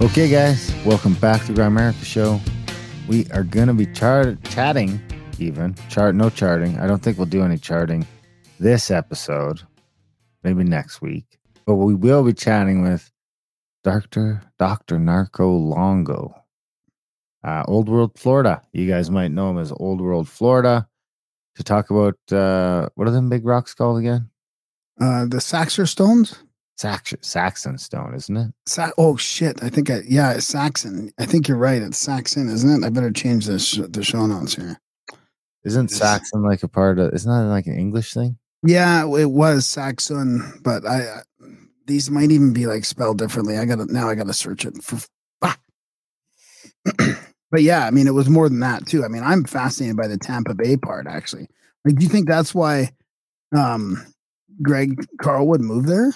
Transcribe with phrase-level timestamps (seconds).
[0.00, 2.40] Okay, guys, welcome back to Grimerica Show.
[3.06, 4.98] We are going to be chart- chatting,
[5.38, 6.78] even chart, no charting.
[6.78, 8.06] I don't think we'll do any charting
[8.58, 9.60] this episode,
[10.42, 11.38] maybe next week.
[11.66, 13.12] But we will be chatting with
[13.86, 16.34] Doctor Doctor Narco Longo,
[17.44, 18.60] uh, Old World Florida.
[18.72, 20.88] You guys might know him as Old World Florida.
[21.54, 24.28] To talk about uh, what are them big rocks called again?
[25.00, 26.34] Uh, the Saxor stones.
[26.76, 28.52] Sax- Saxon Stone, isn't it?
[28.66, 29.62] Sa- oh shit!
[29.62, 31.12] I think I yeah, it's Saxon.
[31.20, 31.80] I think you're right.
[31.80, 32.84] It's Saxon, isn't it?
[32.84, 34.80] I better change this the show notes here.
[35.62, 35.92] Isn't.
[35.92, 37.14] Saxon like a part of?
[37.14, 38.36] Isn't that like an English thing?
[38.66, 41.22] Yeah, it was Saxon, but I-
[41.86, 43.58] these might even be like spelled differently.
[43.58, 44.08] I got to now.
[44.08, 44.98] I got to search it for.
[45.42, 45.58] Ah.
[47.50, 49.04] but yeah, I mean, it was more than that too.
[49.04, 51.06] I mean, I'm fascinated by the Tampa Bay part.
[51.06, 51.48] Actually,
[51.84, 52.90] like, do you think that's why
[53.56, 54.04] um
[54.62, 56.12] Greg Carlwood moved there?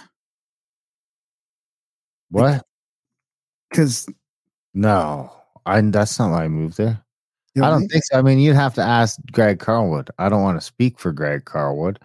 [2.30, 2.64] What?
[3.70, 4.08] Because
[4.74, 5.32] No,
[5.66, 5.80] I.
[5.80, 7.02] That's not why I moved there.
[7.56, 8.16] I don't think so.
[8.18, 10.08] I mean, you'd have to ask Greg Carlwood.
[10.18, 11.96] I don't want to speak for Greg Carlwood,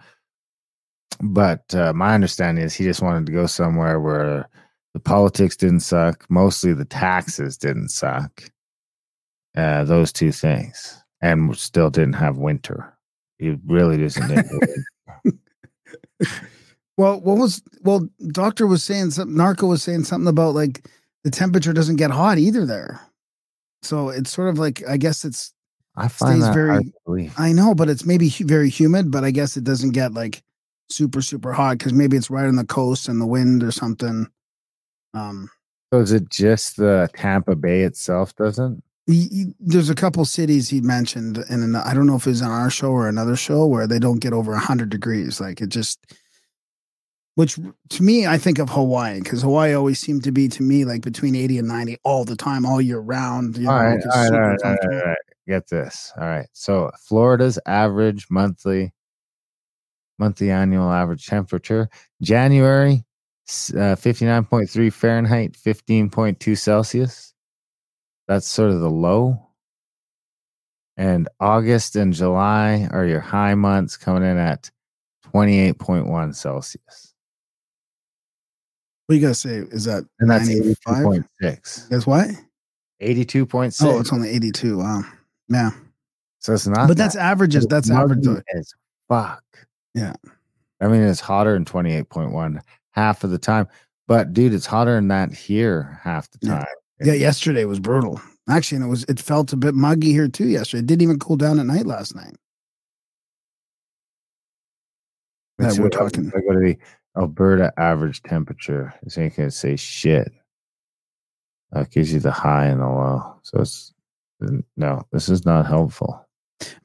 [1.22, 4.50] but uh, my understanding is he just wanted to go somewhere where
[4.94, 8.44] the politics didn't suck, mostly the taxes didn't suck.
[9.58, 12.94] Uh, those two things, and still didn't have winter.
[13.40, 14.46] It really doesn't.
[16.98, 18.08] Well, what was well?
[18.32, 19.36] Doctor was saying something.
[19.36, 20.88] Narco was saying something about like
[21.26, 23.02] the temperature doesn't get hot either there.
[23.82, 25.54] So it's sort of like I guess it's
[25.98, 27.34] I find Stays that very- hard to believe.
[27.38, 29.12] I know, but it's maybe hu- very humid.
[29.12, 30.42] But I guess it doesn't get like
[30.90, 34.28] super super hot because maybe it's right on the coast and the wind or something.
[35.14, 35.50] Um,
[35.94, 38.84] So is it just the Tampa Bay itself doesn't?
[39.08, 42.42] he, he- there's a couple cities he mentioned, and I don't know if it was
[42.42, 45.40] on our show or another show where they don't get over hundred degrees.
[45.40, 46.00] Like it just,
[47.36, 47.56] which
[47.90, 51.02] to me, I think of Hawaii because Hawaii always seemed to be to me like
[51.02, 53.58] between eighty and ninety all the time, all year round.
[53.58, 55.18] You All know, right, all, right, all, right, all right, all right,
[55.48, 56.12] Get this.
[56.18, 56.48] All right.
[56.54, 58.92] So Florida's average monthly
[60.18, 61.90] monthly annual average temperature
[62.22, 63.04] January
[63.48, 67.34] uh, 59.3 Fahrenheit, 15.2 Celsius.
[68.28, 69.50] That's sort of the low.
[70.98, 74.72] And August and July are your high months coming in at
[75.34, 77.14] 28.1 Celsius.
[79.06, 79.58] What do you guys say?
[79.58, 81.24] Is that And that's 95?
[81.44, 81.90] 82.6.
[81.90, 82.28] Guess what?
[83.02, 83.84] 82.6.
[83.84, 84.78] Oh, it's only eighty-two.
[84.78, 85.04] Wow.
[85.50, 85.72] Yeah,
[86.40, 87.68] so it's not but that that's averages.
[87.68, 88.26] That's average.
[88.26, 88.74] as
[89.10, 89.44] fuck.
[89.96, 90.14] Yeah.
[90.82, 92.60] I mean, it's hotter than 28.1
[92.92, 93.68] half of the time.
[94.08, 96.66] But dude, it's hotter than that here half the time.
[97.02, 98.22] Yeah, yesterday was brutal.
[98.48, 100.82] Actually, and it was it felt a bit muggy here too yesterday.
[100.82, 102.36] It didn't even cool down at night last night.
[105.58, 106.32] That we're talking.
[106.36, 106.78] I go to the
[107.18, 108.94] Alberta average temperature.
[109.02, 110.32] This ain't gonna say shit.
[111.72, 113.36] That gives you the high and the low.
[113.42, 113.94] So it's
[114.78, 116.25] no, this is not helpful.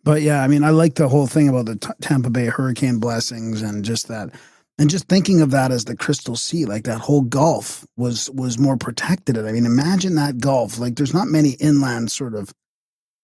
[0.03, 2.99] But yeah, I mean, I like the whole thing about the T- Tampa Bay hurricane
[2.99, 4.31] blessings and just that,
[4.79, 8.59] and just thinking of that as the Crystal Sea, like that whole Gulf was was
[8.59, 9.39] more protected.
[9.39, 10.79] I mean, imagine that Gulf.
[10.79, 12.53] Like, there's not many inland sort of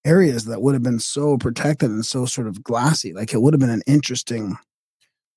[0.05, 3.13] areas that would have been so protected and so sort of glassy.
[3.13, 4.57] Like, it would have been an interesting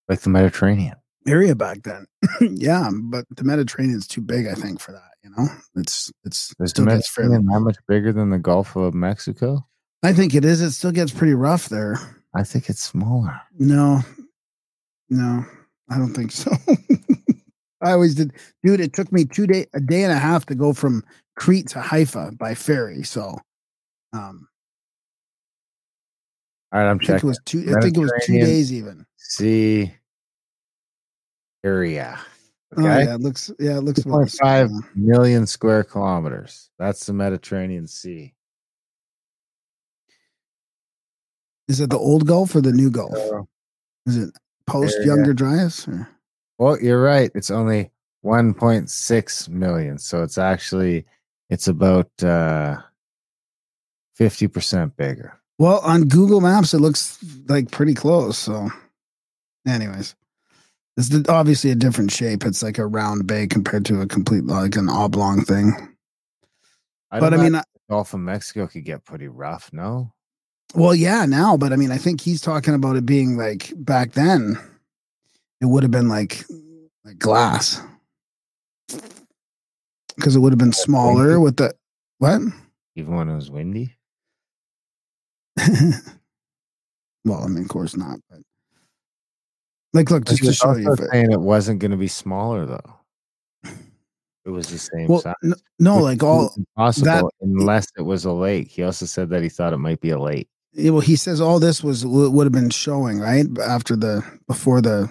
[0.08, 0.96] Like the Mediterranean.
[1.28, 2.06] area back then.
[2.42, 5.02] yeah, but the Mediterranean's too big, I think, for that.
[5.24, 6.84] You know, it's it's Is the.
[6.84, 9.66] Mediterranean that much bigger than the Gulf of Mexico?
[10.04, 10.62] I think it is.
[10.62, 11.98] It still gets pretty rough there.
[12.34, 13.40] I think it's smaller.
[13.58, 14.02] No,
[15.10, 15.44] no,
[15.90, 16.52] I don't think so.
[17.82, 18.80] I always did, dude.
[18.80, 21.04] It took me two day, a day and a half to go from
[21.36, 23.04] Crete to Haifa by ferry.
[23.04, 23.38] So,
[24.14, 24.48] um,
[26.72, 27.28] All right, I'm I think checking.
[27.28, 27.76] it was two.
[27.76, 29.06] I think it was two days even.
[29.18, 29.94] Sea
[31.64, 32.20] area.
[32.78, 33.50] Oh yeah, it looks.
[33.60, 34.06] Yeah, it looks.
[34.06, 34.80] about the same, 2.5 yeah.
[34.96, 36.70] million square kilometers.
[36.78, 38.34] That's the Mediterranean Sea.
[41.70, 43.16] Is it the old Gulf or the new Gulf?
[43.16, 43.48] So-
[44.08, 44.32] Is it
[44.66, 45.88] post Younger Dryas?
[45.88, 46.10] Or?
[46.58, 47.32] Well, you're right.
[47.36, 47.92] It's only
[48.26, 51.06] 1.6 million, so it's actually
[51.50, 52.78] it's about uh
[54.20, 55.40] 50% bigger.
[55.58, 57.18] Well, on Google Maps, it looks
[57.48, 58.38] like pretty close.
[58.38, 58.70] So,
[59.68, 60.16] anyways,
[60.98, 62.46] it's obviously a different shape.
[62.46, 65.72] It's like a round bay compared to a complete like an oblong thing.
[67.12, 70.12] but I mean, I- Gulf of Mexico could get pretty rough, no?
[70.76, 74.14] Well, yeah, now, but I mean, I think he's talking about it being like back
[74.14, 74.58] then.
[75.62, 76.46] It would have been like
[77.04, 77.82] like glass
[80.16, 81.74] because it would have been smaller with the
[82.20, 82.42] what?
[82.96, 83.96] Even when it was windy.
[87.26, 88.20] well, I mean, of course not.
[88.30, 88.40] But
[89.94, 90.96] like, look, just to show you.
[91.12, 92.96] saying it wasn't going to be smaller though.
[94.46, 95.36] It was the same well, size.
[95.44, 98.70] n- no, like all is impossible unless it was a lake.
[98.70, 100.50] He also said that he thought it might be a lake.
[100.74, 104.82] Yeah, well, he says all this was would have been showing right after the before
[104.82, 105.10] the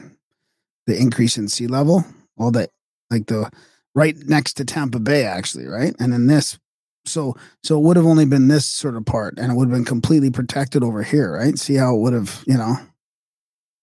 [0.87, 2.05] the increase in sea level,
[2.39, 2.71] all that
[3.11, 3.51] like the
[3.95, 5.95] right next to Tampa Bay actually, right?
[5.99, 6.59] And then this,
[7.05, 7.35] so
[7.65, 9.85] so it would have only been this sort of part, and it would have been
[9.85, 11.59] completely protected over here, right?
[11.59, 12.77] See how it would have, you know,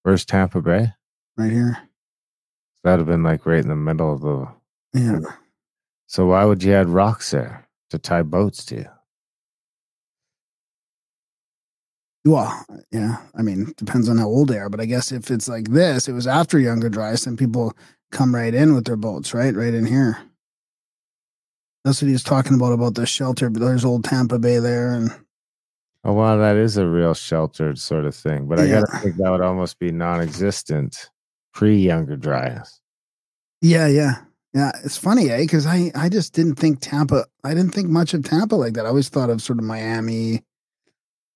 [0.04, 0.94] Where's Tampa Bay?
[1.38, 1.78] right here,
[2.84, 4.48] That'd have been like right in the middle of the.
[4.94, 5.20] yeah.
[6.08, 8.90] So why would you add rocks there to tie boats to?
[12.26, 13.18] Well, yeah.
[13.36, 16.08] I mean, depends on how old they are, but I guess if it's like this,
[16.08, 17.74] it was after Younger Dryas, and people
[18.12, 20.18] come right in with their boats, right, right in here.
[21.84, 23.50] That's what he was talking about about the shelter.
[23.50, 25.12] But there's old Tampa Bay there, and
[26.04, 28.48] Oh wow, that is a real sheltered sort of thing.
[28.48, 31.10] But I gotta think that would almost be non-existent
[31.54, 32.80] pre-younger Dryas.
[33.62, 34.16] yeah, yeah,
[34.54, 34.72] yeah.
[34.84, 35.40] It's funny, eh?
[35.42, 37.26] Because I I just didn't think Tampa.
[37.44, 38.86] I didn't think much of Tampa like that.
[38.86, 40.44] I always thought of sort of Miami.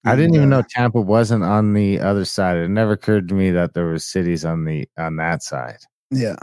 [0.06, 2.58] I didn't even know Tampa wasn't on the other side.
[2.58, 5.80] It never occurred to me that there was cities on the on that side.
[6.10, 6.38] Yeah,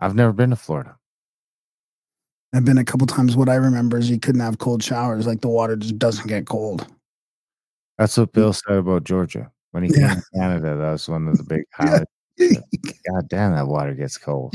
[0.00, 0.96] I've never been to Florida.
[2.54, 3.36] I've been a couple times.
[3.36, 5.26] What I remember is you couldn't have cold showers.
[5.26, 6.86] Like the water just doesn't get cold.
[7.98, 8.34] That's what mm.
[8.34, 10.08] Bill said about Georgia when he Yeah.
[10.08, 10.76] came to Canada.
[10.76, 12.10] That was one of the big highlights.
[12.38, 14.54] God damn, that water gets cold.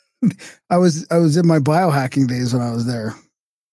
[0.70, 3.14] I was I was in my biohacking days when I was there.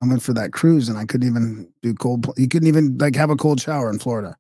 [0.04, 2.28] I went for that cruise and I couldn't even do cold.
[2.38, 4.36] You couldn't even like have a cold shower in Florida.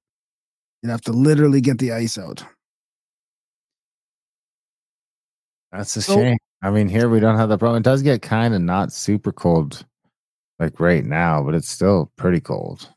[0.81, 2.43] You'd have to literally get the ice out.
[5.71, 6.37] That's a So- shame.
[6.61, 7.79] I mean, here we don't have the problem.
[7.81, 9.85] It does get kind of not super cold,
[10.59, 12.89] like right now, but it's still pretty cold.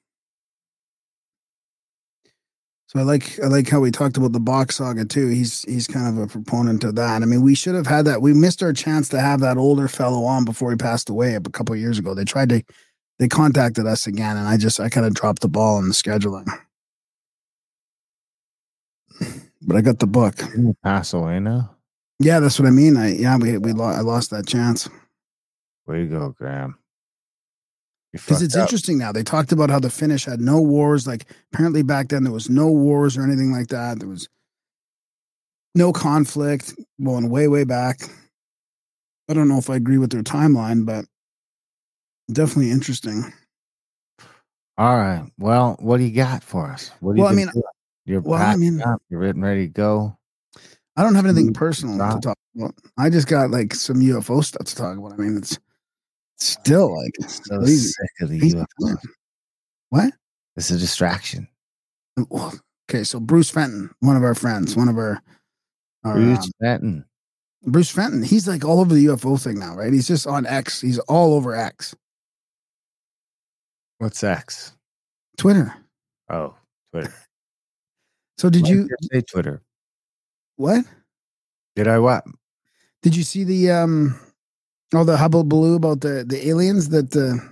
[2.85, 5.28] So I like I like how we talked about the Bock saga too.
[5.28, 7.22] He's he's kind of a proponent of that.
[7.22, 8.22] I mean, we should have had that.
[8.22, 11.40] We missed our chance to have that older fellow on before he passed away a
[11.40, 12.14] couple of years ago.
[12.14, 12.62] They tried to
[13.18, 15.94] they contacted us again, and I just I kind of dropped the ball on the
[15.94, 16.46] scheduling.
[19.68, 20.36] But I got the book.
[20.84, 21.74] Pass away now?
[22.20, 22.96] Yeah, that's what I mean.
[22.96, 24.88] I yeah, we we lo- I lost that chance
[25.86, 26.78] Way to go, Graham.
[28.16, 28.62] You because it's up.
[28.62, 29.12] interesting now.
[29.12, 31.06] They talked about how the Finnish had no wars.
[31.06, 33.98] Like apparently back then there was no wars or anything like that.
[34.00, 34.28] There was
[35.74, 38.00] no conflict going way way back.
[39.28, 41.04] I don't know if I agree with their timeline, but
[42.32, 43.32] definitely interesting.
[44.78, 45.24] All right.
[45.38, 46.90] Well, what do you got for us?
[47.00, 47.62] What do you Well, I mean- doing?
[48.04, 49.02] you're well, I mean- up.
[49.08, 50.16] You're getting ready to go.
[50.98, 52.74] I don't have anything personal to talk about.
[52.96, 55.12] I just got like some UFO stuff to talk about.
[55.12, 55.58] I mean, it's
[56.38, 57.88] still like So crazy.
[57.88, 58.96] sick of the UFO.
[59.90, 60.12] What?
[60.56, 61.46] It's a distraction.
[62.88, 65.20] Okay, so Bruce Fenton, one of our friends, one of our,
[66.04, 67.04] our Bruce um, Fenton.
[67.66, 69.92] Bruce Fenton, he's like all over the UFO thing now, right?
[69.92, 70.80] He's just on X.
[70.80, 71.94] He's all over X,
[73.98, 74.72] What's X?
[75.36, 75.74] Twitter.
[76.30, 76.54] Oh,
[76.92, 77.12] Twitter.
[78.38, 79.62] So did Why you say Twitter?
[80.56, 80.84] what?
[81.74, 82.22] Did I what?
[83.02, 84.20] Did you see the um
[84.94, 87.42] all the hubble baloo about the the aliens that uh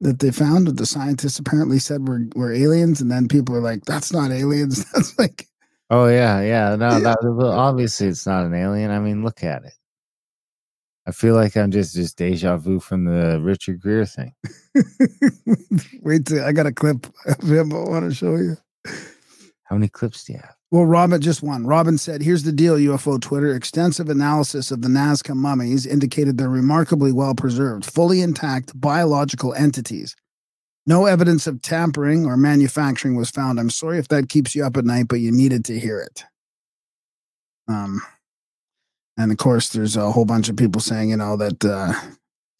[0.00, 3.60] that they found that the scientists apparently said were were aliens and then people are
[3.60, 5.48] like that's not aliens that's like
[5.90, 6.76] Oh yeah, yeah.
[6.76, 8.90] No, that well, obviously it's not an alien.
[8.90, 9.72] I mean, look at it.
[11.06, 14.34] I feel like I'm just just deja vu from the Richard Greer thing.
[16.02, 18.56] wait till I got a clip of him I want to show you.
[19.64, 20.57] How many clips do you have?
[20.70, 21.66] Well, Robin just one.
[21.66, 23.54] Robin said, Here's the deal, UFO Twitter.
[23.54, 30.14] Extensive analysis of the Nazca mummies indicated they're remarkably well preserved, fully intact biological entities.
[30.86, 33.58] No evidence of tampering or manufacturing was found.
[33.58, 36.24] I'm sorry if that keeps you up at night, but you needed to hear it.
[37.66, 38.00] Um,
[39.18, 41.92] and of course, there's a whole bunch of people saying, you know, that, uh,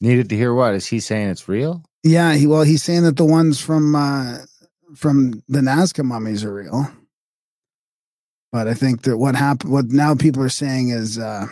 [0.01, 0.75] Needed to hear what?
[0.75, 1.83] Is he saying it's real?
[2.05, 4.39] yeah, he, well, he's saying that the ones from, uh,
[4.95, 6.91] from the Nazca mummies are real.
[8.53, 11.47] But I think that what happened, what now people are saying is, uh,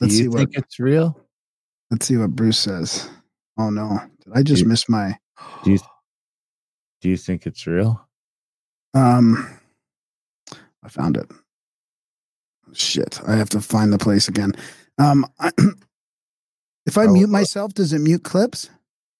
[0.00, 1.18] let's Do see what it's real?
[1.90, 3.08] let's see what Bruce says.
[3.58, 5.18] Oh no, did I just miss my?
[5.64, 5.78] Do you
[7.00, 8.06] do you think it's real?
[8.94, 9.58] Um,
[10.82, 11.26] I found it.
[12.72, 14.52] Shit, I have to find the place again.
[14.98, 15.50] Um, I,
[16.86, 18.70] if I Oh, mute uh, myself, does it mute clips?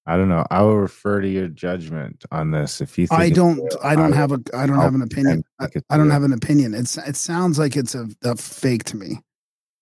[0.09, 0.45] I don't know.
[0.51, 2.81] I will refer to your judgment on this.
[2.81, 3.61] If you, think I don't.
[3.85, 4.41] I don't have a.
[4.55, 5.45] I don't have an opinion.
[5.61, 6.73] I, I don't have an opinion.
[6.75, 6.97] It's.
[6.97, 9.19] It sounds like it's a, a fake to me.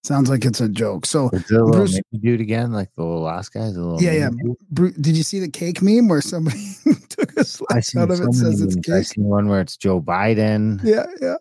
[0.03, 1.07] Sounds like it's a joke.
[1.07, 3.61] So, a Bruce- mini dude again, like the little last guy?
[3.71, 4.31] The little Yeah, yeah.
[4.31, 4.55] mini?
[4.71, 6.59] Bru- did you see the cake meme where somebody
[7.09, 8.33] took a slice out of so it?
[8.35, 8.89] Says many it's memes.
[8.89, 9.07] I cake.
[9.07, 10.81] seen one where it's Joe Biden.
[10.85, 11.37] Yeah, yeah.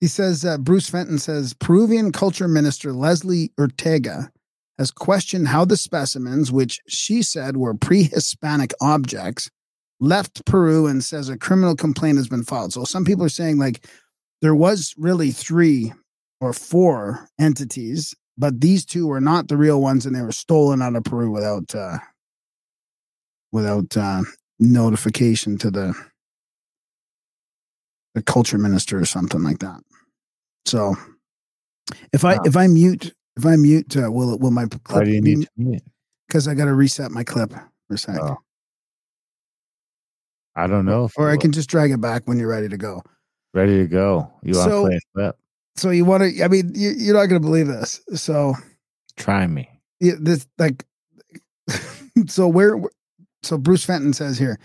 [0.00, 4.30] He says uh, Bruce Fenton says Peruvian culture minister Leslie Urteaga
[4.78, 9.50] has questioned how the specimens, which she said were pre-Hispanic objects,
[10.00, 12.72] left Peru and says a criminal complaint has been filed.
[12.72, 13.86] So some people are saying like
[14.40, 15.92] there was really three
[16.40, 20.82] or four entities, but these two were not the real ones, and they were stolen
[20.82, 21.98] out of Peru without uh,
[23.52, 24.22] without uh,
[24.58, 25.94] notification to the
[28.14, 29.80] the culture minister or something like that.
[30.66, 30.96] So
[32.12, 32.42] if I Wow.
[32.44, 35.20] if I mute if I mute uh, will it will my Why clip do you
[35.20, 35.82] need to mute?
[36.28, 38.18] because I got to reset my clip for a sec.
[38.20, 38.36] Oh,
[40.54, 41.04] I don't know.
[41.06, 41.40] If or I will.
[41.40, 43.02] can just drag it back when you're ready to go.
[43.54, 44.30] ready to go.
[44.42, 45.36] You want to So- play a clip?
[45.74, 46.44] So you want to?
[46.44, 48.02] I mean, you, you're not going to believe this.
[48.14, 48.52] So
[49.16, 49.70] Try me.
[50.00, 50.84] yeah, this like
[52.26, 52.78] so where
[53.42, 54.58] so Bruce Fenton says here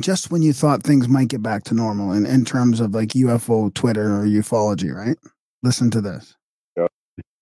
[0.00, 3.10] just when you thought things might get back to normal in, in terms of like
[3.10, 5.16] UFO Twitter or ufology, right?
[5.62, 6.34] Listen to this.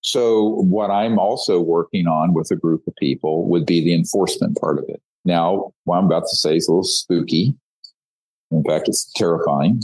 [0.03, 4.59] So, what I'm also working on with a group of people would be the enforcement
[4.61, 5.01] part of it.
[5.25, 7.55] Now, what I'm about to say is a little spooky.
[8.51, 9.81] In fact, it's terrifying.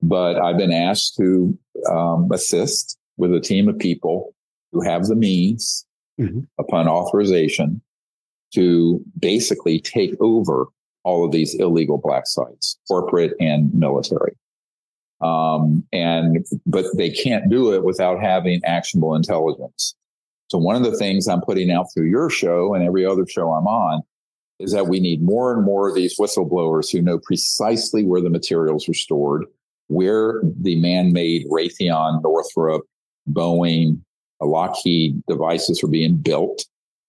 [0.00, 1.56] But I've been asked to
[1.90, 4.34] um, assist with a team of people
[4.72, 5.86] who have the means,
[6.18, 6.46] Mhm.
[6.58, 7.82] upon authorization,
[8.54, 10.68] to basically take over
[11.04, 14.34] all of these illegal black sites, corporate and military
[15.24, 19.94] um, and but they can't do it without having actionable intelligence.
[20.48, 23.50] So one of the things I'm putting out through your show and every other show
[23.50, 24.02] I'm on
[24.60, 28.30] is that we need more and more of these whistleblowers who know precisely where the
[28.30, 29.46] materials are stored,
[29.88, 32.82] where the man-made Raytheon, Northrop,
[33.28, 34.00] Boeing,
[34.42, 36.66] Lockheed devices are being built,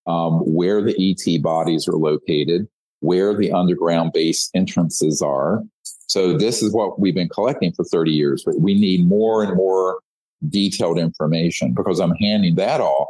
[0.07, 2.65] um, where the ET bodies are located,
[3.01, 5.61] where the underground base entrances are,
[6.07, 9.55] so this is what we've been collecting for 30 years, but we need more and
[9.55, 9.99] more
[10.47, 13.09] detailed information because I'm handing that off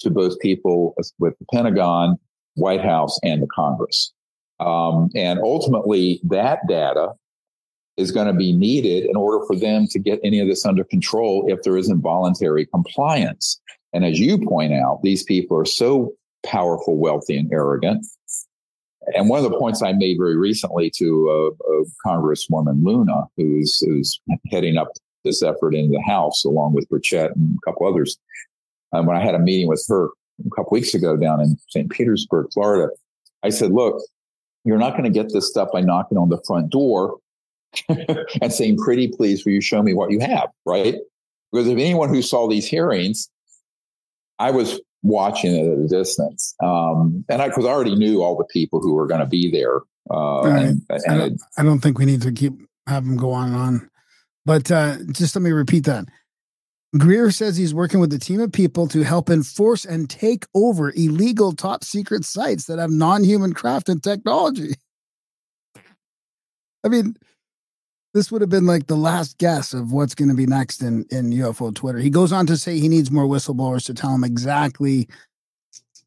[0.00, 2.16] to both people with the Pentagon,
[2.54, 4.12] White House, and the Congress.
[4.60, 7.12] Um, and ultimately, that data
[7.96, 10.84] is going to be needed in order for them to get any of this under
[10.84, 13.58] control if there isn't voluntary compliance.
[13.94, 16.12] And as you point out, these people are so
[16.44, 18.06] powerful, wealthy, and arrogant
[19.14, 23.78] and one of the points I made very recently to uh, uh, Congresswoman Luna, who's,
[23.80, 24.20] who's
[24.50, 24.88] heading up
[25.24, 28.18] this effort in the House, along with Burchett and a couple others,
[28.92, 30.08] um, when I had a meeting with her
[30.44, 31.90] a couple weeks ago down in St.
[31.90, 32.92] Petersburg, Florida,
[33.42, 34.02] I said, "Look,
[34.64, 37.18] you're not going to get this stuff by knocking on the front door
[37.88, 40.96] and saying, "Pretty please, will you show me what you have?" Right?
[41.52, 43.28] Because if anyone who saw these hearings,
[44.38, 46.54] I was watching it at a distance.
[46.62, 49.50] Um, and I, cause I already knew all the people who were going to be
[49.50, 49.80] there.
[50.10, 50.66] Uh, Right.
[50.66, 52.52] and, I don't, I don't think we need to keep
[52.86, 53.90] have him go on and on.
[54.44, 56.06] But uh, just let me repeat that.
[56.96, 60.92] Greer says he's working with a team of people to help enforce and take over
[60.92, 64.74] illegal top secret sites that have non-human craft and technology.
[66.84, 67.16] I mean,
[68.16, 71.04] this would have been like the last guess of what's going to be next in,
[71.10, 71.98] in UFO Twitter.
[71.98, 75.06] He goes on to say he needs more whistleblowers to tell him exactly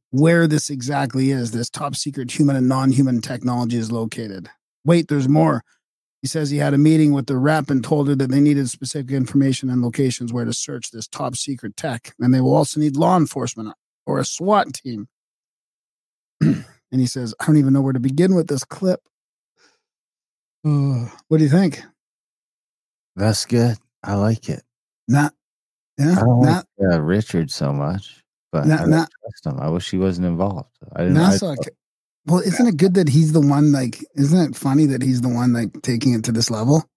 [0.09, 1.51] where this exactly is.
[1.51, 4.49] This top secret human and non-human technology is located.
[4.83, 5.63] Wait, there's more.
[6.23, 8.67] He says he had a meeting with the rep and told her that they needed
[8.71, 12.15] specific information and locations where to search this top secret tech.
[12.17, 13.75] And they will also need law enforcement
[14.07, 15.07] or a SWAT team.
[16.41, 19.01] and he says, I don't even know where to begin with this clip.
[20.65, 21.83] Uh, what do you think?
[23.19, 23.77] That's good.
[24.01, 24.63] I like it.
[25.09, 25.33] Not,
[25.97, 29.59] yeah, I don't not, like uh, Richard so much, but Not- I don't trust him.
[29.59, 30.69] I wish he wasn't involved.
[30.95, 31.17] I didn't.
[31.17, 31.57] I, NASA.
[32.25, 33.73] well, isn't it good that he's the one?
[33.73, 36.89] Like, isn't it funny that he's the one like taking it to this level?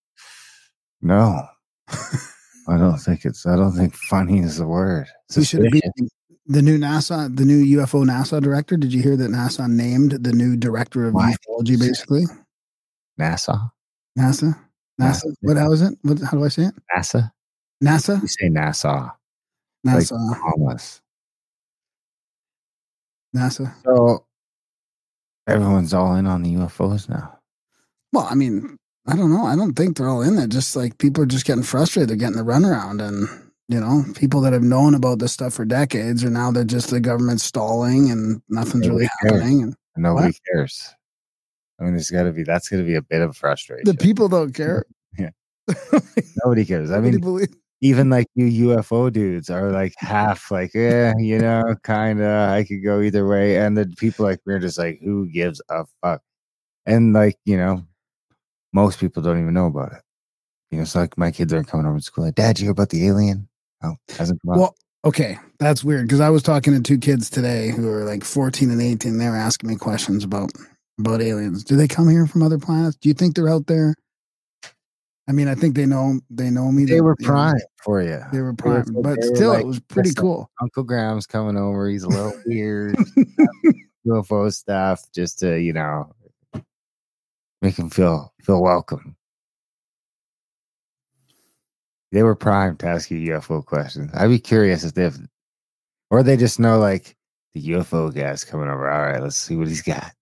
[1.01, 1.43] no,
[1.89, 3.45] I don't think it's.
[3.45, 5.09] I don't think funny is the word.
[5.35, 5.83] He should be
[6.47, 8.77] the new NASA, the new UFO NASA director.
[8.77, 11.35] Did you hear that NASA named the new director of Why?
[11.49, 11.81] ufology?
[11.81, 12.27] Basically,
[13.19, 13.73] NASA.
[14.17, 14.57] NASA.
[15.01, 15.35] NASA.
[15.41, 15.57] What?
[15.57, 15.99] How is it?
[16.03, 16.21] What?
[16.21, 16.75] How do I say it?
[16.97, 17.31] NASA.
[17.83, 18.21] NASA.
[18.21, 19.13] You say NASA.
[19.85, 20.29] Like NASA.
[20.29, 21.01] Bahamas.
[23.35, 23.73] NASA.
[23.85, 24.25] So
[25.47, 27.39] everyone's all in on the UFOs now.
[28.13, 29.45] Well, I mean, I don't know.
[29.47, 30.47] I don't think they're all in there.
[30.47, 32.11] Just like people are just getting frustrated.
[32.11, 33.01] They're getting the runaround.
[33.07, 33.27] And,
[33.69, 36.91] you know, people that have known about this stuff for decades are now they're just
[36.91, 39.33] the government stalling and nothing's Nobody really cares.
[39.41, 39.63] happening.
[39.63, 40.95] And And nobody cares.
[41.83, 43.85] I mean, there's got to be that's going to be a bit of frustration.
[43.85, 44.85] the people don't care.
[45.19, 45.31] Yeah.
[46.45, 46.91] nobody cares.
[46.93, 47.47] I Nobody mean,
[47.81, 52.51] even like you UFO dudes are like half like, yeah, you know, kind of.
[52.51, 53.57] I could go either way.
[53.57, 56.23] And the people like we're just like, who gives a fuck?
[56.87, 57.85] And like, you know,
[58.73, 60.03] most people don't even know about it.
[60.71, 62.25] You know, it's like my kids aren't coming over to school.
[62.25, 63.49] Like, Dad, you hear about the alien?
[63.83, 64.59] Oh, hasn't come up.
[64.59, 64.75] Well,
[65.05, 68.71] okay, that's weird because I was talking to two kids today who are like 14
[68.71, 69.19] and 18.
[69.19, 70.51] They were asking me questions about
[70.99, 71.65] about aliens.
[71.65, 72.97] Do they come here from other planets?
[72.97, 73.95] Do you think they're out there?
[75.29, 76.85] I mean, I think they know they know me.
[76.85, 78.21] they were know, for you.
[78.33, 80.51] They were They were- but they still, like, it was pretty cool.
[80.61, 81.89] Uncle Graham's coming over.
[81.89, 82.97] He's a little weird.
[84.07, 86.13] UFO stuff just to, you know,
[87.63, 89.17] make him feel feel welcome.
[92.11, 94.11] They were primed to ask you UFO questions.
[94.15, 95.17] I'd be curious if they've
[96.11, 97.17] or they just know like
[97.55, 98.91] the UFO guy's coming over.
[98.91, 100.13] All right, let's see what he's got.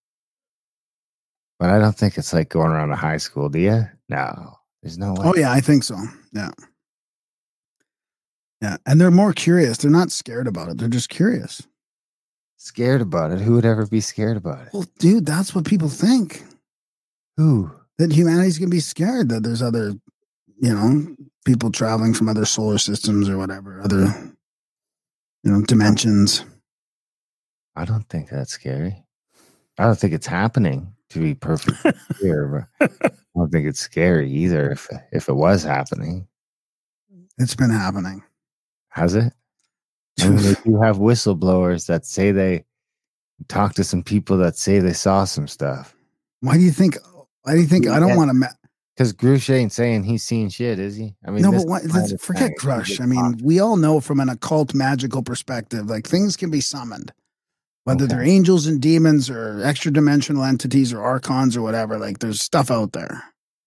[1.61, 3.87] But I don't think it's like going around to high school, do you?
[4.09, 4.57] No.
[4.83, 5.27] There's no oh, way.
[5.27, 5.97] Oh yeah, I think so.
[6.33, 6.51] Yeah,
[8.63, 9.79] yeah, and they're more curious.
[9.79, 10.79] They're not scared about it.
[10.79, 11.67] They're just curious.
[12.57, 13.41] Scared about it.
[13.41, 14.73] Who would ever be scared about it?
[14.73, 16.43] Well, dude, that's what people think
[17.37, 17.71] Who?
[17.99, 19.95] that humanity's gonna be scared that there's other,
[20.61, 21.15] you know,
[21.45, 24.07] people traveling from other solar systems or whatever, other,
[25.43, 26.45] you know, dimensions.
[27.77, 29.05] I don't think that's scary.
[29.79, 30.95] I don't think it's happening.
[31.11, 31.79] To be perfect
[32.15, 34.71] clear, but I don't think it's scary either.
[34.71, 36.27] If if it was happening,
[37.39, 38.23] It's been happening.
[38.91, 39.33] has it?
[40.21, 42.65] I mean, do have whistleblowers that say they
[43.49, 45.95] talk to some people that say they saw some stuff.
[46.41, 46.97] Why do you think?
[47.43, 47.89] Why do you think?
[47.89, 48.35] I don't want to.
[48.35, 48.47] Ma-
[48.95, 51.17] Because Grusch ain't saying he's seen shit, is he?
[51.27, 53.01] I mean, no, but what, is my let's forget Grusch.
[53.01, 57.13] I mean, we all know from an occult magical perspective, like things can be summoned,
[57.91, 58.15] whether Okay.
[58.15, 61.99] they're angels and demons or extra dimensional entities or archons or whatever.
[61.99, 63.23] Like there's stuff out there.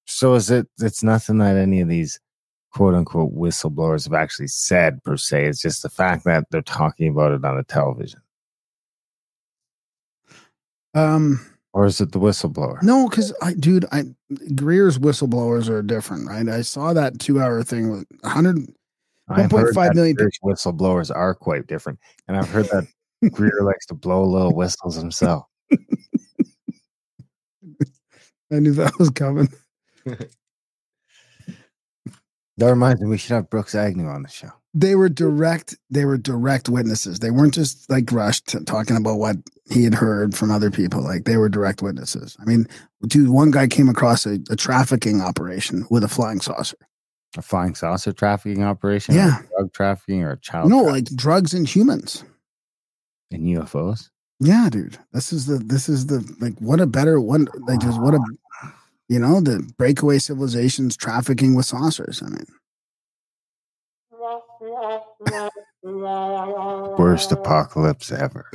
[0.06, 0.68] so is it?
[0.80, 2.20] It's nothing that any of these
[2.72, 5.46] quote unquote whistleblowers have actually said per se.
[5.46, 8.22] It's just the fact that they're talking about it on the television,
[10.94, 11.40] Um,
[11.74, 12.82] or is it the whistleblower?
[12.84, 14.04] no, because I, dude, I
[14.56, 16.48] Greer's whistleblowers are different, right?
[16.48, 18.58] I saw that two hour thing with 100.
[19.30, 22.86] I've 1.5 heard that million whistleblowers are quite different, and I've heard that
[23.32, 25.46] Greer likes to blow little whistles himself.
[28.52, 29.50] I knew that was coming.
[32.58, 34.50] That reminds me, we should have Brooks Agnew on the show.
[34.76, 35.76] They were direct.
[35.90, 37.18] They were direct witnesses.
[37.18, 39.38] They weren't just like rushed to talking about what
[39.72, 41.02] he had heard from other people.
[41.02, 42.38] Like they were direct witnesses.
[42.40, 42.68] I mean,
[43.08, 46.78] dude, one guy came across a, a trafficking operation with a flying saucer.
[47.36, 49.40] A flying saucer trafficking operation, Yeah.
[49.58, 52.24] drug trafficking, or a child no, like drugs and humans.
[53.34, 54.10] In UFOs.
[54.40, 54.98] Yeah, dude.
[55.12, 55.58] This is the.
[55.58, 56.58] This is the like.
[56.60, 57.48] What a better one.
[57.68, 58.20] Like just what a.
[59.10, 62.24] You know the breakaway civilizations trafficking with saucers.
[62.24, 62.46] I mean,
[66.98, 68.50] Worst apocalypse ever.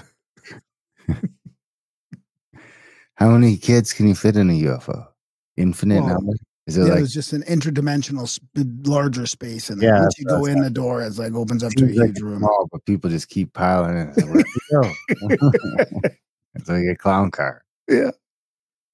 [3.16, 5.06] How many kids can you fit in a UFO?
[5.56, 6.32] Infinite Well, number?
[6.68, 8.44] Is it yeah, like just an interdimensional, sp-
[8.84, 11.84] larger space, and Yeah, once you go in the door, it's like opens up to
[11.84, 12.40] a like huge room.
[12.40, 14.08] small, but people just keep piling in.
[14.10, 16.10] It's like, Where'd you go?
[16.54, 17.64] it's like a clown car.
[17.88, 18.10] Yeah.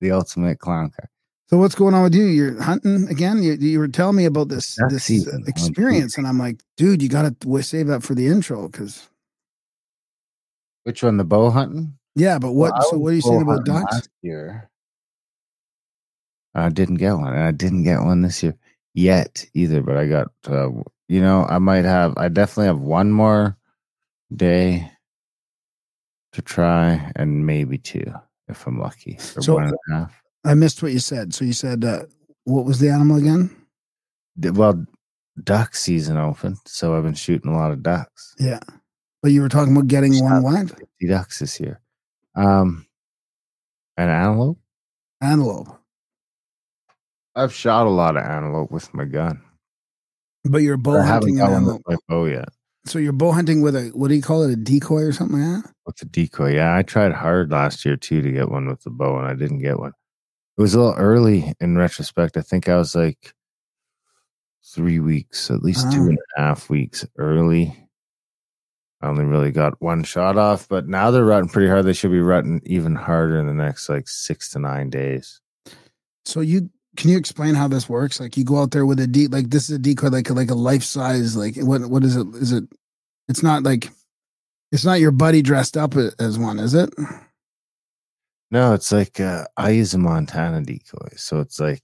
[0.01, 1.11] The ultimate clown car.
[1.49, 2.27] So what's going on with you?
[2.27, 3.43] You're hunting again.
[3.43, 5.43] You, you were telling me about this this season.
[5.49, 9.09] experience, and I'm like, dude, you got to save that for the intro because
[10.85, 11.17] Which one?
[11.17, 11.99] The bow hunting?
[12.15, 12.39] yeah.
[12.39, 12.73] But what?
[12.75, 13.93] Well, so what are you saying about ducks?
[13.93, 14.71] Last year.
[16.55, 17.33] I didn't get one.
[17.33, 18.55] and I didn't get one this year
[18.95, 20.71] yet either, but I got, uh,
[21.09, 23.57] you know, I might have, I definitely have one more
[24.35, 24.91] day
[26.33, 28.05] to try and maybe two
[28.49, 29.17] if I'm lucky.
[29.19, 30.23] So- one and a half.
[30.47, 31.33] I missed what you said.
[31.33, 32.05] So you said uh,
[32.45, 33.51] what was the animal again?
[34.37, 34.85] Well,
[35.43, 38.35] duck season opened, so I've been shooting a lot of ducks.
[38.39, 38.61] Yeah,
[39.23, 41.81] but you were talking about getting one what 50 ducks this year.
[42.35, 42.87] Um,
[43.97, 44.59] an antelope.
[45.23, 45.79] antelope.
[47.37, 49.43] I've shot a lot of antelope with my gun.
[50.45, 51.83] But you're bow hunting an antelope.
[51.87, 52.49] with my bow yet.
[52.87, 54.53] So you're bow hunting with a what do you call it?
[54.53, 55.73] A decoy or something like that?
[55.87, 58.91] With the decoy, yeah, I tried hard last year too to get one with the
[58.91, 59.93] bow, and I didn't get one.
[60.59, 62.37] It was a little early in retrospect.
[62.37, 63.33] I think I was like
[64.75, 66.09] three weeks, at least two Ah.
[66.09, 67.77] and a half weeks early.
[69.01, 71.85] I only really got one shot off, but now they're rutting pretty hard.
[71.87, 75.41] They should be rutting even harder in the next like six to nine days.
[76.25, 78.21] So you can you explain how this works?
[78.21, 80.51] Like you go out there with a D, like this is a decoy like like
[80.51, 82.27] a life size like what what is it?
[82.35, 82.65] Is it?
[83.29, 83.91] It's not like
[84.73, 86.91] it's not your buddy dressed up as one, is it?
[88.51, 91.83] No, it's like uh, I use a Montana decoy, so it's like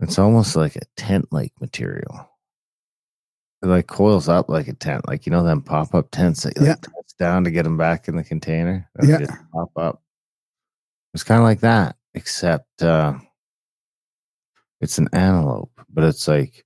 [0.00, 2.28] it's almost like a tent-like material.
[3.62, 6.66] It like coils up like a tent, like you know them pop-up tents that you
[6.66, 6.76] Yeah.
[6.94, 8.88] like down to get them back in the container.
[9.02, 9.26] Yeah.
[9.52, 10.02] pop up.
[11.14, 13.14] It's kind of like that, except uh,
[14.82, 16.64] it's an antelope, but it's like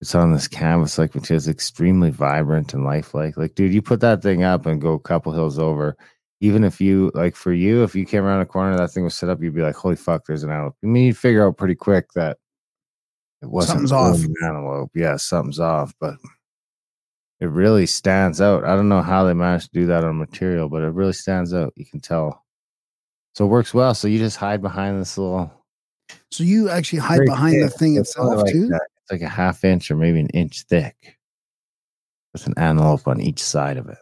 [0.00, 3.36] it's on this canvas like which is extremely vibrant and lifelike.
[3.36, 5.96] Like, dude, you put that thing up and go a couple hills over
[6.42, 9.14] even if you like for you, if you came around a corner, that thing was
[9.14, 11.56] set up, you'd be like, "Holy fuck, there's an antelope." I mean, you'd figure out
[11.56, 12.36] pretty quick that
[13.42, 14.24] it wasn't Something's off.
[14.24, 14.90] an antelope.
[14.92, 16.16] Yeah, something's off, but
[17.38, 18.64] it really stands out.
[18.64, 21.54] I don't know how they managed to do that on material, but it really stands
[21.54, 21.72] out.
[21.76, 22.44] You can tell.
[23.36, 23.94] So it works well.
[23.94, 25.52] So you just hide behind this little
[26.30, 28.68] So you actually hide very behind the thing It's itself like too.
[28.68, 28.82] that.
[29.02, 31.18] It's like a half inch or maybe an inch thick
[32.32, 33.98] with an antelope on each side of it.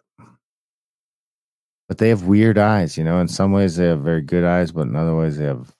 [1.89, 3.19] But they have weird eyes, you know.
[3.19, 5.75] In some ways, they have very good eyes, but in other ways, they have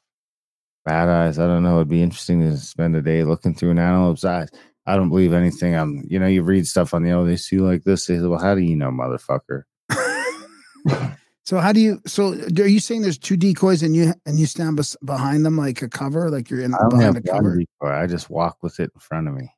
[0.85, 1.39] bad eyes.
[1.39, 1.77] I don't know.
[1.77, 4.49] It'd be interesting to spend a day looking through an antelope's eyes.
[4.87, 5.77] I don't believe anything.
[5.77, 8.07] I'm, you know, you read stuff on the oh, they see like this.
[8.07, 9.63] They say, well, how do you know, motherfucker?
[11.51, 12.01] So how do you?
[12.07, 15.57] So are you saying there's two decoys and you and you stand bes- behind them
[15.57, 17.57] like a cover, like you're in I behind a cover?
[17.57, 17.91] decoy.
[17.93, 19.53] I just walk with it in front of me.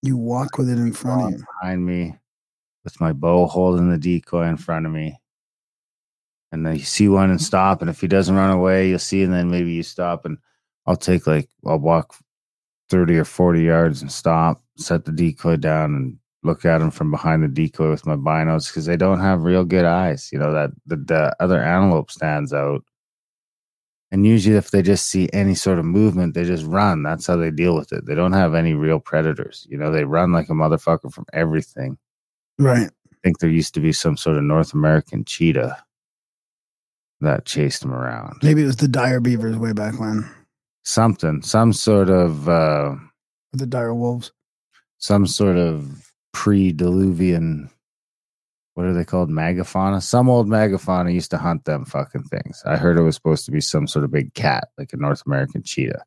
[0.00, 1.46] You walk with it in front of you.
[1.60, 2.16] behind me
[2.82, 5.20] with my bow holding the decoy in front of me.
[6.50, 7.82] And then you see one and stop.
[7.82, 9.22] And if he doesn't run away, you'll see.
[9.22, 10.38] And then maybe you stop and
[10.86, 12.14] I'll take like, I'll walk
[12.88, 17.10] 30 or 40 yards and stop, set the decoy down and look at them from
[17.10, 20.30] behind the decoy with my binos because they don't have real good eyes.
[20.32, 22.82] You know, that the, the other antelope stands out.
[24.10, 27.02] And usually, if they just see any sort of movement, they just run.
[27.02, 28.06] That's how they deal with it.
[28.06, 29.66] They don't have any real predators.
[29.68, 31.98] You know, they run like a motherfucker from everything.
[32.58, 32.88] Right.
[32.88, 35.82] I think there used to be some sort of North American cheetah
[37.22, 38.36] that chased them around.
[38.42, 40.30] Maybe it was the dire beavers way back when.
[40.84, 42.94] Something, some sort of, uh,
[43.54, 44.30] the dire wolves.
[44.98, 46.03] some sort of
[46.34, 47.70] pre-diluvian.
[48.74, 49.30] What are they called?
[49.30, 50.02] Megafauna.
[50.02, 52.62] Some old megafauna used to hunt them fucking things.
[52.66, 55.22] I heard it was supposed to be some sort of big cat, like a North
[55.26, 56.02] American cheetah,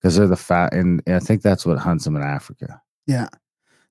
[0.00, 0.74] because they're the fat.
[0.74, 2.80] And I think that's what hunts them in Africa.
[3.06, 3.28] Yeah.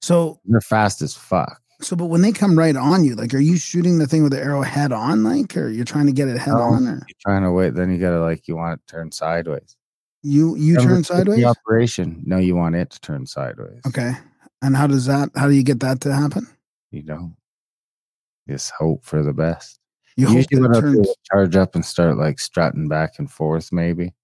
[0.01, 1.59] So They're fast as fuck.
[1.81, 4.33] so but when they come right on you, like are you shooting the thing with
[4.33, 6.61] the arrow head on, like, or you're trying to get it head No.
[6.61, 9.11] on or You're trying to wait, then you gotta like you want it to turn
[9.11, 9.75] sideways.
[10.21, 11.43] you you Remember, turn it's the sideways?
[11.45, 12.21] operation.
[12.23, 13.81] No, you want it to turn sideways.
[13.87, 14.13] Okay.
[14.65, 16.47] And how does that how do you get that to happen?
[16.89, 17.35] You don't.
[18.49, 19.79] Just hope for the best.
[20.17, 24.15] You Usually what do turns charge up and start like strutting back and forth, maybe.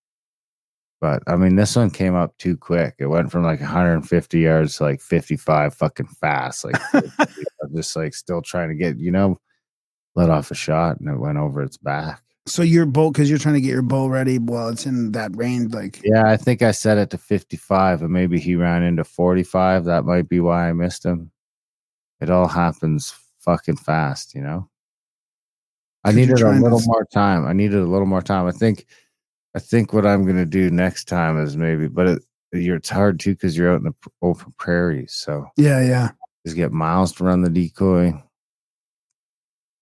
[0.99, 2.95] But I mean, this one came up too quick.
[2.97, 6.65] It went from like 150 yards to like 55 fucking fast.
[6.65, 9.39] Like, I'm just like still trying to get, you know,
[10.15, 12.23] let off a shot and it went over its back.
[12.47, 15.35] So your bow because you're trying to get your bow ready while it's in that
[15.35, 19.03] range, like Yeah, I think I set it to 55 and maybe he ran into
[19.03, 19.85] 45.
[19.85, 21.31] That might be why I missed him.
[22.19, 24.69] It all happens fucking fast, you know?
[26.03, 27.45] I needed a trying to little more time.
[27.45, 28.47] I needed a little more time.
[28.47, 28.87] I think
[29.55, 32.23] I think what I'm gonna do next time is maybe, but it,
[32.53, 35.13] you're it's hard too because you're out in the open prairies.
[35.13, 36.11] So yeah, yeah.
[36.45, 38.13] just get Miles to run the decoy,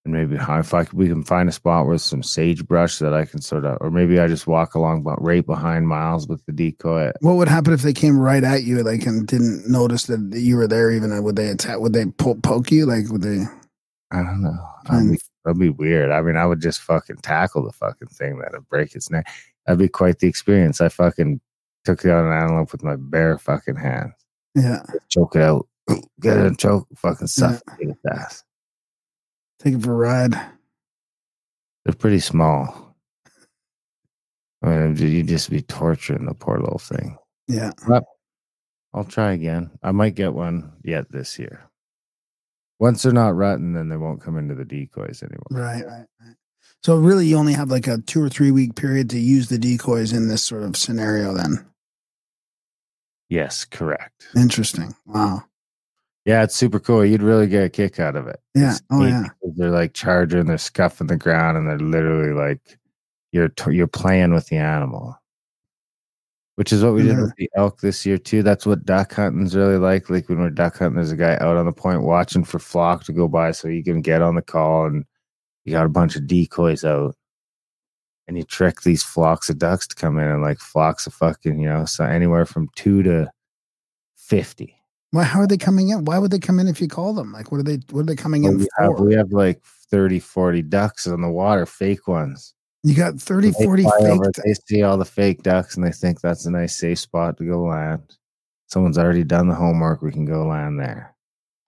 [0.06, 3.42] and maybe if I we can find a spot with some sagebrush that I can
[3.42, 7.12] sort of, or maybe I just walk along, but right behind Miles with the decoy.
[7.20, 10.56] What would happen if they came right at you, like, and didn't notice that you
[10.56, 10.92] were there?
[10.92, 11.80] Even would they attack?
[11.80, 12.86] Would they po- poke you?
[12.86, 13.44] Like, would they?
[14.12, 14.58] I don't know.
[14.90, 16.12] That'd be, that'd be weird.
[16.12, 19.28] I mean, I would just fucking tackle the fucking thing that'd break its neck.
[19.66, 20.82] That'd be quite the experience.
[20.82, 21.42] I fucking
[21.86, 24.14] took it out an antelope with my bare fucking hands.
[24.56, 25.68] Yeah, choke it out,
[26.20, 27.52] get it and choke, fucking Yeah.
[27.58, 28.44] suffocate its ass.
[29.60, 30.34] Take it for a ride.
[31.86, 32.95] They're pretty small.
[34.62, 37.17] I mean, you just be torturing the poor little thing.
[37.48, 37.72] Yeah,
[38.93, 39.72] I'll try again.
[39.82, 41.63] I might get one yet this year.
[42.80, 45.48] Once they're not rutting, then they won't come into the decoys anymore.
[45.52, 46.36] right, right, right.
[46.84, 49.58] So really, you only have like a two or three week period to use the
[49.58, 51.34] decoys in this sort of scenario.
[51.34, 51.65] Then
[53.30, 54.28] Yes, correct.
[54.36, 54.95] interesting.
[55.06, 55.43] Wow.
[56.30, 57.04] Yeah, it's super cool.
[57.04, 58.39] You'd really get a kick out of it.
[58.54, 58.74] Yeah.
[58.74, 59.24] It's Oh yeah.
[59.56, 62.78] They're like charging, they're scuffing the ground, and they're literally like
[63.32, 65.15] you're t- you're playing with the animal.
[66.56, 67.22] which is what we did Mhm.
[67.24, 68.44] with the elk this year too.
[68.44, 70.10] That's what duck hunting's really like.
[70.10, 73.06] Like when we're duck hunting, there's a guy out on the point watching for flock
[73.06, 75.06] to go by, so you can get on the call, and
[75.65, 77.15] you got a bunch of decoys out,
[78.28, 81.60] and you trick these flocks of ducks to come in, and like flocks of fucking,
[81.60, 83.32] you know, so anywhere from two to
[84.18, 84.79] fifty.
[85.12, 85.24] Why?
[85.24, 86.06] How are they coming in?
[86.06, 87.32] Why would they come in if you call them?
[87.32, 87.80] Like, what are they?
[87.91, 89.04] What are they coming Well, in we, have, for?
[89.06, 92.54] we have like 30, 40 ducks on the water, fake ones.
[92.84, 94.10] You got 30, They 40 fly fake.
[94.12, 97.38] over, they see all the fake ducks and they think that's a nice safe spot
[97.38, 98.15] to go land.
[98.67, 100.02] Someone's already done the homework.
[100.02, 101.13] We can go land there.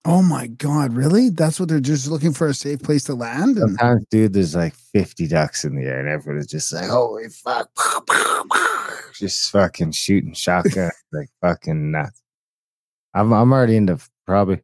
[0.06, 1.30] Oh my god, really?
[1.30, 3.58] That's what they're just looking for a safe place to land.
[3.58, 7.28] And Sometimes, dude, there's like 50 ducks in the air, and everybody's just like, holy
[7.30, 7.70] fuck.
[9.14, 12.22] Just fucking shooting shotgun, like fucking nuts.
[13.14, 14.62] I'm, I'm already into probably,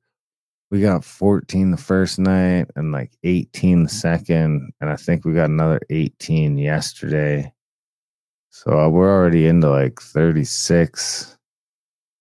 [0.72, 4.72] we got 14 the first night and like 18 the second.
[4.82, 7.52] And I think we got another 18 yesterday.
[8.50, 11.38] So uh, we're already into like 36,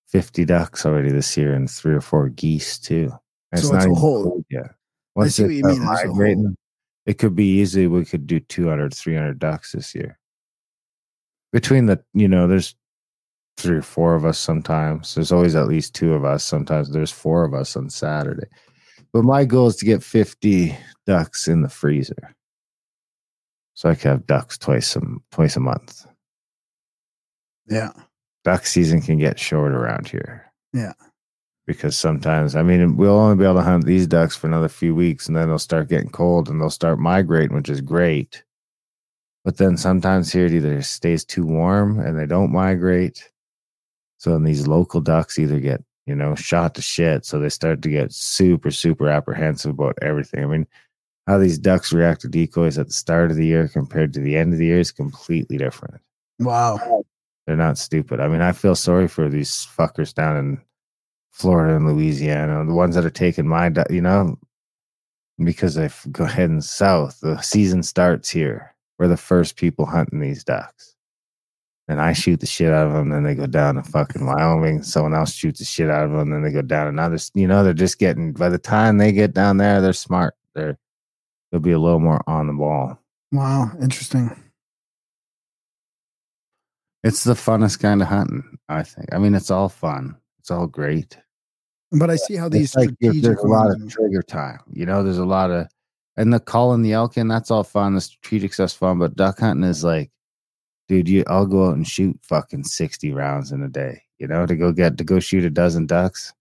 [0.08, 3.10] 50 ducks already this year and three or four geese too.
[3.52, 4.72] And So it's a even whole- yet.
[5.14, 6.56] Once see it what you start mean, it's a whole- migrating,
[7.06, 7.86] it could be easy.
[7.86, 10.18] We could do 200, 300 ducks this year.
[11.52, 12.74] Between the, you know, there's
[13.56, 15.14] three or four of us sometimes.
[15.14, 16.44] There's always at least two of us.
[16.44, 18.46] Sometimes there's four of us on Saturday.
[19.12, 22.34] But my goal is to get 50 ducks in the freezer.
[23.74, 26.06] So I can have ducks twice a, twice a month.
[27.68, 27.92] yeah,
[28.44, 30.50] Duck season can get short around here.
[30.72, 30.92] Yeah.
[31.66, 34.94] Because sometimes, I mean, we'll only be able to hunt these ducks for another few
[34.94, 38.44] weeks and then they'll start getting cold and they'll start migrating, which is great.
[39.44, 43.30] But then sometimes here it either stays too warm and they don't migrate.
[44.18, 47.24] So then these local ducks either get, you know, shot to shit.
[47.24, 50.44] So they start to get super, super apprehensive about everything.
[50.44, 50.66] I mean,
[51.26, 54.36] how these ducks react to decoys at the start of the year compared to the
[54.36, 56.00] end of the year is completely different.
[56.38, 57.02] wow.
[57.46, 58.18] They're not stupid.
[58.18, 60.60] I mean, I feel sorry for these fuckers down in
[61.30, 64.36] Florida and Louisiana, the ones that are taking my, du- you know,
[65.44, 67.20] because they go heading south.
[67.20, 68.74] The season starts here.
[68.98, 70.95] We're the first people hunting these ducks.
[71.88, 73.10] And I shoot the shit out of them.
[73.10, 74.82] Then they go down to fucking Wyoming.
[74.82, 76.30] Someone else shoots the shit out of them.
[76.30, 77.18] Then they go down another.
[77.34, 78.32] You know, they're just getting.
[78.32, 80.34] By the time they get down there, they're smart.
[80.54, 80.78] They're
[81.50, 82.98] they'll be a little more on the ball.
[83.30, 84.34] Wow, interesting.
[87.04, 88.58] It's the funnest kind of hunting.
[88.68, 89.14] I think.
[89.14, 90.16] I mean, it's all fun.
[90.40, 91.16] It's all great.
[91.92, 94.58] But I see how these like strategic there's a lot of trigger time.
[94.72, 95.68] You know, there's a lot of
[96.16, 97.94] and the calling the elk in, that's all fun.
[97.94, 100.10] The strategic stuff's fun, but duck hunting is like,
[100.88, 104.02] dude, you I'll go out and shoot fucking 60 rounds in a day.
[104.18, 106.32] You know, to go get to go shoot a dozen ducks.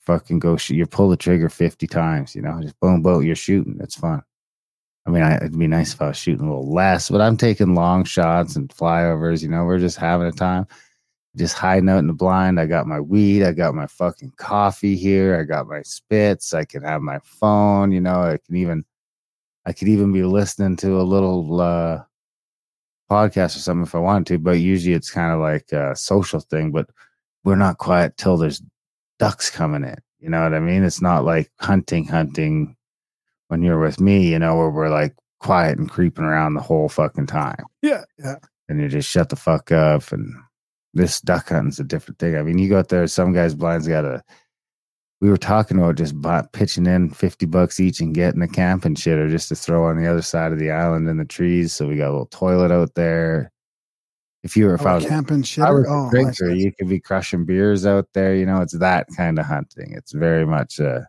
[0.00, 3.36] Fucking go shoot you pull the trigger 50 times, you know, just boom, boom, you're
[3.36, 3.78] shooting.
[3.80, 4.22] It's fun.
[5.06, 7.36] I mean, I, it'd be nice if I was shooting a little less, but I'm
[7.36, 9.42] taking long shots and flyovers.
[9.42, 10.66] You know, we're just having a time,
[11.36, 12.60] just hiding out in the blind.
[12.60, 16.64] I got my weed, I got my fucking coffee here, I got my spits, I
[16.64, 17.90] can have my phone.
[17.90, 18.84] You know, I can even,
[19.66, 22.02] I could even be listening to a little uh,
[23.12, 24.38] podcast or something if I wanted to.
[24.38, 26.72] But usually it's kind of like a social thing.
[26.72, 26.88] But
[27.44, 28.62] we're not quiet till there's
[29.18, 29.96] ducks coming in.
[30.18, 30.84] You know what I mean?
[30.84, 32.76] It's not like hunting, hunting
[33.48, 36.88] when you're with me, you know, where we're like quiet and creeping around the whole
[36.88, 37.64] fucking time.
[37.82, 38.36] Yeah, yeah.
[38.68, 40.12] And you just shut the fuck up.
[40.12, 40.34] And
[40.94, 42.36] this duck hunting's a different thing.
[42.36, 44.22] I mean, you go out there, some guys' blinds got a,
[45.22, 48.96] we were talking about just buy, pitching in 50 bucks each and getting a camping
[48.96, 51.72] shit or just to throw on the other side of the island in the trees.
[51.72, 53.52] So we got a little toilet out there.
[54.42, 55.62] If you were, if I Oh, was camping shit.
[55.62, 56.50] I was Oh, a drinker.
[56.52, 58.34] You could be crushing beers out there.
[58.34, 59.92] You know, it's that kind of hunting.
[59.92, 61.02] It's very much uh,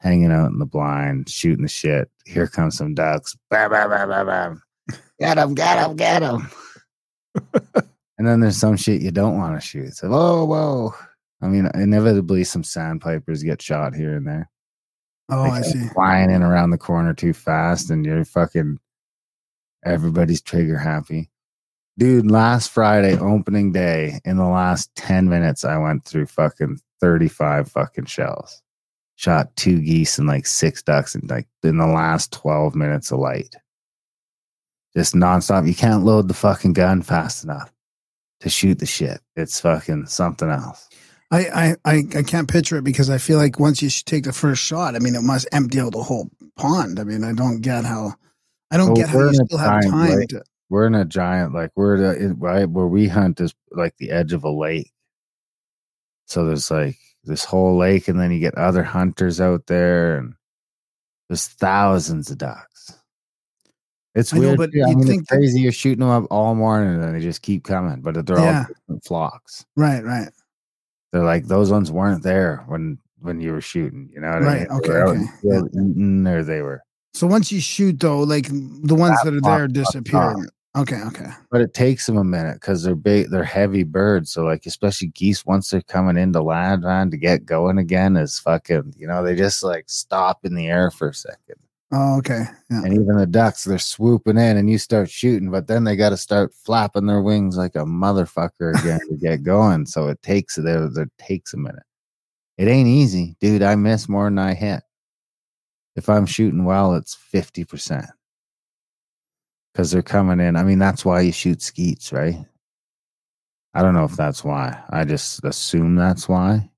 [0.00, 2.10] hanging out in the blind, shooting the shit.
[2.24, 3.36] Here comes some ducks.
[3.50, 4.62] Bam, bam, bam, bam, bam.
[5.20, 6.50] Get them, get them, get them.
[8.16, 9.92] and then there's some shit you don't want to shoot.
[9.94, 10.94] So, whoa, whoa.
[11.42, 14.50] I mean, inevitably, some sandpipers get shot here and there.
[15.28, 15.88] Oh, They I see.
[15.88, 18.78] Flying in around the corner too fast, and you're fucking.
[19.84, 21.30] Everybody's trigger happy.
[21.98, 27.70] Dude, last Friday, opening day, in the last 10 minutes, I went through fucking 35
[27.70, 28.62] fucking shells.
[29.14, 33.20] Shot two geese and like six ducks in like in the last 12 minutes of
[33.20, 33.54] light.
[34.94, 35.66] Just nonstop.
[35.66, 37.72] You can't load the fucking gun fast enough
[38.40, 39.20] to shoot the shit.
[39.34, 40.88] It's fucking something else.
[41.30, 44.32] I, I, I, I can't picture it because I feel like once you take the
[44.32, 47.00] first shot, I mean, it must empty out the whole pond.
[47.00, 48.14] I mean, I don't get how,
[48.70, 50.42] I don't get how you in a have giant time to.
[50.70, 54.10] we're in a giant like we're the, it- right where we hunt is like the
[54.10, 54.90] edge of a lake
[56.26, 60.34] so there's like this whole lake and then you get other hunters out there and
[61.28, 62.98] there's thousands of ducks
[64.16, 64.58] It's I know, weird.
[64.58, 64.82] but too.
[64.84, 65.60] I you'd mean, think it's that- crazy.
[65.60, 68.64] You're shooting them up all morning and they just keep coming, but they're Yeah.
[68.88, 69.64] all flocks.
[69.76, 70.28] Right, right.
[71.12, 74.10] They're like those ones weren't there when when you were shooting.
[74.12, 74.78] You know what Right, I mean?
[74.78, 76.82] Okay, okay, the field eating, or they were.
[77.14, 80.34] So once you shoot though, like the ones That that are there disappear.
[80.76, 81.30] Okay, okay.
[81.50, 83.30] But it takes them a minute because they're big.
[83.30, 84.30] They're heavy birds.
[84.30, 88.38] So like, especially geese, once they're coming into land, man, to get going again is
[88.38, 88.92] fucking.
[88.98, 91.56] You know, they just like stop in the air for a second.
[91.92, 92.44] Oh, okay.
[92.68, 92.82] Yeah.
[92.82, 96.10] And even the ducks, they're swooping in, and you start shooting, but then they got
[96.10, 99.86] to start flapping their wings like a motherfucker again to get going.
[99.86, 100.88] So it takes there.
[101.18, 101.84] Takes a minute.
[102.58, 103.62] It ain't easy, dude.
[103.62, 104.82] I miss more than I hit.
[105.94, 108.06] If I'm shooting well, it's fifty percent
[109.72, 110.56] because they're coming in.
[110.56, 112.44] I mean, that's why you shoot skeets, right?
[113.74, 114.82] I don't know if that's why.
[114.90, 116.68] I just assume that's why,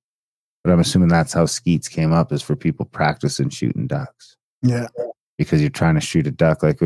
[0.62, 4.88] but I'm assuming that's how skeets came up is for people practicing shooting ducks Yeah.
[5.36, 6.62] because you're trying to shoot a duck.
[6.62, 6.80] Like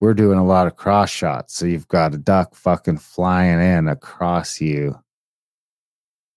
[0.00, 3.88] we're doing a lot of cross shots, so you've got a duck fucking flying in
[3.88, 4.98] across you.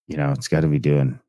[0.07, 1.19] You know, it's got to be doing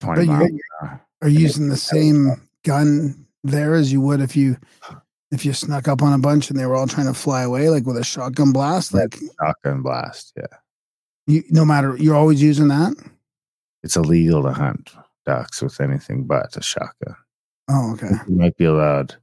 [0.00, 0.50] twenty But miles
[0.82, 1.00] an.
[1.22, 4.56] Are you using the same gun there as you would if you
[5.30, 7.70] if you snuck up on a bunch and they were all trying to fly away,
[7.70, 8.92] like with a shotgun blast?
[8.92, 10.32] Like Shotgun blast.
[10.36, 10.46] Yeah,
[11.28, 12.94] you, no matter you're always using that.
[13.84, 14.92] it's illegal to hunt
[15.24, 17.14] ducks with anything but a shotgun.
[17.68, 18.10] Oh, okay.
[18.28, 19.16] You might be allowed.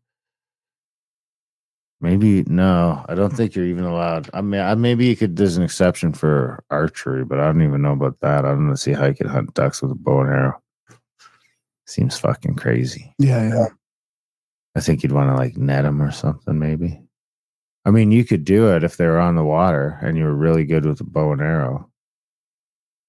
[1.99, 4.27] Maybe no, I don't think you're even allowed.
[4.33, 5.35] I mean, I, maybe you could.
[5.35, 8.43] There's an exception for archery, but I don't even know about that.
[8.43, 10.61] I don't know see how you could hunt ducks with a bow and arrow.
[11.85, 13.13] Seems fucking crazy.
[13.19, 13.67] Yeah, yeah.
[14.75, 17.01] I think you'd want to like net them or something, maybe.
[17.85, 20.35] I mean, you could do it if they were on the water and you were
[20.35, 21.89] really good with a bow and arrow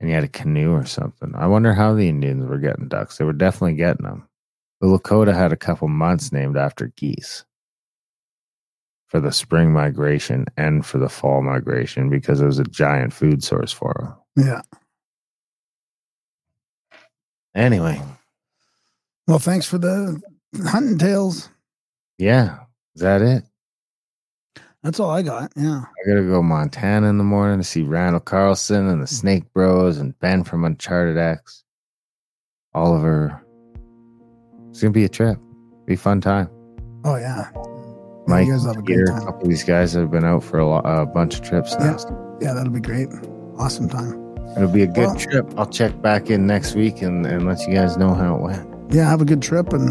[0.01, 1.33] and you had a canoe or something.
[1.37, 3.17] I wonder how the Indians were getting ducks.
[3.17, 4.29] They were definitely getting them.
[4.83, 7.45] The Lakota had a couple months named after geese
[9.07, 13.45] for the spring migration and for the fall migration because it was a giant food
[13.45, 14.45] source for them.
[14.45, 14.61] Yeah.
[17.55, 18.03] Anyway,
[19.29, 20.21] Well, thanks for the
[20.67, 21.49] hunting tales.
[22.19, 22.61] yeah,
[22.97, 23.45] is that it?
[24.83, 25.53] That's all I got.
[25.55, 25.83] Yeah.
[25.85, 29.99] I gotta go Montana in the morning to see Randall Carlson and the Snake Bros
[29.99, 31.63] and Ben from Uncharted X.
[32.75, 33.45] Oliver.
[34.73, 35.39] It's gonna be a trip.
[35.87, 36.49] Be a fun time.
[37.05, 37.51] Oh yeah.
[37.55, 37.61] Yeah,
[38.27, 39.27] Mike, you guys have a Peter, great a time.
[39.27, 41.97] couple of these guys have been out for a, lo- a bunch of trips now.
[42.41, 43.09] Yeah, that'll be great.
[43.59, 44.13] Awesome time.
[44.57, 45.53] It'll be a good Well- trip.
[45.57, 48.93] I'll check back in next week and, and let you guys know how it went.
[48.95, 49.91] Yeah, have a good trip and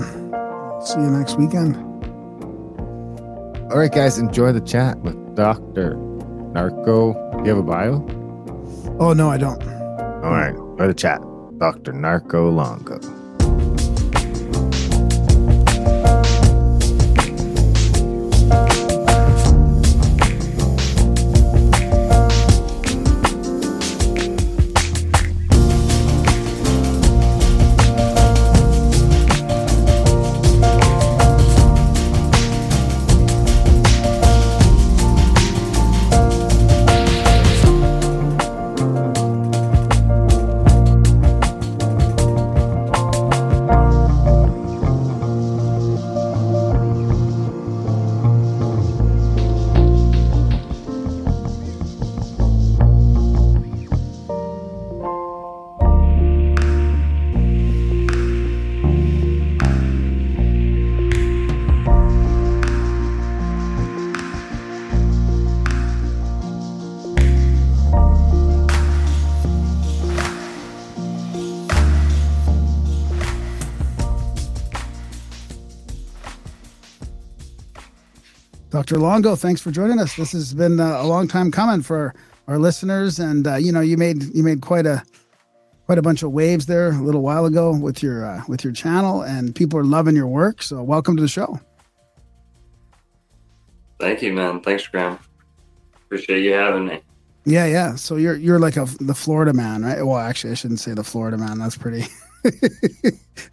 [0.85, 1.75] see you next weekend.
[3.71, 5.95] All right, guys, enjoy the chat with Dr.
[6.53, 7.13] Narco.
[7.13, 8.05] Do you have a bio?
[8.99, 9.61] Oh no, I don't.
[10.23, 11.21] All right, enjoy the chat.
[11.57, 11.93] Dr.
[11.93, 12.99] Narco Longo.
[78.91, 79.03] Dr.
[79.03, 80.17] Longo, thanks for joining us.
[80.17, 82.13] This has been uh, a long time coming for
[82.49, 85.01] our listeners, and uh, you know you made you made quite a
[85.85, 88.73] quite a bunch of waves there a little while ago with your uh, with your
[88.73, 90.61] channel, and people are loving your work.
[90.61, 91.57] So welcome to the show.
[93.97, 94.59] Thank you, man.
[94.59, 95.17] Thanks, Graham.
[96.07, 96.99] Appreciate you having me.
[97.45, 97.95] Yeah, yeah.
[97.95, 100.05] So you're you're like a the Florida man, right?
[100.05, 101.59] Well, actually, I shouldn't say the Florida man.
[101.59, 102.07] That's pretty.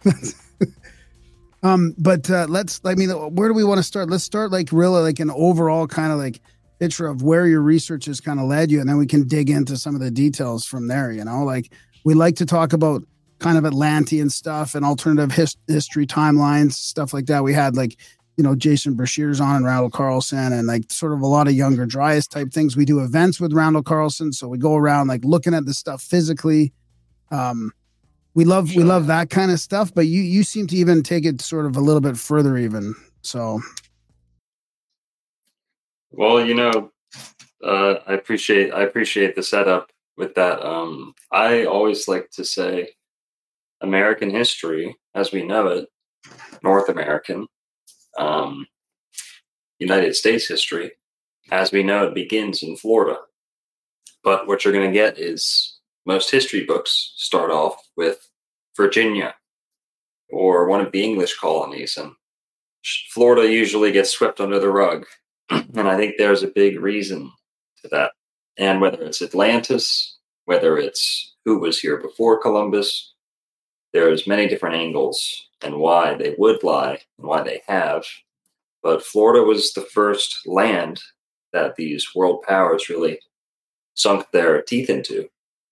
[0.03, 0.48] That's-
[1.63, 2.79] um, but uh, let's.
[2.85, 4.09] I mean, where do we want to start?
[4.09, 6.39] Let's start like really like an overall kind of like
[6.79, 9.49] picture of where your research has kind of led you, and then we can dig
[9.49, 11.11] into some of the details from there.
[11.11, 11.71] You know, like
[12.05, 13.03] we like to talk about
[13.39, 17.43] kind of Atlantean stuff and alternative his- history timelines, stuff like that.
[17.43, 17.97] We had like
[18.37, 21.53] you know Jason Breshears on and Randall Carlson and like sort of a lot of
[21.53, 22.77] younger Dryas type things.
[22.77, 26.01] We do events with Randall Carlson, so we go around like looking at the stuff
[26.01, 26.71] physically.
[27.31, 27.73] Um,
[28.33, 31.25] we love we love that kind of stuff, but you you seem to even take
[31.25, 33.61] it sort of a little bit further, even so.
[36.11, 36.91] Well, you know,
[37.63, 40.65] uh, I appreciate I appreciate the setup with that.
[40.65, 42.89] Um, I always like to say
[43.81, 45.89] American history, as we know it,
[46.63, 47.47] North American,
[48.17, 48.67] um,
[49.79, 50.91] United States history,
[51.51, 53.17] as we know it, begins in Florida.
[54.23, 55.78] But what you're going to get is
[56.09, 58.31] most history books start off with
[58.75, 59.35] Virginia
[60.31, 62.13] or one of the English colonies, and
[63.13, 65.05] Florida usually gets swept under the rug.
[65.49, 67.31] and I think there's a big reason
[67.83, 68.13] to that.
[68.57, 73.13] And whether it's Atlantis, whether it's who was here before Columbus,
[73.93, 78.03] there's many different angles and why they would lie and why they have.
[78.81, 81.01] But Florida was the first land
[81.53, 83.19] that these world powers really
[83.93, 85.29] sunk their teeth into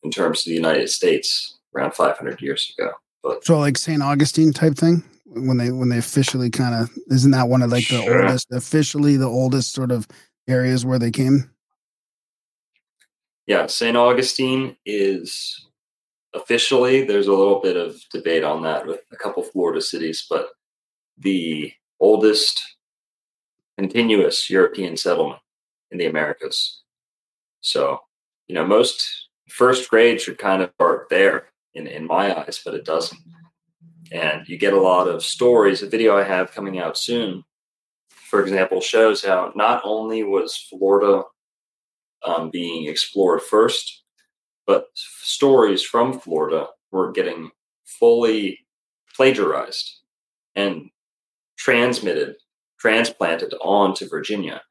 [0.08, 2.92] in terms of the United States around 500 years ago.
[3.22, 4.02] But So like St.
[4.02, 7.88] Augustine type thing when they when they officially kind of isn't that one of like
[7.90, 8.22] the Sure.
[8.26, 10.08] oldest officially the oldest sort of
[10.48, 11.52] areas where they came?
[13.48, 13.96] yeah, St.
[13.98, 15.66] Augustine is
[16.34, 20.50] officially, there's a little bit of debate on that with a couple Florida cities, but
[21.18, 22.62] the oldest
[23.78, 25.40] continuous European settlement
[25.92, 26.82] in the Americas.
[27.62, 28.02] So,
[28.48, 32.74] you know, most first grade should kind of start there in, in my eyes, but
[32.74, 33.20] it doesn't.
[34.12, 35.82] And you get a lot of stories.
[35.82, 37.44] A video I have coming out soon,
[38.10, 41.24] for example, shows how not only was Florida
[42.26, 44.04] um, being explored first,
[44.66, 47.50] but stories from Florida were getting
[47.86, 48.60] fully
[49.16, 50.02] plagiarized
[50.56, 50.90] and
[51.58, 52.36] transmitted,
[52.80, 54.62] transplanted onto Virginia,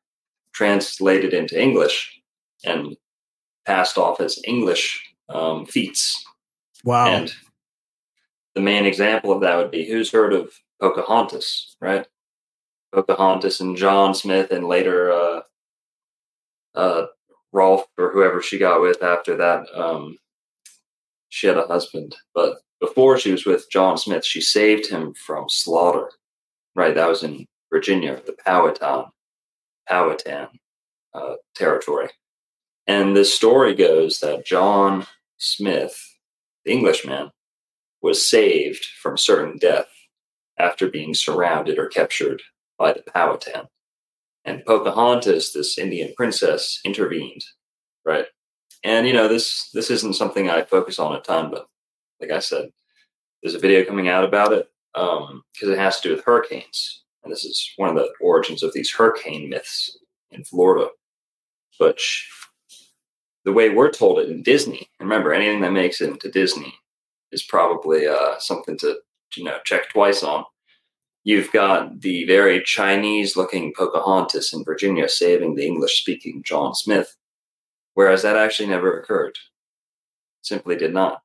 [0.53, 2.20] translated into English,
[2.64, 2.97] and
[3.66, 6.24] passed off as English um, feats.
[6.84, 7.08] Wow.
[7.08, 7.32] And
[8.54, 12.06] the main example of that would be who's heard of Pocahontas, right?
[12.94, 15.40] Pocahontas and John Smith, and later uh,
[16.74, 17.06] uh,
[17.52, 19.66] Rolfe or whoever she got with after that.
[19.74, 20.16] Um,
[21.28, 25.48] she had a husband, but before she was with John Smith, she saved him from
[25.48, 26.10] slaughter.
[26.74, 29.06] Right, that was in Virginia, the Powhatan,
[29.88, 30.48] Powhatan
[31.14, 32.08] uh, territory.
[32.87, 35.07] And this story goes that John
[35.39, 36.18] Smith,
[36.64, 37.30] the Englishman,
[38.01, 39.89] was saved from certain death
[40.59, 42.43] after being surrounded or captured
[42.78, 43.66] by the Powhatan.
[44.45, 47.45] And Pocahontas, this Indian princess, intervened,
[48.05, 48.26] right?
[48.84, 51.66] And you know, this this isn't something I focus on a ton, but
[52.20, 52.70] like I said,
[53.43, 57.03] there's a video coming out about it um, because it has to do with hurricanes,
[57.24, 59.99] and this is one of the origins of these hurricane myths
[60.30, 60.91] in Florida.
[61.80, 62.01] But
[63.47, 66.74] the way we're told it in Disney, and remember, anything that makes it into Disney
[67.30, 68.99] is probably uh, something to
[69.36, 70.44] you know check twice on.
[71.22, 77.16] You've got the very Chinese-looking Pocahontas in Virginia saving the English-speaking John Smith,
[77.94, 79.36] whereas that actually never occurred.
[80.42, 81.22] Simply did not.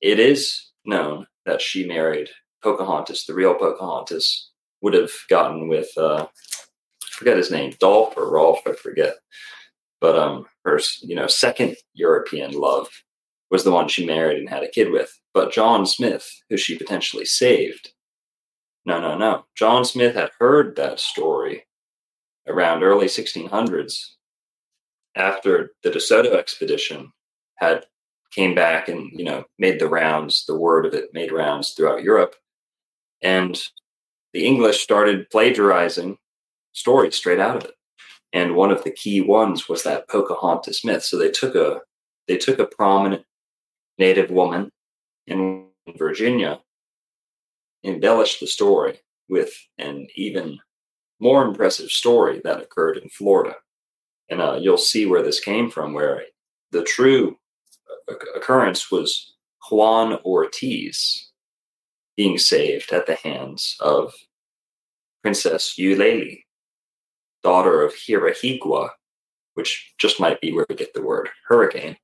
[0.00, 2.28] It is known that she married
[2.62, 4.50] Pocahontas, the real Pocahontas,
[4.80, 9.14] would have gotten with uh, I forget his name, Dolph or Rolfe, I forget.
[10.00, 12.88] But um, her you know second European love
[13.50, 15.18] was the one she married and had a kid with.
[15.34, 17.92] But John Smith, who she potentially saved,
[18.84, 19.44] no, no, no.
[19.54, 21.66] John Smith had heard that story
[22.48, 24.14] around early 1600s
[25.14, 27.12] after the DeSoto expedition
[27.56, 27.84] had
[28.32, 32.02] came back and you know made the rounds the word of it made rounds throughout
[32.02, 32.34] europe
[33.22, 33.62] and
[34.32, 36.16] the english started plagiarizing
[36.72, 37.74] stories straight out of it
[38.32, 41.04] and one of the key ones was that pocahontas myth.
[41.04, 41.80] So they took a
[42.28, 43.24] they took a prominent
[43.98, 44.70] native woman
[45.26, 45.66] in
[45.96, 46.60] virginia
[47.84, 50.58] embellished the story with an even
[51.20, 53.56] more impressive story that occurred in florida.
[54.28, 56.22] And uh, you'll see where this came from where
[56.70, 57.38] the true
[58.34, 59.34] occurrence was
[59.70, 61.30] Juan Ortiz
[62.16, 64.14] being saved at the hands of
[65.22, 66.42] Princess Ulele,
[67.42, 68.90] daughter of Hirrihigua,
[69.54, 71.96] which just might be where we get the word hurricane.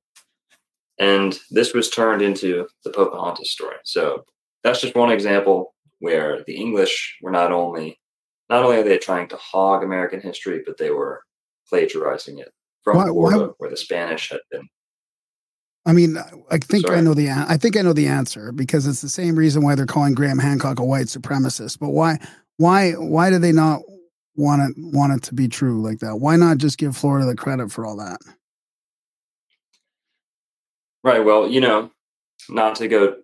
[0.99, 3.77] And this was turned into the Pocahontas story.
[3.85, 4.25] So
[4.63, 7.99] that's just one example where the English were not only
[8.49, 11.21] not only are they trying to hog American history, but they were
[11.69, 12.51] plagiarizing it
[12.83, 14.67] from Why- why- where the Spanish had been.
[15.85, 16.17] I mean,
[16.51, 19.35] I think I know the I think I know the answer because it's the same
[19.35, 21.79] reason why they're calling Graham Hancock a white supremacist.
[21.79, 22.19] But why
[22.57, 23.81] why why do they not
[24.35, 26.17] want it want it to be true like that?
[26.17, 28.19] Why not just give Florida the credit for all that?
[31.03, 31.23] Right.
[31.23, 31.91] Well, you know,
[32.49, 33.17] not to go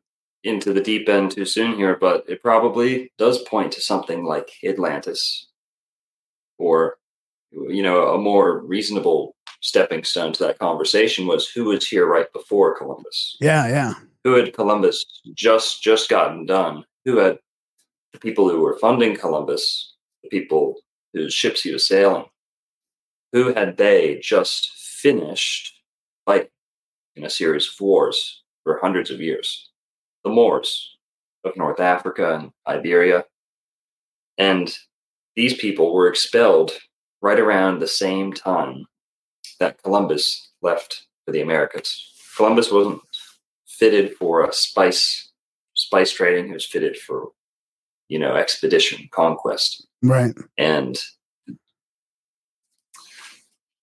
[0.43, 4.51] into the deep end too soon here, but it probably does point to something like
[4.63, 5.47] Atlantis
[6.57, 6.97] or
[7.69, 12.31] you know, a more reasonable stepping stone to that conversation was who was here right
[12.33, 13.37] before Columbus?
[13.39, 13.93] Yeah, yeah.
[14.23, 16.83] Who had Columbus just just gotten done?
[17.05, 17.39] Who had
[18.13, 20.75] the people who were funding Columbus, the people
[21.15, 22.25] whose ships he was sailing?
[23.31, 25.81] Who had they just finished
[26.25, 26.49] fighting
[27.15, 29.69] in a series of wars for hundreds of years?
[30.23, 30.97] The Moors
[31.43, 33.25] of North Africa and Iberia.
[34.37, 34.75] And
[35.35, 36.71] these people were expelled
[37.21, 38.85] right around the same time
[39.59, 42.11] that Columbus left for the Americas.
[42.35, 43.01] Columbus wasn't
[43.65, 45.31] fitted for a spice
[45.73, 47.29] spice trading; he was fitted for
[48.07, 50.33] you know expedition, conquest, Right.
[50.57, 50.97] and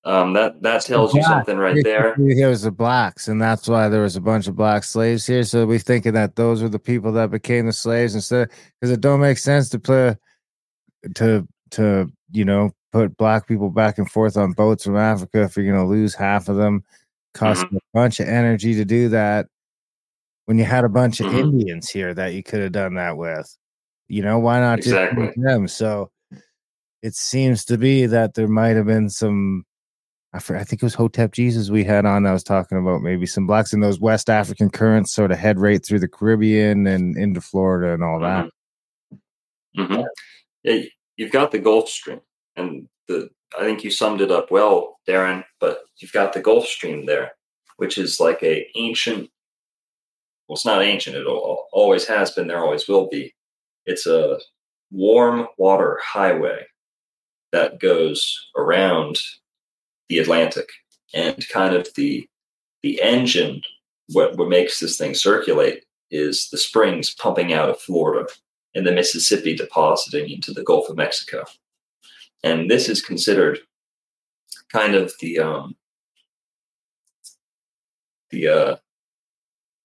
[0.04, 2.16] um, that that tells you something right there.
[2.16, 5.44] Here was the blacks, and that's why there was a bunch of black slaves here.
[5.44, 8.50] So we thinking that those were the people that became the slaves instead,
[8.80, 10.16] because it don't make sense to play
[11.14, 15.56] to to you know put black people back and forth on boats from Africa if
[15.56, 16.82] you're gonna lose half of them.
[17.34, 17.76] Cost Mm-hmm.
[17.76, 19.46] a bunch of energy to do that.
[20.46, 21.38] When you had a bunch of Mhm.
[21.38, 23.56] Indians here that you could have done that with,
[24.08, 25.28] you know, why not Exactly.
[25.28, 25.66] take them?
[25.68, 26.10] So
[27.02, 29.64] it seems to be that there might have been some
[30.34, 32.24] I, think it was Hotep Jesus we had on.
[32.24, 35.58] I was talking about maybe some blacks in those West African currents sort of head
[35.58, 38.48] right through the Caribbean and into Florida and all that.
[39.76, 40.06] Mhm.
[40.62, 40.84] Yeah,
[41.16, 42.22] you've got the Gulf Stream,
[42.56, 43.28] and the
[43.58, 45.44] I think you summed it up well, Darren.
[45.60, 47.32] But you've got the Gulf Stream there,
[47.76, 49.30] which is like a ancient.
[50.48, 51.16] Well, it's not ancient.
[51.16, 52.46] It always has been.
[52.46, 53.34] There always will be.
[53.84, 54.40] It's a
[54.90, 56.66] warm water highway
[57.52, 59.20] that goes around
[60.08, 60.68] the Atlantic,
[61.14, 62.28] and kind of the
[62.82, 63.62] the engine.
[64.08, 68.28] What what makes this thing circulate is the springs pumping out of Florida
[68.74, 71.44] and the Mississippi depositing into the Gulf of Mexico.
[72.42, 73.60] And this is considered
[74.70, 75.76] kind of the um,
[78.30, 78.76] the uh,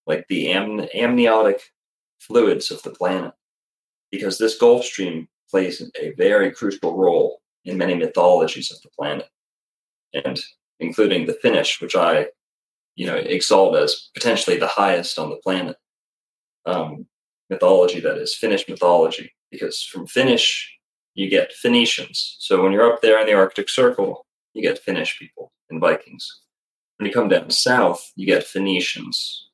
[0.05, 1.73] like the am- amniotic
[2.19, 3.33] fluids of the planet,
[4.11, 7.36] because this Gulf Stream plays a very crucial role
[7.67, 9.27] in many mythologies of the planet,
[10.13, 10.39] and
[10.79, 12.27] including the Finnish, which I,
[12.95, 15.75] you know, exalt as potentially the highest on the planet.
[16.65, 17.05] Um,
[17.49, 20.73] mythology that is Finnish mythology, because from Finnish
[21.13, 22.37] you get Phoenicians.
[22.39, 26.41] So when you're up there in the Arctic Circle, you get Finnish people and Vikings.
[26.97, 29.49] When you come down south, you get Phoenicians.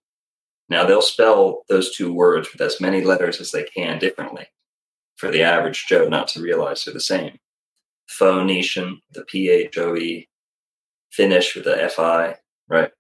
[0.70, 4.48] Now they'll spell those two words with as many letters as they can differently
[5.16, 7.40] for the average Joe not to realize they're the same.
[8.08, 10.28] Phoenician, the P H O E,
[11.12, 12.36] Finnish with the F I,
[12.68, 12.92] right?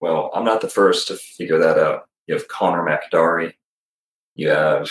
[0.00, 2.08] Well, I'm not the first to figure that out.
[2.26, 3.54] You have Conor MacDari,
[4.34, 4.90] you have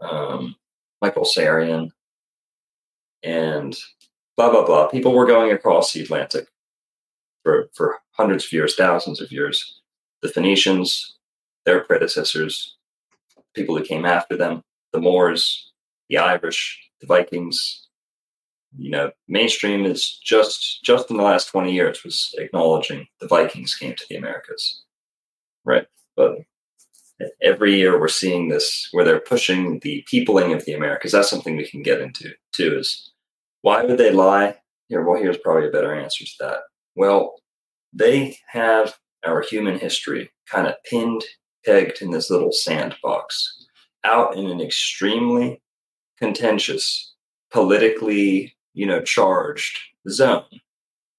[0.00, 0.56] um,
[1.02, 1.90] Michael Tsarion,
[3.22, 3.76] and
[4.36, 4.88] blah blah blah.
[4.88, 6.48] People were going across the Atlantic
[7.42, 9.80] for for hundreds of years, thousands of years.
[10.22, 11.16] The Phoenicians,
[11.64, 12.76] their predecessors,
[13.54, 15.72] people who came after them, the Moors,
[16.08, 17.87] the Irish, the Vikings.
[18.78, 23.74] You know, mainstream is just just in the last twenty years was acknowledging the Vikings
[23.74, 24.84] came to the Americas,
[25.64, 25.86] right?
[26.16, 26.38] But
[27.42, 31.12] every year we're seeing this where they're pushing the peopling of the Americas.
[31.12, 32.78] That's something we can get into too.
[32.78, 33.12] Is
[33.62, 34.56] why would they lie?
[34.88, 36.58] Here, well, here's probably a better answer to that.
[36.94, 37.34] Well,
[37.92, 41.24] they have our human history kind of pinned,
[41.64, 43.66] pegged in this little sandbox,
[44.04, 45.60] out in an extremely
[46.18, 47.14] contentious,
[47.50, 49.76] politically, you know, charged
[50.08, 50.44] zone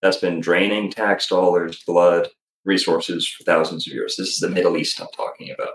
[0.02, 2.30] that's been draining tax dollars, blood,
[2.64, 4.16] resources for thousands of years.
[4.16, 5.74] This is the Middle East I'm talking about.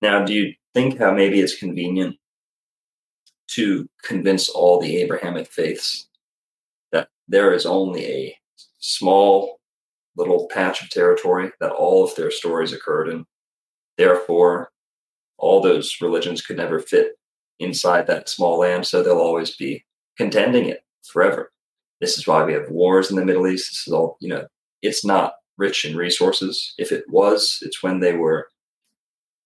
[0.00, 2.16] Now, do you think how maybe it's convenient
[3.48, 6.08] to convince all the Abrahamic faiths
[6.92, 8.36] that there is only a
[8.78, 9.58] small
[10.16, 13.26] little patch of territory that all of their stories occurred in?
[13.98, 14.70] Therefore,
[15.38, 17.18] all those religions could never fit
[17.58, 19.84] inside that small land, so they'll always be
[20.16, 21.52] contending it forever.
[22.00, 23.70] This is why we have wars in the Middle East.
[23.70, 24.46] This is all, you know,
[24.82, 26.74] it's not rich in resources.
[26.78, 28.48] If it was, it's when they were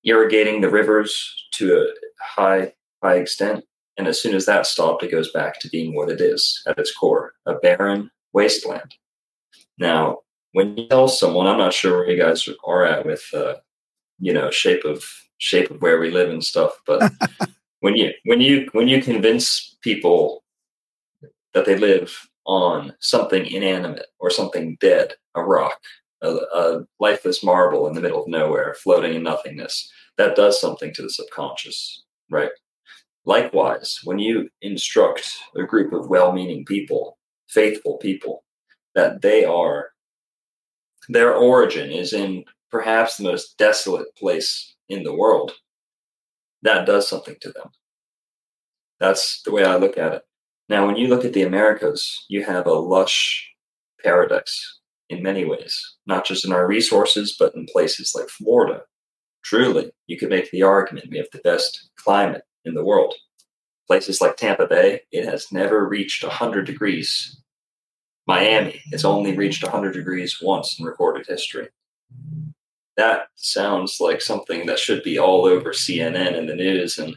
[0.05, 1.87] irrigating the rivers to a
[2.25, 3.65] high, high extent.
[3.97, 6.79] And as soon as that stopped, it goes back to being what it is at
[6.79, 8.95] its core a barren wasteland.
[9.79, 10.19] Now,
[10.53, 13.57] when you tell someone, I'm not sure where you guys are at with, uh,
[14.19, 15.05] you know, shape of
[15.39, 17.13] shape of where we live and stuff, but
[17.81, 20.45] when you when you when you convince people
[21.55, 25.79] that they live on something inanimate or something dead, a rock,
[26.23, 30.93] a, a lifeless marble in the middle of nowhere, floating in nothingness, that does something
[30.95, 32.51] to the subconscious, right?
[33.25, 38.45] Likewise, when you instruct a group of well meaning people faithful people
[38.95, 39.89] that they are
[41.09, 45.53] their origin is in perhaps the most desolate place in the world
[46.63, 47.71] that does something to them.
[49.01, 50.23] That's the way i look at it
[50.71, 53.51] now when you look at the americas you have a lush
[54.03, 54.79] paradise
[55.11, 58.81] in many ways not just in our resources but in places like florida
[59.43, 63.15] truly you could make the argument we have the best climate in the world
[63.87, 67.41] places like tampa bay it has never reached 100 degrees
[68.31, 71.67] Miami has only reached 100 degrees once in recorded history.
[72.97, 76.97] That sounds like something that should be all over CNN and the news.
[76.97, 77.17] And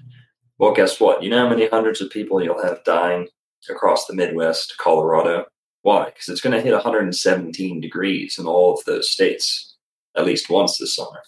[0.58, 1.22] well, guess what?
[1.22, 3.28] You know how many hundreds of people you'll have dying
[3.70, 5.46] across the Midwest, Colorado?
[5.82, 6.06] Why?
[6.06, 9.76] Because it's going to hit 117 degrees in all of those states
[10.16, 11.22] at least once this summer,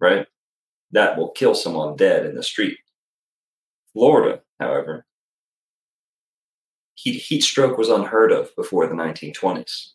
[0.00, 0.26] right?
[0.90, 2.78] That will kill someone dead in the street.
[3.92, 5.06] Florida, however,
[6.94, 9.92] heat, heat stroke was unheard of before the 1920s,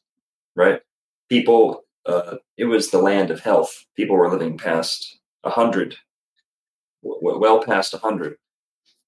[0.55, 0.81] right?
[1.27, 3.85] People, uh, it was the land of health.
[3.95, 5.95] People were living past 100,
[7.03, 8.37] w- well past 100,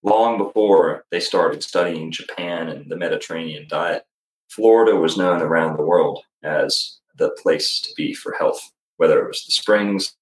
[0.03, 4.03] long before they started studying Japan and the Mediterranean diet.
[4.49, 9.27] Florida was known around the world as the place to be for health, whether it
[9.27, 10.15] was the springs.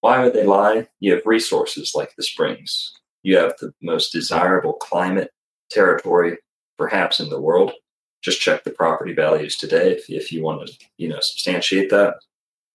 [0.00, 0.88] Why would they lie?
[1.00, 2.92] You have resources like the springs.
[3.22, 5.32] You have the most desirable climate,
[5.70, 6.38] territory,
[6.78, 7.72] perhaps in the world.
[8.22, 12.14] Just check the property values today if, if you want to, you know, substantiate that.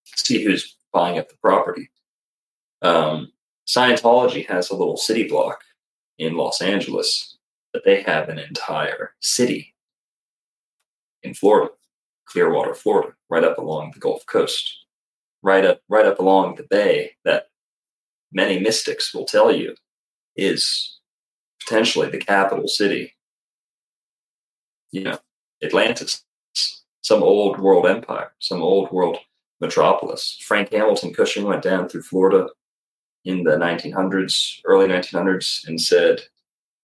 [0.03, 1.89] See who's buying up the property.
[2.81, 3.31] Um,
[3.67, 5.63] Scientology has a little city block
[6.21, 7.37] in Los Angeles,
[7.73, 9.73] but they have an entire city
[11.23, 11.71] in Florida,
[12.25, 14.85] Clearwater, Florida, right up along the Gulf Coast,
[15.41, 17.47] right up right up along the bay that
[18.31, 19.75] many mystics will tell you
[20.35, 20.99] is
[21.59, 23.15] potentially the capital city
[24.91, 25.17] you know,
[25.63, 26.23] Atlantis,
[27.01, 29.17] some old world empire, some old world
[29.59, 30.37] metropolis.
[30.41, 32.49] Frank Hamilton Cushing went down through Florida
[33.25, 36.21] in the 1900s, early 1900s, and said,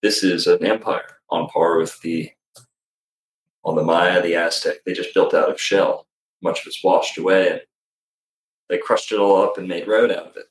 [0.02, 2.32] "This is an empire on par with the
[3.64, 4.84] on the Maya, the Aztec.
[4.86, 6.08] They just built out of shell.
[6.42, 7.62] Much of it's washed away, and
[8.70, 10.46] they crushed it all up and made road out of it."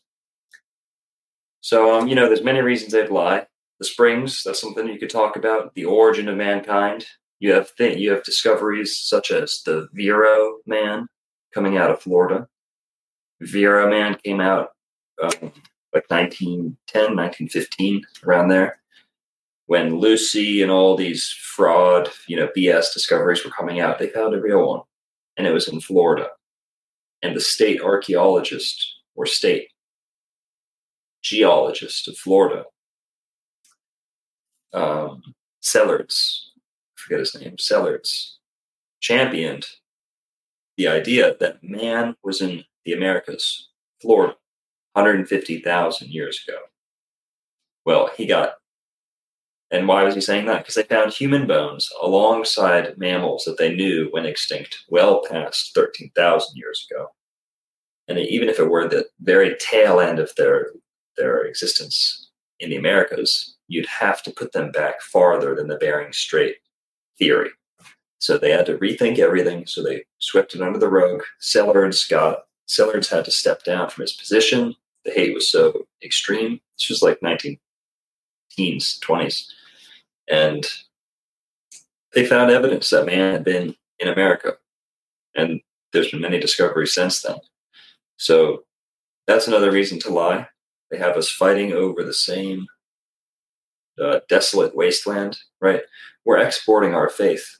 [1.60, 3.46] So, um, you know, there's many reasons they'd lie.
[3.78, 5.74] The springs, that's something you could talk about.
[5.74, 7.04] The origin of mankind,
[7.40, 11.08] you have th- you have discoveries such as the Vero man
[11.52, 12.48] coming out of Florida.
[13.40, 14.70] Vero man came out
[15.22, 15.52] um,
[15.96, 18.78] like 1910, 1915, around there,
[19.66, 23.98] when Lucy and all these fraud, you know, BS discoveries were coming out.
[23.98, 24.82] They found a real one,
[25.36, 26.28] and it was in Florida.
[27.22, 29.70] And the state archaeologist or state
[31.22, 32.64] geologist of Florida,
[34.72, 35.22] um,
[35.62, 36.50] Sellards,
[36.94, 38.34] forget his name, Sellards,
[39.00, 39.66] championed
[40.76, 43.68] the idea that man was in the Americas,
[44.00, 44.36] Florida,
[44.96, 46.58] 150,000 years ago.
[47.84, 48.54] Well, he got,
[49.70, 50.62] and why was he saying that?
[50.62, 56.56] Because they found human bones alongside mammals that they knew went extinct well past 13,000
[56.56, 57.08] years ago.
[58.08, 60.70] And even if it were the very tail end of their
[61.16, 62.30] their existence
[62.60, 66.56] in the Americas, you'd have to put them back farther than the Bering Strait
[67.18, 67.50] theory.
[68.18, 69.66] So they had to rethink everything.
[69.66, 71.22] So they swept it under the rug.
[71.40, 74.74] Sellards got Sellards had to step down from his position.
[75.06, 76.60] The hate was so extreme.
[76.78, 77.58] This was like 19
[78.50, 79.46] teens, 20s.
[80.28, 80.66] And
[82.14, 84.58] they found evidence that man had been in America.
[85.34, 85.60] And
[85.92, 87.38] there's been many discoveries since then.
[88.18, 88.64] So
[89.26, 90.48] that's another reason to lie.
[90.90, 92.66] They have us fighting over the same
[93.98, 95.82] uh, desolate wasteland, right?
[96.26, 97.58] we're exporting our faith.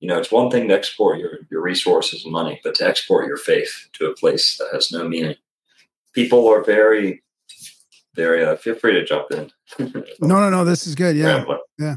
[0.00, 3.28] You know, it's one thing to export your, your resources and money, but to export
[3.28, 5.36] your faith to a place that has no meaning.
[6.14, 7.22] People are very,
[8.14, 9.50] very, uh, feel free to jump in.
[10.20, 10.64] no, no, no.
[10.64, 11.16] This is good.
[11.16, 11.44] Yeah.
[11.78, 11.96] Yeah.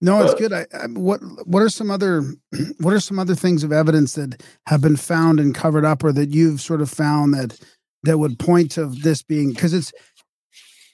[0.00, 0.52] No, it's good.
[0.52, 2.22] I, I, what what are some other
[2.78, 6.12] what are some other things of evidence that have been found and covered up, or
[6.12, 7.58] that you've sort of found that
[8.04, 9.92] that would point to this being because it's,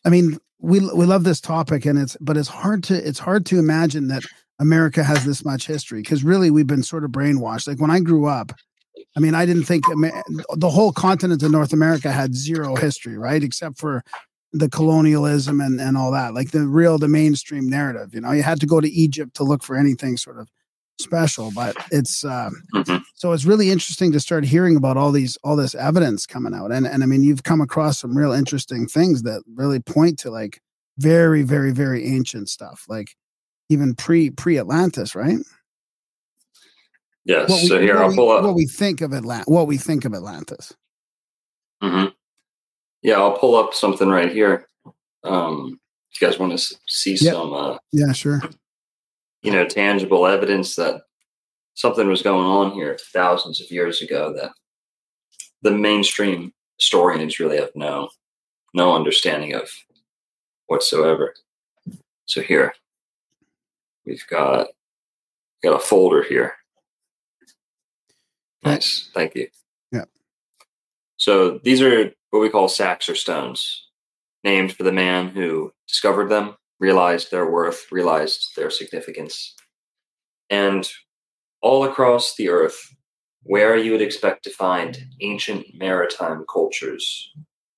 [0.07, 3.45] I mean, we we love this topic and it's but it's hard to it's hard
[3.47, 4.25] to imagine that
[4.59, 7.69] America has this much history because really we've been sort of brainwashed.
[7.69, 8.53] Like when I grew up,
[9.17, 13.43] I mean, I didn't think the whole continent of North America had zero history, right?
[13.43, 14.03] Except for
[14.53, 18.15] the colonialism and, and all that, like the real, the mainstream narrative.
[18.15, 20.49] You know, you had to go to Egypt to look for anything sort of
[21.01, 22.99] special, but it's um, mm-hmm.
[23.15, 26.71] so it's really interesting to start hearing about all these all this evidence coming out,
[26.73, 30.31] and and I mean you've come across some real interesting things that really point to
[30.31, 30.61] like
[30.99, 32.85] very very very ancient stuff.
[32.89, 33.17] Like
[33.69, 35.39] even pre pre Atlantis, right?
[37.25, 37.49] Yes.
[37.51, 38.45] What we, so here I'll we- pull up.
[38.45, 40.75] what we think of Atlant what we think of Atlantis.
[41.83, 42.07] hmm
[43.03, 44.69] Yeah, I'll pull up something right here.
[45.25, 47.33] Um, if you guys want to see Yep.
[47.35, 48.41] some, uh, Yeah, sure.
[49.43, 51.03] you know, tangible evidence that
[51.75, 54.53] something was going on here thousands of years ago that
[55.63, 58.11] the mainstream historians really have no
[58.75, 59.71] no understanding of
[60.67, 61.35] whatsoever.
[62.27, 62.75] So here
[64.05, 64.67] we've got
[65.63, 66.55] got a folder here.
[68.65, 69.49] Nice, thank you.
[69.93, 70.05] Yeah.
[71.17, 73.89] So these are what we call Saxer stones,
[74.43, 79.55] named for the man who discovered them, realized their worth, realized their significance.
[80.51, 80.89] And
[81.63, 82.95] all across the earth,
[83.43, 87.31] where you would expect to find ancient maritime cultures,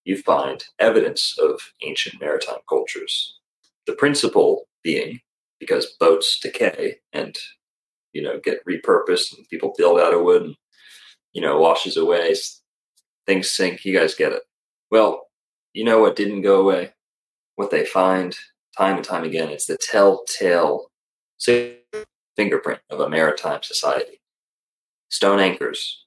[0.04, 3.38] you find evidence of ancient maritime cultures.
[3.86, 5.20] The principle being
[5.58, 7.36] because boats decay and
[8.12, 10.56] you know get repurposed and people build out of wood and
[11.36, 12.34] you know washes away
[13.26, 14.42] things sink you guys get it.
[14.90, 15.26] Well
[15.74, 16.94] you know what didn't go away?
[17.56, 18.34] What they find
[18.76, 20.90] time and time again it's the telltale
[22.36, 24.22] fingerprint of a maritime society.
[25.10, 26.06] Stone anchors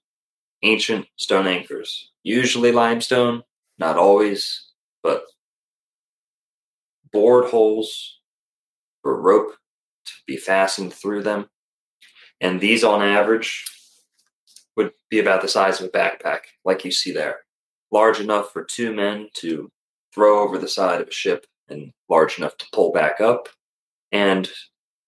[0.63, 3.43] ancient stone anchors usually limestone
[3.77, 4.65] not always
[5.03, 5.23] but
[7.13, 8.19] bored holes
[9.03, 9.51] for rope
[10.05, 11.47] to be fastened through them.
[12.41, 13.63] And these on average
[14.79, 17.39] would be about the size of a backpack like you see there.
[17.91, 19.69] Large enough for two men to
[20.15, 23.49] throw over the side of a ship and large enough to pull back up
[24.13, 24.49] and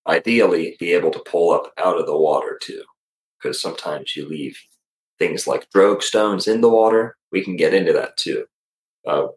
[0.06, 2.84] ideally be able to pull up out of the water too
[3.40, 4.60] because sometimes you leave
[5.20, 7.16] things like drogue stones in the water.
[7.32, 8.44] We can get into that too.
[9.08, 9.28] Uh,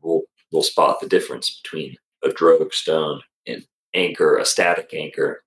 [0.00, 5.44] we'll we'll spot the difference between a drogue stone and anchor a static anchor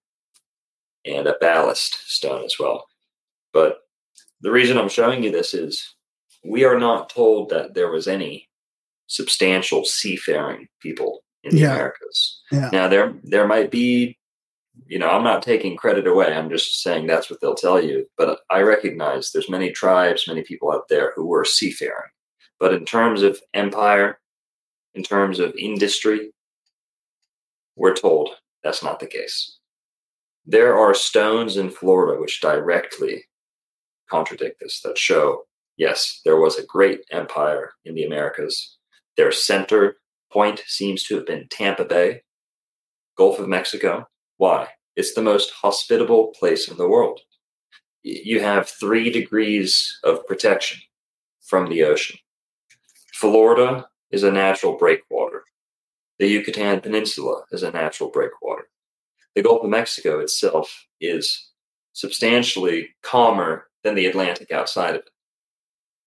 [1.03, 2.85] and a ballast stone as well.
[3.51, 3.79] But
[4.45, 5.95] the reason i'm showing you this is
[6.43, 8.47] we are not told that there was any
[9.07, 11.11] substantial seafaring people
[11.43, 11.73] in the Yeah.
[11.75, 12.19] americas.
[12.51, 12.69] Yeah.
[12.71, 14.17] now there there might be
[14.87, 16.29] you know i'm not taking credit away.
[16.33, 17.97] I'm just saying that's what they'll tell you.
[18.19, 22.11] But i recognize there's many tribes many people out there who were seafaring.
[22.61, 24.19] But in terms of empire
[24.97, 26.19] in terms of industry
[27.75, 28.29] we're told
[28.63, 29.37] that's not the case.
[30.57, 33.15] There are stones in florida which directly
[34.09, 35.43] contradict this that show
[35.77, 38.77] yes there was a great empire in the americas
[39.17, 39.97] their center
[40.31, 42.21] point seems to have been tampa bay
[43.17, 44.05] gulf of mexico
[44.37, 44.67] why?
[44.95, 47.21] It's the most hospitable place in the world.
[48.03, 50.81] You have three degrees of protection
[51.41, 52.17] from the ocean.
[53.13, 55.43] Florida is a natural breakwater.
[56.19, 58.67] The Yucatan Peninsula is a natural breakwater.
[59.35, 61.49] The Gulf of Mexico itself is
[61.93, 65.09] substantially calmer than the Atlantic outside of it.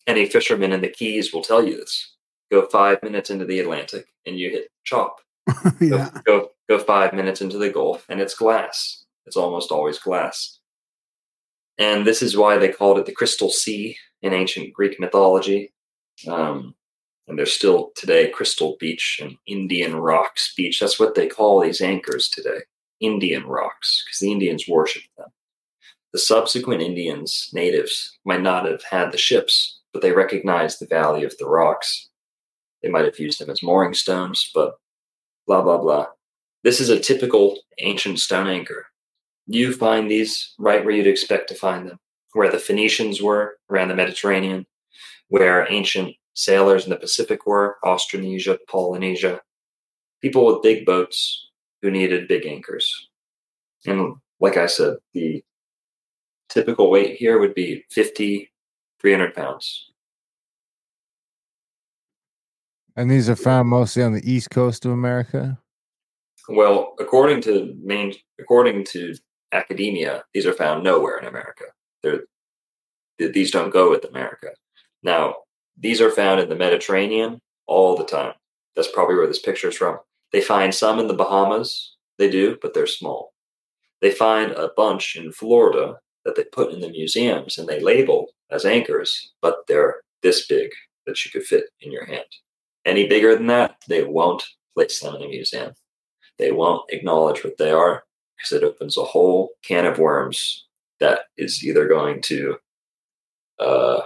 [0.06, 2.14] Any fisherman in the Keys will tell you this.
[2.50, 5.20] Go five minutes into the Atlantic and you hit chop
[5.80, 6.10] yeah.
[6.26, 9.04] go, go go five minutes into the Gulf, and it's glass.
[9.26, 10.58] It's almost always glass.
[11.78, 15.72] And this is why they called it the Crystal Sea in ancient Greek mythology.
[16.26, 16.74] Um,
[17.26, 20.80] and there's still today Crystal Beach and Indian Rocks Beach.
[20.80, 22.60] That's what they call these anchors today
[23.00, 25.28] Indian rocks, because the Indians worship them.
[26.12, 31.26] The subsequent Indians, natives, might not have had the ships, but they recognized the value
[31.26, 32.08] of the rocks.
[32.82, 34.74] They might have used them as mooring stones, but
[35.46, 36.06] blah blah blah.
[36.64, 38.86] This is a typical ancient stone anchor.
[39.46, 41.98] You find these right where you'd expect to find them,
[42.32, 44.66] where the Phoenicians were around the Mediterranean,
[45.28, 49.40] where ancient sailors in the Pacific were, Austronesia, Polynesia,
[50.22, 51.48] people with big boats
[51.82, 53.08] who needed big anchors.
[53.86, 55.42] And like I said, the
[56.48, 58.50] typical weight here would be 50,
[59.00, 59.90] 300 pounds.
[62.96, 65.58] And these are found mostly on the east coast of America.
[66.48, 69.14] Well, according to main, according to
[69.52, 71.64] academia, these are found nowhere in America.
[72.02, 72.22] They're,
[73.18, 74.48] these don't go with America.
[75.02, 75.36] Now,
[75.76, 78.32] these are found in the Mediterranean all the time.
[78.74, 79.98] That's probably where this picture is from.
[80.32, 81.96] They find some in the Bahamas.
[82.18, 83.32] They do, but they're small.
[84.00, 88.28] They find a bunch in Florida that they put in the museums and they label
[88.52, 90.70] as anchors, but they're this big
[91.06, 92.26] that you could fit in your hand.
[92.86, 95.74] Any bigger than that, they won't place them in a museum
[96.38, 98.04] they won't acknowledge what they are
[98.36, 100.66] because it opens a whole can of worms
[101.00, 102.56] that is either going to
[103.60, 104.02] uh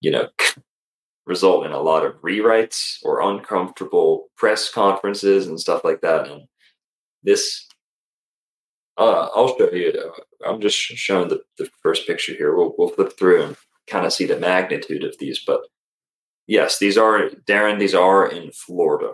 [0.00, 0.28] you know
[1.26, 6.42] result in a lot of rewrites or uncomfortable press conferences and stuff like that and
[7.22, 7.66] this
[8.98, 10.12] Uh, I'll show you.
[10.44, 12.54] I'm just showing the, the first picture here.
[12.54, 13.56] We'll we'll flip through and
[13.86, 15.42] kind of see the magnitude of these.
[15.44, 15.60] But
[16.46, 17.78] yes, these are Darren.
[17.78, 19.12] These are in Florida.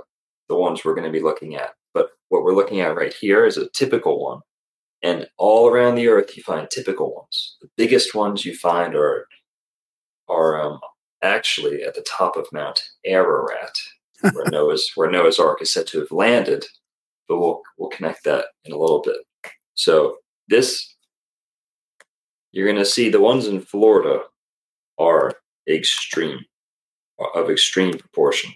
[0.48, 1.74] The ones we're going to be looking at.
[1.94, 4.40] But what we're looking at right here is a typical one.
[5.02, 7.56] And all around the earth, you find typical ones.
[7.60, 9.26] The biggest ones you find are
[10.28, 10.80] are um,
[11.22, 13.76] actually at the top of Mount Ararat,
[14.32, 16.66] where Noah's where Noah's Ark is said to have landed.
[17.28, 19.18] But we'll we'll connect that in a little bit.
[19.74, 20.18] So
[20.48, 20.91] this
[22.52, 24.20] you're going to see the ones in Florida
[24.98, 25.32] are
[25.68, 26.40] extreme
[27.34, 28.52] of extreme proportion.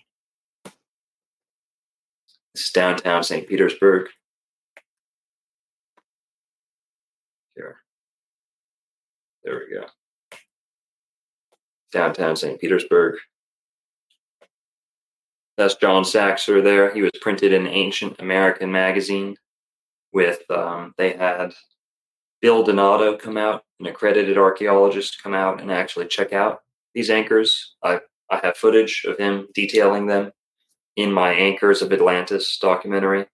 [2.54, 3.46] This is downtown St.
[3.46, 4.08] Petersburg.
[7.54, 7.76] Here.
[9.44, 9.86] There we go.
[11.92, 12.60] Downtown St.
[12.60, 13.16] Petersburg.
[15.56, 16.92] That's John Saxer there.
[16.92, 19.36] He was printed in Ancient American Magazine
[20.12, 21.54] with, um, they had
[22.42, 26.60] Bill Donato come out, an accredited archaeologist to come out and actually check out
[26.94, 27.74] these anchors.
[27.82, 28.00] I,
[28.30, 30.32] I have footage of him detailing them
[30.96, 33.26] in my Anchors of Atlantis documentary.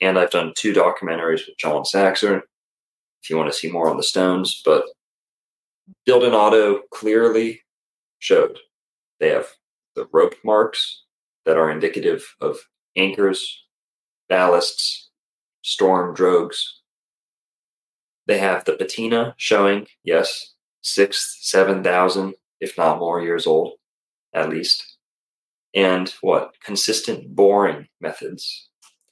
[0.00, 2.42] And I've done two documentaries with John Saxer
[3.22, 4.62] if you want to see more on the stones.
[4.64, 4.84] But
[6.06, 7.62] Bill Donato clearly
[8.18, 8.58] showed
[9.18, 9.48] they have
[9.96, 11.04] the rope marks
[11.44, 12.58] that are indicative of
[12.96, 13.64] anchors,
[14.30, 15.06] ballasts,
[15.62, 16.62] storm drogues.
[18.30, 23.72] They have the patina showing, yes, six, seven thousand, if not more years old,
[24.32, 24.98] at least.
[25.74, 28.68] And what consistent boring methods.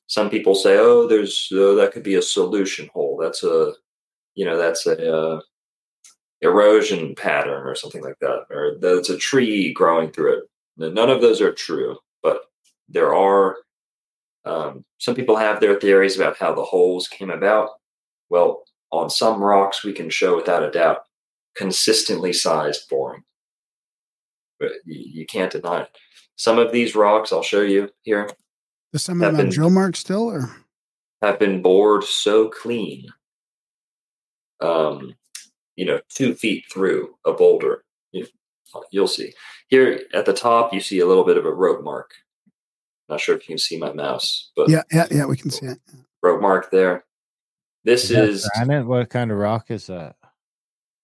[0.07, 3.19] Some people say, "Oh, there's uh, that could be a solution hole.
[3.21, 3.73] That's a,
[4.37, 5.41] you know, that's a uh,
[6.41, 10.45] erosion pattern or something like that, or that's a tree growing through it."
[10.95, 12.43] None of those are true, but
[12.89, 13.57] there are
[14.45, 17.71] um, some people have their theories about how the holes came about.
[18.31, 21.03] Well, on some rocks, we can show without a doubt
[21.57, 23.23] consistently sized boring.
[24.61, 25.91] But you, you can't deny it.
[26.37, 28.29] Some of these rocks, I'll show you here,
[28.93, 30.51] Does some of them been- drill marks still, or
[31.21, 33.09] have been bored so clean,
[34.61, 35.15] um,
[35.77, 37.85] you know, two feet through a boulder.
[38.13, 38.27] You,
[38.93, 39.33] you'll see.
[39.69, 42.13] Here at the top, you see a little bit of a rope mark.
[43.09, 45.67] Not sure if you can see my mouse, but yeah, yeah, yeah, we can see
[45.67, 45.79] it.
[46.23, 47.05] rope mark there.
[47.85, 48.87] This that is granite.
[48.87, 50.17] What kind of rock is that?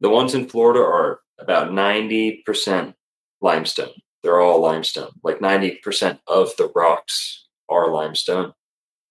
[0.05, 2.95] the ones in Florida are about 90%
[3.41, 3.95] limestone.
[4.23, 5.13] They're all limestone.
[5.23, 8.53] Like 90% of the rocks are limestone.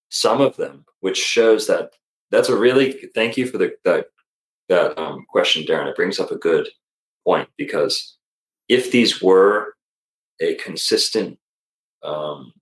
[0.09, 1.93] Some of them, which shows that
[2.29, 4.05] that's a really thank you for the that
[4.69, 5.89] that um, question, Darren.
[5.89, 6.69] It brings up a good
[7.25, 8.17] point because
[8.69, 9.73] if these were
[10.39, 11.39] a consistent
[12.03, 12.53] um,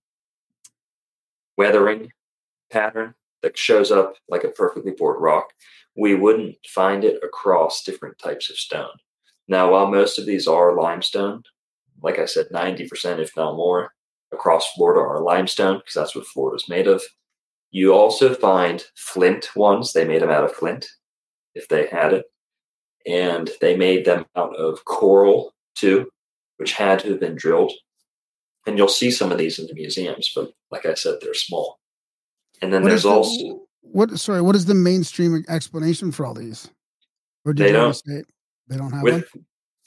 [1.58, 2.10] weathering
[2.70, 5.52] pattern that shows up like a perfectly bored rock,
[5.96, 8.96] we wouldn't find it across different types of stone.
[9.48, 11.42] Now, while most of these are limestone,
[12.02, 13.92] like I said, 90%, if not more,
[14.32, 17.02] across Florida are limestone because that's what Florida's made of.
[17.70, 19.92] You also find flint ones.
[19.92, 20.86] They made them out of flint
[21.54, 22.26] if they had it.
[23.06, 26.08] And they made them out of coral too,
[26.56, 27.72] which had to have been drilled.
[28.66, 31.80] And you'll see some of these in the museums, but like I said, they're small.
[32.62, 34.18] And then What there's is the- also what?
[34.18, 36.70] Sorry, what is the mainstream explanation for all these?
[37.44, 38.22] Or did They don't- already say
[38.68, 39.12] they don't have one?
[39.14, 39.28] with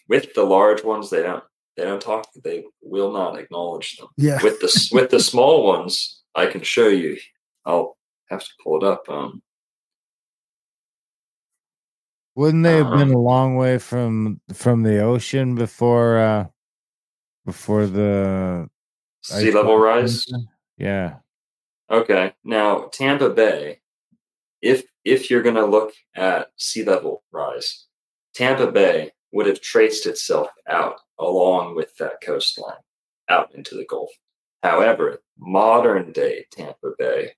[0.07, 1.43] with the large ones they don't
[1.77, 6.21] they don't talk they will not acknowledge them Yeah, with the with the small ones
[6.35, 7.17] i can show you
[7.65, 7.97] i'll
[8.29, 9.41] have to pull it up um
[12.35, 16.47] Wouldn't they have been Um, a long way from from the ocean before uh
[17.45, 18.69] before the
[19.23, 20.25] sea level rise?
[20.77, 21.19] Yeah.
[21.89, 23.79] Okay now tampa bay
[24.61, 27.85] if if you're going to look at sea level rise
[28.33, 32.73] tampa bay would have traced itself out along with that coastline
[33.29, 34.09] out into the gulf
[34.63, 37.31] however modern day tampa bay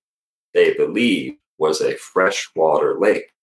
[0.54, 3.34] they believe was a freshwater lake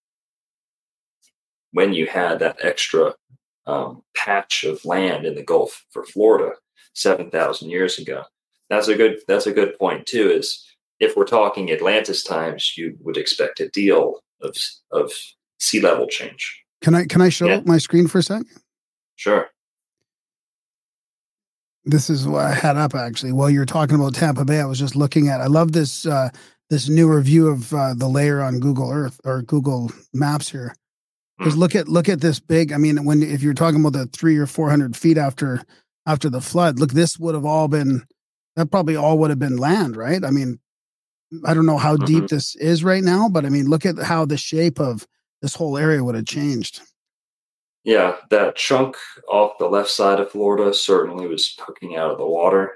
[1.72, 3.14] when you had that extra
[3.66, 6.52] um, patch of land in the Gulf for Florida
[6.94, 8.22] seven thousand years ago.
[8.70, 9.18] That's a good.
[9.28, 10.30] That's a good point too.
[10.30, 10.64] Is
[11.04, 14.56] if we're talking Atlantis times, you would expect a deal of
[14.90, 15.12] of
[15.60, 16.62] sea level change.
[16.82, 17.60] can I can I show Yeah.
[17.64, 18.42] my screen for a sec?
[19.16, 19.48] Sure.
[21.84, 23.32] This is what I had up actually.
[23.32, 25.40] While you were talking about Tampa Bay, I was just looking at.
[25.40, 26.30] I love this uh,
[26.70, 30.74] this newer view of uh, the layer on Google Earth or Google Maps here.
[31.38, 31.60] Because Hmm.
[31.60, 32.72] look at look at this big.
[32.72, 35.62] I mean, when if you're talking about the three or four hundred feet after
[36.06, 38.02] after the flood, look, this would have all been
[38.56, 40.24] that probably all would have been land, right?
[40.24, 40.58] I mean,
[41.44, 42.28] I don't know how deep Mhm.
[42.28, 45.06] this is right now, but I mean, look at how the shape of
[45.42, 46.80] this whole area would have changed.
[47.84, 48.96] Yeah, that chunk
[49.28, 52.72] off the left side of Florida certainly was poking out of the water.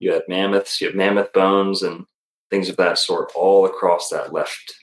[0.00, 2.06] You had mammoths, you had mammoth bones and
[2.50, 4.74] things of that sort all across that left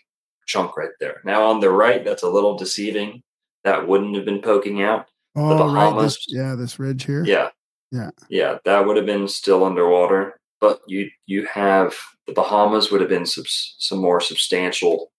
[0.46, 1.22] chunk right there.
[1.26, 3.24] Now on the right, that's a little deceiving.
[3.64, 5.08] That wouldn't have been poking out.
[5.36, 6.00] Oh, right.
[6.04, 7.24] This, yeah, this ridge here.
[7.26, 7.50] Yeah.
[7.92, 8.12] Yeah.
[8.30, 10.40] Yeah, that would have been still underwater.
[10.62, 11.96] But you you have
[12.28, 15.12] the Bahamas would have been some more substantial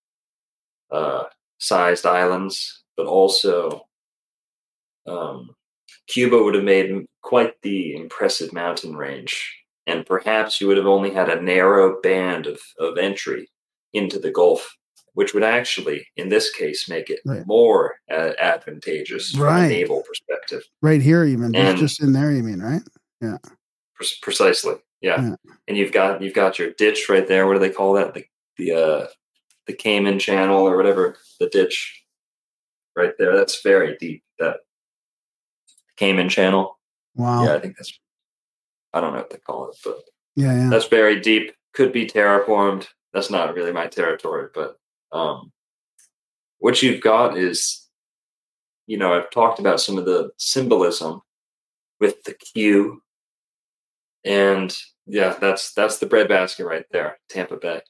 [0.90, 1.24] uh,
[1.58, 3.86] sized islands, but also
[5.06, 5.50] um,
[6.08, 9.54] Cuba would have made quite the impressive mountain range.
[9.86, 13.48] And perhaps you would have only had a narrow band of, of entry
[13.92, 14.76] into the Gulf,
[15.14, 17.46] which would actually, in this case, make it Right.
[17.46, 19.64] more uh, advantageous from Right.
[19.66, 20.64] a naval perspective.
[20.82, 22.32] Right here, even just, And- just in there.
[22.32, 22.82] You mean right?
[23.20, 25.20] Pre- precisely yeah.
[25.20, 25.34] Yeah.
[25.68, 28.24] and you've got you've got your ditch right there what do they call that the
[28.56, 29.06] the uh
[29.66, 32.02] the cayman channel or whatever the ditch
[32.94, 34.58] right there that's very deep that
[35.96, 36.78] cayman channel
[37.14, 37.42] Wow.
[37.44, 37.98] yeah Yeah, i think that's
[38.92, 39.98] i don't know what they call it but
[40.36, 40.68] yeah.
[40.70, 44.78] that's very deep could be terraformed that's not really my territory but
[45.12, 45.52] um
[46.58, 47.86] what you've got is
[48.86, 51.20] you know i've talked about some of the symbolism
[52.00, 53.02] with the q
[54.26, 57.80] and yeah that's that's the breadbasket right there tampa bay.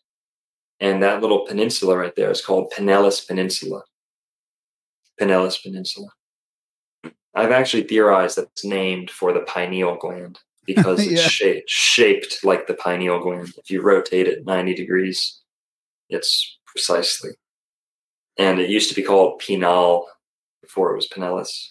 [0.79, 3.83] And that little peninsula right there is called pinellas peninsula.
[5.21, 6.09] Pinellas peninsula.
[7.35, 11.29] I've actually theorized that it's named for the pineal gland because it's Yeah.
[11.29, 13.53] sha- shaped like the pineal gland.
[13.57, 15.41] If you rotate it 90 degrees
[16.11, 17.31] it's precisely.
[18.39, 20.07] And it used to be called penal
[20.63, 21.71] before it was pinellas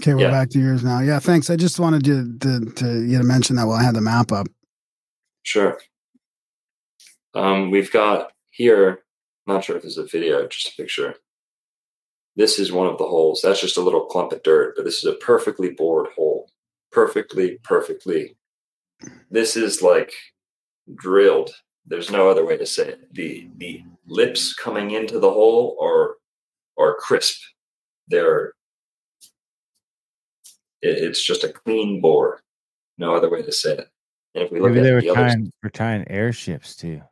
[0.00, 0.30] Okay, we're yeah.
[0.30, 1.00] back to yours now.
[1.00, 1.50] Yeah, thanks.
[1.50, 4.32] I just wanted you to, to you to mention that while I had the map
[4.32, 4.46] up.
[5.42, 5.78] Sure.
[7.34, 9.02] Um, we've got here,
[9.46, 11.16] not sure if this is a video, just a picture.
[12.34, 13.42] This is one of the holes.
[13.42, 16.50] That's just a little clump of dirt, but this is a perfectly bored hole.
[16.90, 18.36] Perfectly, perfectly.
[19.30, 20.14] This is like
[20.94, 21.50] drilled.
[21.84, 23.14] There's no other way to say it.
[23.14, 26.16] The the lips coming into the hole are
[26.82, 27.38] are crisp.
[28.08, 28.54] They're
[30.82, 32.40] it, it's just a clean bore.
[32.98, 33.88] No other way to say it.
[34.34, 37.02] And if we look Maybe they at were the tying, were tying airships too.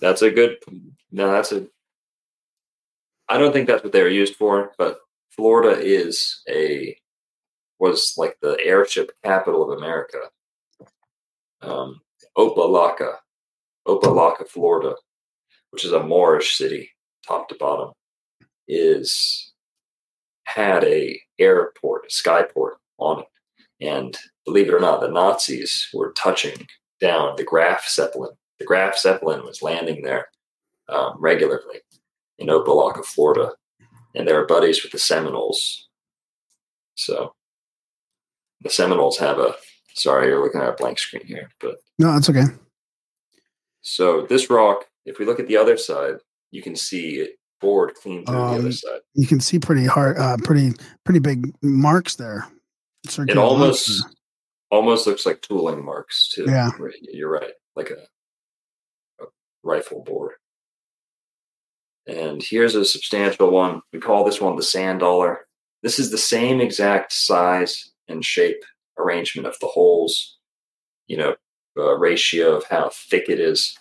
[0.00, 0.56] That's a good.
[1.10, 1.66] No, that's a.
[3.28, 4.98] I don't think that's what they were used for, but
[5.30, 6.96] Florida is a
[7.78, 10.18] was like the airship capital of America.
[11.62, 12.00] Um,
[12.36, 13.14] Opa-locka,
[13.86, 14.94] Opa-locka, Florida,
[15.70, 16.90] which is a Moorish city,
[17.26, 17.92] top to bottom,
[18.68, 19.51] is
[20.44, 23.26] had a airport, a skyport on it,
[23.80, 26.66] and believe it or not, the Nazis were touching
[27.00, 28.32] down the Graf Zeppelin
[28.62, 30.28] the Graf Zeppelin was landing there
[30.88, 31.80] um, regularly
[32.38, 33.54] in Opa-locka, Florida,
[34.14, 35.88] and they were buddies with the Seminoles.
[36.94, 37.34] So
[38.60, 39.56] the Seminoles have a.
[39.94, 42.44] Sorry, you're looking at a blank screen here, but No, that's okay.
[43.82, 46.14] so this rock, if we look at the other side,
[46.52, 47.30] you can see it
[47.62, 49.00] bored clean through the Um, other side.
[49.14, 50.72] You can see pretty hard, uh, pretty
[51.04, 52.46] pretty big marks there.
[53.04, 54.16] It almost marks
[54.70, 56.44] almost looks like tooling marks too.
[56.46, 56.70] Yeah.
[57.02, 59.26] You're right, like a, a
[59.62, 60.34] rifle bore.
[62.06, 63.80] And here's a substantial one.
[63.92, 65.46] We call this one the sand dollar.
[65.82, 68.62] This is the same exact size and shape
[68.98, 70.38] arrangement of the holes,
[71.06, 71.36] you know,
[71.76, 73.76] uh, ratio of how thick it is,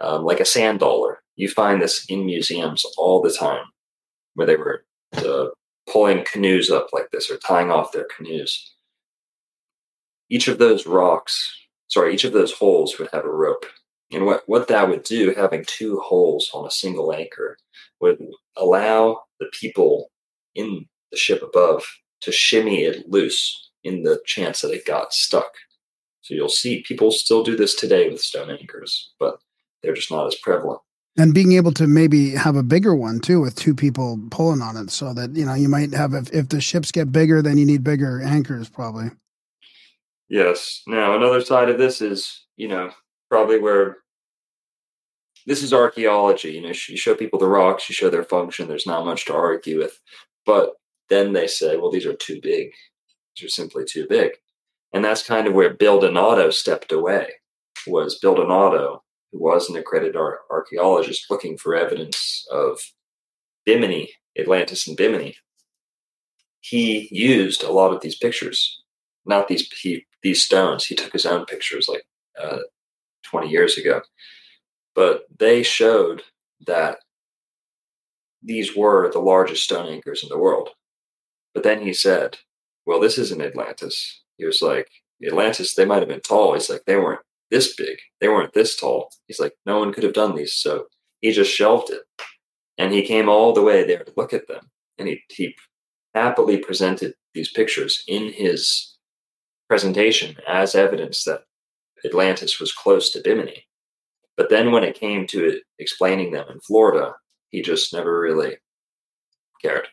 [0.00, 1.17] um, like a sand dollar.
[1.38, 3.64] You find this in museums all the time,
[4.34, 4.84] where they were
[5.16, 5.46] uh,
[5.88, 8.74] pulling canoes up like this or tying off their canoes.
[10.28, 11.48] Each of those rocks,
[11.86, 13.66] sorry, each of those holes would have a rope.
[14.10, 17.56] And what, what that would do, having two holes on a single anchor,
[18.00, 18.18] would
[18.56, 20.10] allow the people
[20.56, 21.84] in the ship above
[22.22, 25.52] to shimmy it loose in the chance that it got stuck.
[26.22, 29.38] So you'll see people still do this today with stone anchors, but
[29.84, 30.80] they're just not as prevalent.
[31.18, 34.76] And being able to maybe have a bigger one too with two people pulling on
[34.76, 37.58] it so that you know you might have if, if the ships get bigger then
[37.58, 39.10] you need bigger anchors probably
[40.28, 40.82] Yes.
[40.86, 42.90] Now, another side of this is, you know,
[43.30, 43.98] probably where
[45.46, 46.52] this is archaeology.
[46.52, 48.68] You know, you show people the rocks, you show their function.
[48.68, 49.98] There's not much to argue with.
[50.44, 50.74] But
[51.08, 52.70] then they say, well, these are too big.
[53.36, 54.32] These are simply too big.
[54.92, 57.28] And that's kind of where Bill Donato stepped away.
[57.86, 59.02] Was Bill Donato,
[59.32, 62.80] who was an accredited ar- archaeologist looking for evidence of
[63.64, 65.36] Bimini, Atlantis and Bimini.
[66.60, 68.82] He used a lot of these pictures
[69.28, 70.86] not these he, these stones.
[70.86, 72.04] He took his own pictures like
[72.42, 72.60] uh,
[73.24, 74.00] 20 years ago,
[74.94, 76.22] but they showed
[76.66, 76.98] that
[78.42, 80.70] these were the largest stone anchors in the world.
[81.54, 82.38] But then he said,
[82.86, 84.88] "Well, this isn't Atlantis." He was like,
[85.24, 87.20] "Atlantis, they might have been tall." He's like, "They weren't
[87.50, 87.98] this big.
[88.20, 90.86] They weren't this tall." He's like, "No one could have done these." So
[91.20, 92.02] he just shelved it,
[92.76, 95.56] and he came all the way there to look at them, and he he
[96.14, 98.96] happily presented these pictures in his
[99.68, 101.42] presentation as evidence that
[102.04, 103.66] Atlantis was close to Bimini.
[104.36, 107.14] But then when it came to explaining them in Florida,
[107.50, 108.56] he just never really
[109.60, 109.88] cared.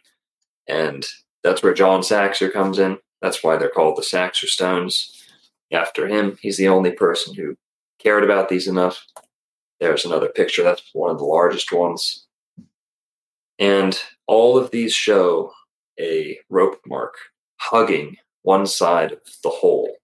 [0.68, 1.06] And
[1.44, 2.98] that's where John Saxer comes in.
[3.22, 5.15] That's why they're called the Saxer Stones.
[5.76, 7.58] After him, he's the only person who
[8.00, 9.06] cared about these enough.
[9.82, 10.64] There's another picture.
[10.64, 12.26] That's one of the largest ones.
[13.60, 15.52] And all of these show
[16.00, 17.16] a rope mark
[17.58, 19.98] hugging one side of the hole.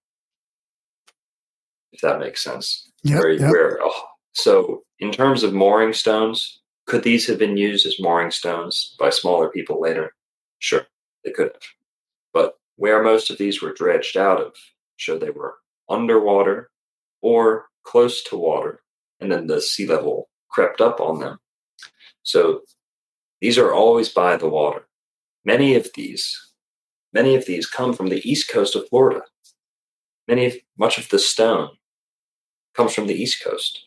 [1.92, 2.88] If that makes sense.
[3.04, 3.50] Yep, where, yep.
[3.50, 4.04] where oh,
[4.34, 9.10] so in terms of mooring stones, could these have been used as mooring stones by
[9.10, 10.14] smaller people later?
[10.58, 10.86] Sure,
[11.24, 11.62] they could have.
[12.32, 14.54] But where most of these were dredged out of
[14.96, 15.56] show they were
[15.92, 16.70] underwater
[17.20, 18.82] or close to water,
[19.20, 21.38] and then the sea level crept up on them.
[22.22, 22.62] So
[23.40, 24.86] these are always by the water.
[25.44, 26.52] Many of these,
[27.12, 29.22] many of these come from the east coast of Florida.
[30.28, 31.70] Many of much of the stone
[32.74, 33.86] comes from the east coast.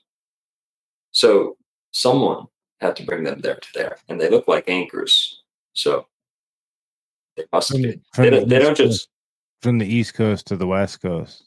[1.12, 1.58] So
[1.92, 2.48] someone
[2.82, 5.42] had to bring them there to there, and they look like anchors.
[5.74, 6.08] So
[7.38, 7.92] they must From be.
[7.92, 9.08] the- from They don't, they don't just
[9.62, 11.44] From the East Coast to the West Coast.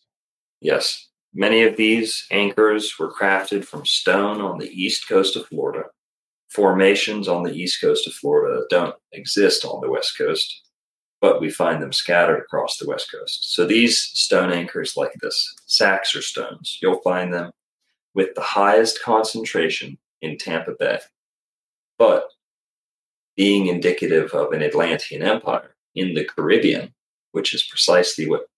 [0.60, 1.06] Yes.
[1.34, 5.84] Many of these anchors were crafted from stone on the east coast of Florida.
[6.48, 10.62] Formations on the east coast of Florida don't exist on the west coast,
[11.20, 13.52] but we find them scattered across the west coast.
[13.54, 17.52] So these stone anchors like this, Saxer stones, you'll find them
[18.14, 20.98] with the highest concentration in Tampa Bay.
[21.98, 22.30] But
[23.36, 26.94] being indicative of an Atlantean empire in the Caribbean,
[27.32, 28.48] which is precisely what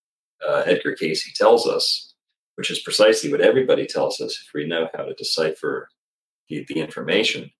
[0.46, 2.14] uh, Edgar Cayce tells us,
[2.56, 5.88] which is precisely what everybody tells us if we know how to decipher
[6.48, 7.50] the, the information.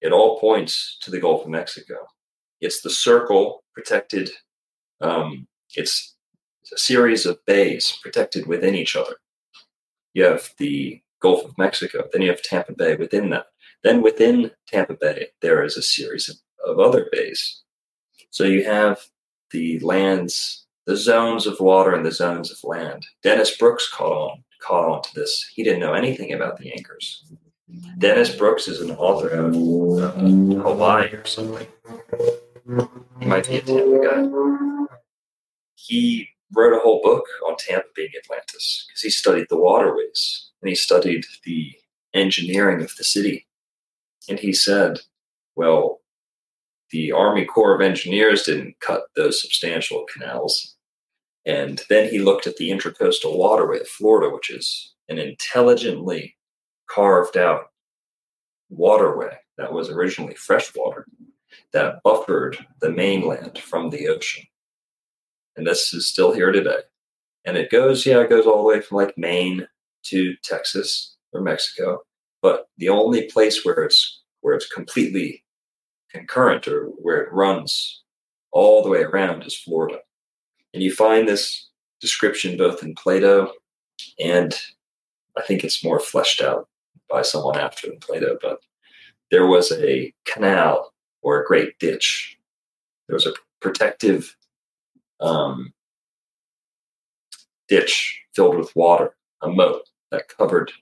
[0.00, 1.96] It all points to the Gulf of Mexico.
[2.60, 4.30] It's the circle protected,
[5.00, 6.14] um, it's
[6.72, 9.16] a series of bays protected within each other.
[10.14, 13.46] You have the Gulf of Mexico, then you have Tampa Bay within that.
[13.82, 16.36] Then within Tampa Bay, there is a series of,
[16.68, 17.62] of other bays.
[18.30, 19.00] So you have
[19.50, 23.06] the lands, the zones of water and the zones of land.
[23.22, 25.50] Dennis Brooks caught on caught on to this.
[25.54, 27.24] He didn't know anything about the anchors.
[27.98, 31.66] Dennis Brooks is an author out of uh, Hawaii or something.
[33.20, 34.86] He might be a Tampa guy.
[35.74, 40.68] He wrote a whole book on Tampa being Atlantis because he studied the waterways and
[40.68, 41.74] he studied the
[42.14, 43.46] engineering of the city.
[44.28, 45.00] And he said,
[45.54, 46.00] well,
[46.90, 50.75] the Army Corps of Engineers didn't cut those substantial canals.
[51.46, 56.36] And then he looked at the intracoastal waterway of Florida, which is an intelligently
[56.90, 57.66] carved out
[58.68, 61.06] waterway that was originally freshwater
[61.72, 64.44] that buffered the mainland from the ocean.
[65.56, 66.80] And this is still here today.
[67.44, 69.68] And it goes, yeah, it goes all the way from like Maine
[70.06, 72.00] to Texas or Mexico.
[72.42, 75.44] But the only place where it's where it's completely
[76.10, 78.02] concurrent or where it runs
[78.52, 79.98] all the way around is Florida.
[80.76, 81.70] And you find this
[82.02, 83.50] description both in Plato
[84.20, 84.54] and
[85.34, 86.68] I think it's more fleshed out
[87.08, 88.58] by someone after Plato, but
[89.30, 90.92] there was a canal
[91.22, 92.36] or a great ditch.
[93.08, 93.32] There was a
[93.62, 94.36] protective
[95.18, 95.72] um,
[97.68, 100.72] ditch filled with water, a moat that covered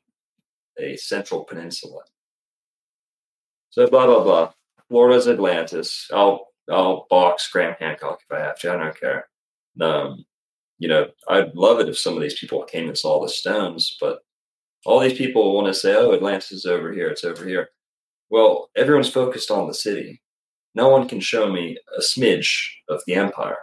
[0.77, 2.01] a central peninsula.
[3.71, 4.53] So blah blah blah.
[4.89, 6.11] Florida's Atlantis.
[6.13, 8.73] I'll I'll box Graham Hancock if I have to.
[8.73, 9.29] I don't care.
[9.81, 10.25] Um,
[10.79, 13.97] you know, I'd love it if some of these people came and saw the stones,
[14.01, 14.21] but
[14.87, 17.09] all these people want to say, "Oh, Atlantis is over here.
[17.09, 17.71] It's over here."
[18.31, 20.23] Well, everyone's focused on the city.
[20.75, 23.59] No one can show me a smidge of the empire,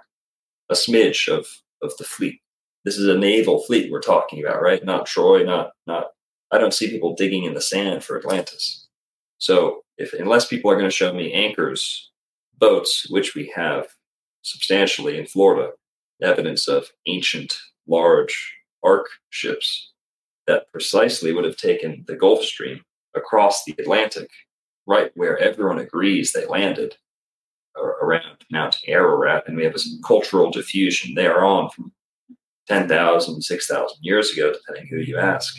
[0.69, 1.47] a smidge of
[1.81, 2.41] of the fleet.
[2.85, 4.83] This is a naval fleet we're talking about, right?
[4.83, 6.07] Not Troy, not not.
[6.51, 8.87] I don't see people digging in the sand for Atlantis.
[9.37, 12.11] So, if unless people are going to show me anchors,
[12.57, 13.87] boats, which we have
[14.43, 15.71] substantially in Florida,
[16.21, 17.57] evidence of ancient,
[17.87, 19.91] large arc ships
[20.47, 22.81] that precisely would have taken the Gulf Stream
[23.15, 24.29] across the Atlantic,
[24.87, 26.95] right where everyone agrees they landed
[27.77, 31.91] around Mount Ararat, and we have a cultural diffusion there on from
[32.67, 35.55] 10,000, 6,000 years ago, depending who you ask,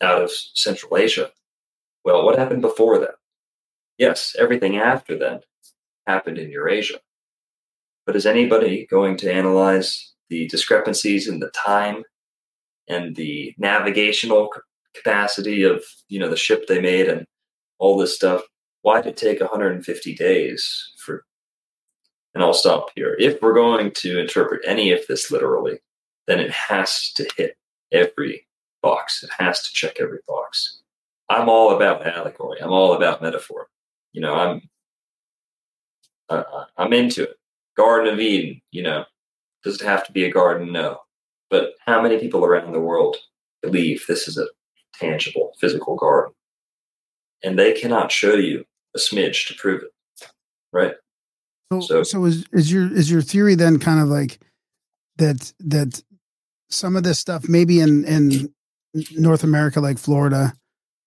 [0.00, 1.30] out of Central Asia.
[2.04, 3.16] Well, what happened before that?
[3.98, 5.44] Yes, everything after that
[6.06, 7.00] happened in Eurasia.
[8.06, 12.04] But is anybody going to analyze the discrepancies in the time
[12.88, 14.50] and the navigational
[14.94, 17.26] capacity of you know the ship they made and
[17.78, 18.42] all this stuff?
[18.82, 21.24] Why did it take 150 days for?
[22.34, 23.16] And I'll stop here.
[23.18, 25.78] If we're going to interpret any of this literally,
[26.26, 27.56] then it has to hit
[27.92, 28.46] every
[28.82, 29.22] box.
[29.22, 30.82] It has to check every box.
[31.28, 32.60] I'm all about allegory.
[32.60, 33.68] I'm all about metaphor.
[34.12, 34.60] You know, I'm
[36.28, 37.36] uh, I'm into it.
[37.76, 38.60] Garden of Eden.
[38.70, 39.04] You know,
[39.64, 40.72] does it have to be a garden?
[40.72, 40.98] No.
[41.50, 43.16] But how many people around the world
[43.62, 44.46] believe this is a
[44.98, 46.32] tangible, physical garden?
[47.44, 50.26] And they cannot show you a smidge to prove it.
[50.72, 50.94] Right?
[51.72, 54.38] So, So- so, is is your is your theory then kind of like
[55.18, 56.02] that that
[56.70, 58.52] some of this stuff maybe in in
[59.12, 60.54] North America like Florida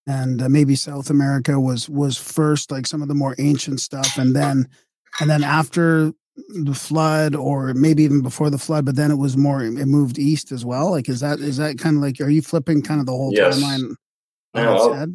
[0.06, 4.16] and uh, maybe South America was was first like some of the more ancient stuff
[4.18, 4.68] and then
[5.20, 9.36] and then after the flood or maybe even before the flood but then it was
[9.36, 12.30] more it moved east as well like is that is that kind of like are
[12.30, 13.60] you flipping kind of the whole Yes.
[13.60, 13.94] timeline
[14.54, 15.10] No,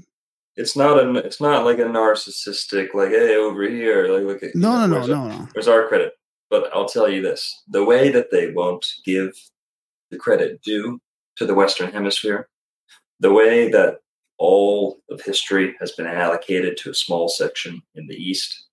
[0.58, 1.14] its not a.
[1.16, 2.94] It's not like a narcissistic.
[2.94, 4.08] Like, hey, over here.
[4.08, 4.56] Like, look at.
[4.56, 6.14] no no no no no Where's our credit?
[6.50, 9.32] But I'll tell you this: the way that they won't give
[10.12, 11.00] the credit due
[11.38, 12.48] to the Western Hemisphere,
[13.20, 14.00] the way that
[14.38, 18.65] all of history has been allocated to a small section in the East,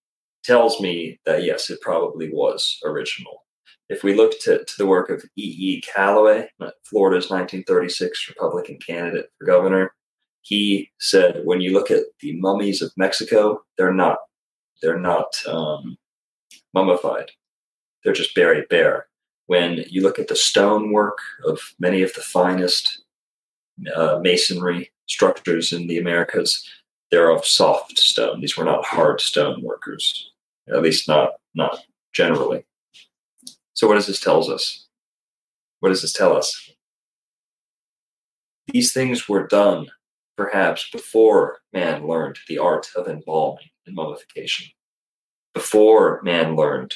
[0.44, 3.44] tells me that yes, it probably was original.
[3.88, 5.42] If we look to, to the work of E.
[5.58, 5.82] E.
[5.82, 6.48] Calloway,
[6.84, 9.92] Florida's 1936 Republican candidate for governor,
[10.42, 14.18] he said, when you look at the mummies of Mexico, they're not
[14.82, 15.96] they're not um,
[16.74, 17.30] mummified.
[18.02, 19.06] They're just buried bare.
[19.46, 23.02] When you look at the stonework of many of the finest
[23.94, 26.68] uh, masonry structures in the Americas,
[27.10, 28.40] they're of soft stone.
[28.40, 30.31] These were not hard stone workers,
[30.72, 31.78] at least not not
[32.12, 32.64] generally.
[33.74, 34.88] So, what does this tells us?
[35.80, 36.70] What does this tell us?
[38.68, 39.88] These things were done
[40.36, 44.66] perhaps before man learned the art of embalming and mummification,
[45.54, 46.94] before man learned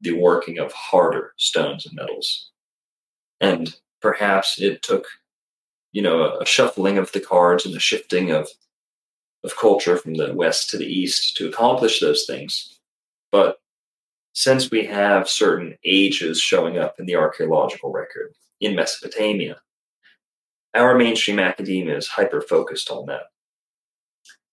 [0.00, 2.50] the working of harder stones and metals.
[3.40, 5.06] And perhaps it took,
[5.92, 8.48] you know, a, a shuffling of the cards and a shifting of
[9.44, 12.78] of culture from the west to the east to accomplish those things.
[13.30, 13.58] But
[14.32, 19.60] since we have certain ages showing up in the archaeological record in Mesopotamia,
[20.74, 23.22] our mainstream academia is hyper focused on that.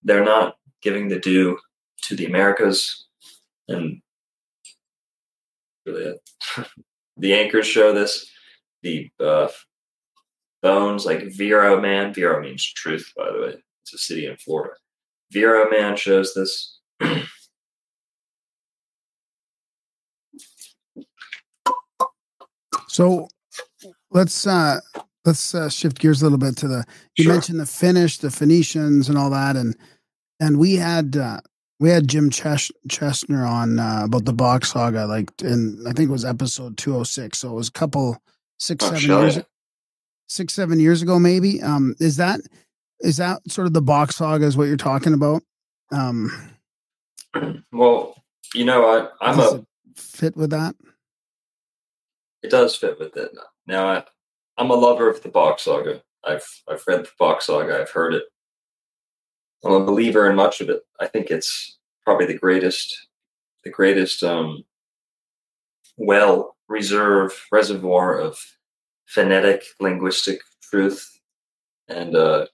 [0.03, 1.57] They're not giving the due
[2.03, 3.07] to the Americas,
[3.67, 4.01] and
[5.85, 6.15] really,
[7.17, 8.29] the anchors show this.
[8.83, 9.47] The uh,
[10.61, 13.55] bones, like Vero Man, Vero means truth, by the way.
[13.85, 14.73] It's a city in Florida.
[15.31, 16.79] Vero Man shows this.
[22.87, 23.27] So
[24.11, 24.79] let's uh
[25.25, 26.85] let's uh, shift gears a little bit to the
[27.17, 27.33] you Sure.
[27.33, 29.75] mentioned the Finnish, the Phoenicians and all that and
[30.39, 31.39] and we had uh
[31.79, 36.09] we had Jim Ches- Chestner on uh, about the Bock saga like in I think
[36.09, 38.17] it was episode 206 so it was a couple
[38.59, 39.39] six Oh, seven years
[40.27, 42.39] six seven years ago maybe um is that
[43.01, 45.41] is that sort of the Bock saga is what you're talking about
[45.91, 46.31] um
[47.71, 48.15] Well,
[48.53, 48.85] you know,
[49.21, 49.55] I, I'm a.
[49.55, 49.65] it
[49.95, 50.75] fit with that
[52.43, 53.31] It does fit with it.
[53.67, 54.03] Now, I,
[54.57, 56.01] I'm a lover of the Bock saga.
[56.23, 57.79] I've I've read the Bock saga.
[57.81, 58.23] I've heard it.
[59.63, 60.81] I'm a believer in much of it.
[60.99, 63.07] I think it's probably the greatest,
[63.63, 64.63] the greatest, um,
[65.97, 68.37] well reserved reservoir of
[69.05, 71.19] phonetic linguistic truth
[71.87, 72.45] and uh,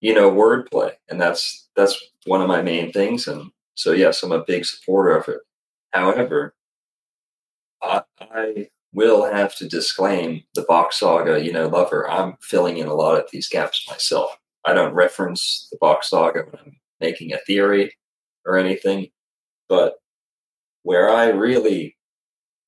[0.00, 3.26] you know wordplay, and that's that's one of my main things.
[3.26, 5.40] And so, yes, I'm a big supporter of it.
[5.92, 6.54] However,
[7.82, 12.10] I, I will have to disclaim the Bock saga, you know, lover.
[12.10, 14.36] I'm filling in a lot of these gaps myself.
[14.64, 17.92] I don't reference the Bock saga when I'm making a theory
[18.44, 19.08] or anything,
[19.68, 19.94] but
[20.82, 21.96] where I really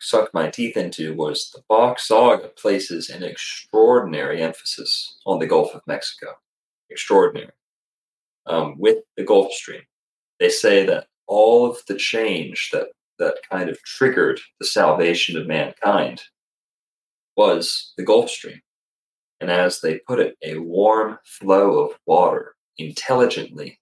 [0.01, 5.75] sucked my teeth into was the Bock saga places an extraordinary emphasis on the Gulf
[5.75, 6.35] of Mexico.
[6.91, 7.53] Extraordinary.
[8.47, 9.83] Um, with the Gulf Stream.
[10.39, 12.89] They say that all of the change that
[13.19, 16.23] that kind of triggered the salvation of mankind
[17.37, 18.61] was the Gulf Stream.
[19.41, 23.79] And as they put it, a warm flow of water, intelligently,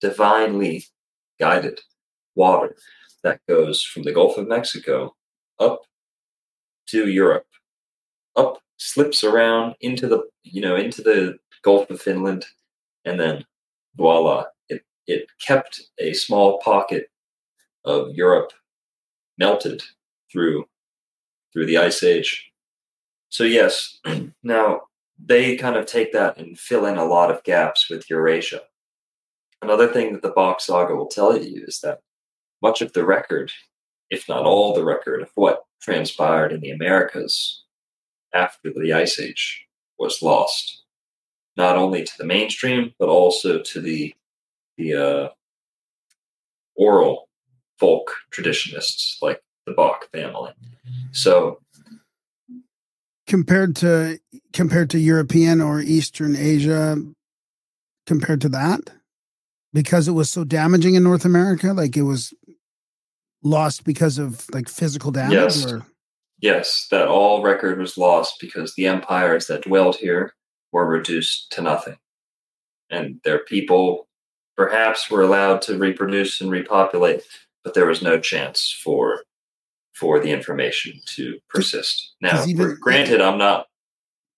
[0.00, 0.84] divinely
[1.38, 1.80] guided
[2.34, 2.76] water
[3.22, 5.14] that goes from the Gulf of Mexico
[5.58, 5.82] up
[6.88, 7.46] to Europe,
[8.36, 12.46] up slips around into the you know into the Gulf of Finland,
[13.04, 13.44] and then
[13.96, 17.10] voila, it it kept a small pocket
[17.84, 18.52] of Europe
[19.38, 19.82] melted
[20.30, 20.66] through
[21.52, 22.50] through the ice age.
[23.28, 23.98] So yes,
[24.42, 24.82] now
[25.24, 28.62] they kind of take that and fill in a lot of gaps with Eurasia.
[29.60, 32.00] Another thing that the Bock saga will tell you is that
[32.62, 33.52] much of the record,
[34.10, 37.64] if not all the record, of what transpired in the Americas
[38.34, 39.66] after the Ice Age
[39.98, 40.81] was lost,
[41.56, 44.14] not only to the mainstream but also to the
[44.78, 45.28] the uh,
[46.76, 47.28] oral
[47.78, 50.52] folk traditionists like the Bock family.
[51.12, 51.60] So
[53.26, 54.18] compared to
[54.52, 56.96] compared to European or Eastern Asia,
[58.06, 58.90] compared to that,
[59.72, 62.34] because it was so damaging in North America, like it was
[63.42, 65.34] lost because of like physical damage.
[65.34, 65.66] Yes.
[65.70, 65.86] Or
[66.40, 70.34] yes, that all record was lost because the empires that dwelled here
[70.72, 71.98] were reduced to nothing,
[72.90, 74.08] and their people
[74.56, 77.22] perhaps were allowed to reproduce and repopulate,
[77.64, 79.22] but there was no chance for
[79.94, 82.14] for the information to persist.
[82.20, 83.66] Now, even- gr- granted, I'm not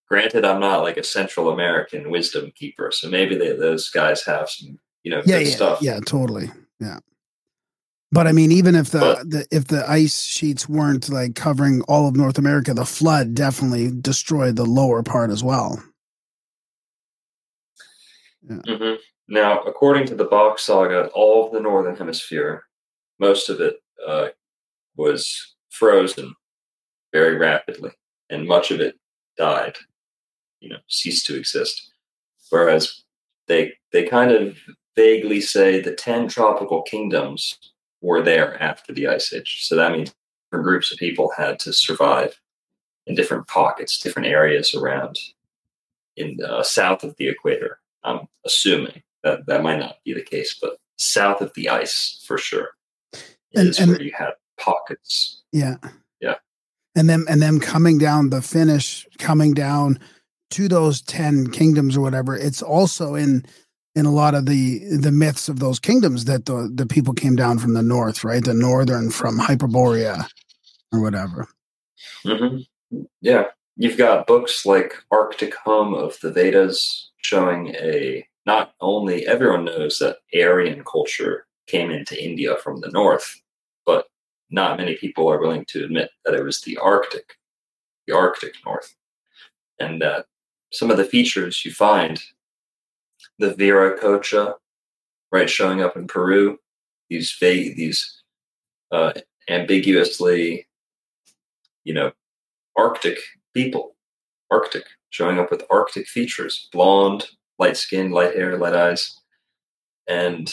[0.09, 4.51] granted I'm not like a Central American wisdom keeper, so maybe they, those guys have
[4.51, 5.79] some you know yeah, good yeah, stuff.
[5.83, 6.51] yeah, totally,
[6.81, 6.99] yeah.
[8.13, 11.83] But I mean, even if the, But- the if the ice sheets weren't like covering
[11.89, 15.83] all of North America, the flood definitely destroyed the lower part as well.
[18.49, 18.95] Hmm
[19.29, 22.65] Now, according to the Bock saga, all of the northern hemisphere,
[23.19, 23.77] most of it
[24.07, 24.29] uh,
[24.97, 26.35] was frozen
[27.13, 27.93] very rapidly,
[28.29, 28.97] and much of it
[29.39, 29.77] died,
[30.61, 31.91] you know, ceased to exist.
[32.51, 33.05] Whereas
[33.47, 34.59] they they kind of
[34.97, 37.59] vaguely say the ten tropical kingdoms
[38.01, 39.61] were there after the ice age.
[39.63, 40.15] So that means
[40.51, 42.39] different groups of people had to survive
[43.07, 45.19] in different pockets, different areas around
[46.17, 47.79] in uh, south of the equator.
[48.05, 52.39] I'm assuming that that might not be the case, but south of the ice for
[52.39, 52.71] sure
[53.55, 55.43] And- is and- where you had pockets.
[55.53, 55.77] Yeah.
[56.21, 56.35] Yeah.
[56.95, 59.99] And them and them coming down the finish, coming down
[60.51, 62.37] to those ten kingdoms or whatever.
[62.37, 63.45] It's also in
[63.97, 67.35] in a lot of the the myths of those kingdoms that the the people came
[67.35, 68.45] down from the north, right?
[68.45, 70.29] The northern from Hyperborea
[70.93, 71.49] or whatever.
[72.23, 72.59] hmm
[73.21, 79.65] Yeah, you've got books like Arctic Home of the Vedas showing a not only everyone
[79.65, 83.41] knows that Aryan culture came into India from the north,
[83.87, 84.07] but
[84.51, 87.39] not many people are willing to admit that it was the Arctic,
[88.07, 88.95] the Arctic North,
[89.81, 90.27] and that
[90.71, 92.21] some of the features you find,
[93.39, 94.55] the Viracocha,
[95.33, 96.59] right, showing up in Peru,
[97.09, 98.23] these vague, these
[98.93, 99.13] uh,
[99.49, 100.67] ambiguously,
[101.85, 102.13] you know,
[102.77, 103.19] Arctic
[103.55, 103.97] people,
[104.51, 104.85] Arctic,
[105.15, 107.29] showing up with Arctic features, blonde,
[107.61, 109.17] light skin, light hair, light eyes,
[110.09, 110.53] and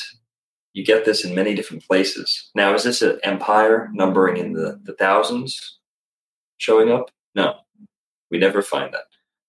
[0.73, 2.51] you get this in many different places.
[2.53, 5.79] Now, is this an empire numbering in the, the thousands
[6.57, 7.09] showing up?
[7.33, 7.55] No,
[8.29, 9.05] we never find that.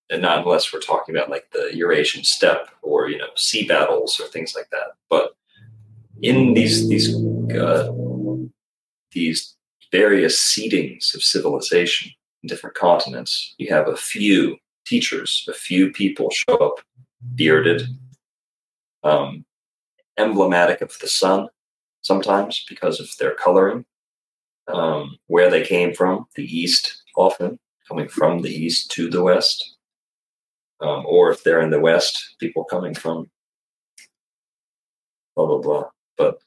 [0.09, 4.19] And not unless we're talking about like the Eurasian steppe or, you know, sea battles
[4.19, 4.95] or things like that.
[5.11, 5.35] But
[6.23, 7.15] in these, these,
[7.55, 7.91] uh,
[9.11, 9.55] these
[9.91, 12.11] various seedings of civilization
[12.41, 16.79] in different continents, you have a few teachers, a few people show up
[17.35, 17.83] bearded,
[19.03, 19.45] um,
[20.17, 21.47] emblematic of the sun
[22.01, 23.85] sometimes because of their coloring,
[24.67, 27.57] um, where they came from, the east often,
[27.87, 29.77] coming from the east to the west,
[30.81, 33.29] um, or if they're in the west, people coming from
[35.35, 35.89] blah blah blah.
[36.17, 36.39] But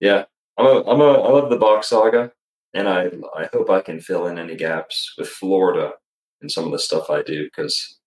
[0.00, 0.24] yeah,
[0.58, 2.32] I'm a, I'm a, I love the Bock saga,
[2.74, 5.92] and I I hope I can fill in any gaps with Florida
[6.40, 7.98] and some of the stuff I do because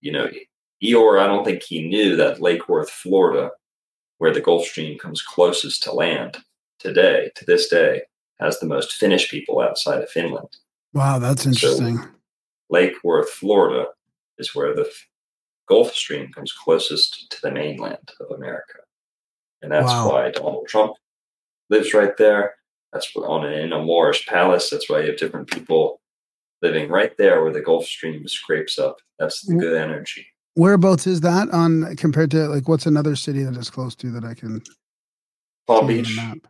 [0.00, 0.28] you know
[0.82, 3.50] Ior I don't think he knew that Lake Worth, Florida,
[4.18, 6.38] where the Gulf Stream comes closest to land
[6.78, 8.02] today to this day,
[8.38, 10.48] has the most Finnish people outside of Finland.
[10.94, 11.98] Wow, that's interesting.
[12.70, 13.88] Lake Worth, Florida,
[14.38, 14.90] is where the
[15.68, 18.78] Gulf Stream comes closest to the mainland of America,
[19.62, 20.10] and that's Wow.
[20.10, 20.94] why Donald Trump
[21.68, 22.54] lives right there.
[22.92, 24.70] That's on in a Moorish palace.
[24.70, 25.99] That's why you have different people
[26.62, 28.98] living right there where the Gulf Stream scrapes up.
[29.18, 30.26] That's the good energy.
[30.54, 34.24] Whereabouts is that on compared to like what's another city that is close to that
[34.24, 34.62] I can
[35.66, 36.42] Palm see on the Beach.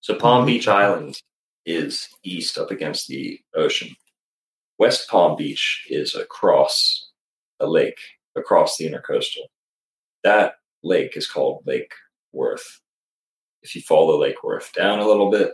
[0.00, 0.44] So Palm.
[0.44, 1.20] Beach Island
[1.64, 3.96] is east up against the ocean.
[4.78, 7.10] West Palm Beach is across
[7.60, 8.00] a lake,
[8.36, 9.46] across the intercoastal.
[10.24, 11.92] That lake is called Lake
[12.32, 12.80] Worth.
[13.62, 15.52] If you follow Lake Worth down a little bit,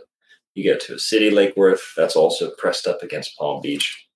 [0.55, 4.07] You get to a city, Lake Worth, that's also pressed up against Palm Beach.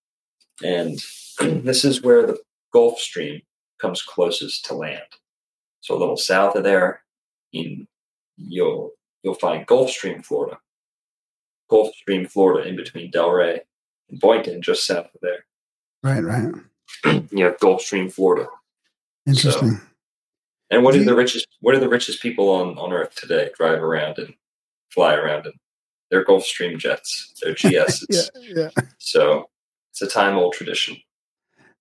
[0.63, 0.99] And
[1.39, 2.37] this is where the
[2.73, 3.41] Gulf Stream
[3.79, 5.01] comes closest to land.
[5.81, 7.03] So a little south of there,
[7.53, 7.87] in
[8.37, 8.91] you'll
[9.23, 10.57] you'll find Gulf Stream, Florida.
[11.69, 13.59] Gulf Stream, Florida, in between Delray
[14.09, 15.45] and Boynton, just south of there.
[16.03, 16.53] Right, right.
[17.31, 18.47] You have Gulf Stream, Florida.
[19.25, 19.81] Interesting.
[20.69, 23.81] And what do the richest what are the richest people on, on earth today drive
[23.81, 24.33] around and
[24.91, 25.53] fly around in?
[26.11, 27.33] They're Gulfstream jets.
[27.41, 28.05] They're GSs.
[28.09, 28.21] yeah,
[28.55, 28.69] yeah.
[28.99, 29.49] So
[29.91, 30.97] it's a time old tradition.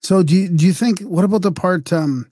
[0.03, 2.27] So do you do you think what about the part um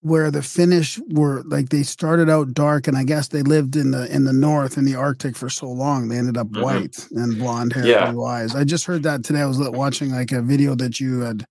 [0.00, 3.92] where the Finnish were like they started out dark and I guess they lived in
[3.92, 6.62] the in the north in the Arctic for so long they ended up Mhm.
[6.62, 8.10] white and blonde hair, Yeah.
[8.10, 8.54] blue eyes.
[8.56, 9.40] I just heard that today.
[9.42, 11.44] I was watching like a video that you had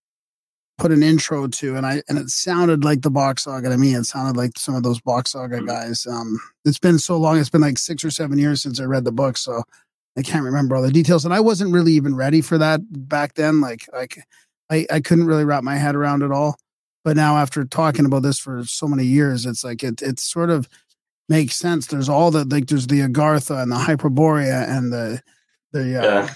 [0.77, 3.93] put an intro to and I and it sounded like the Bock saga to me.
[3.93, 5.67] It sounded like some of those Bock saga Mhm.
[5.67, 6.07] guys.
[6.07, 9.03] Um it's been so long, it's been like six or seven years since I read
[9.03, 9.63] the book, so
[10.17, 11.23] I can't remember all the details.
[11.23, 13.61] And I wasn't really even ready for that back then.
[13.61, 14.17] Like like
[14.71, 16.57] I, I couldn't really wrap my head around it all.
[17.03, 20.49] But now after talking about this for so many years, it's like it it sort
[20.49, 20.67] of
[21.29, 21.87] makes sense.
[21.87, 25.21] There's all the like there's the Agartha and the Hyperborea and the
[25.73, 26.33] the uh, Yeah.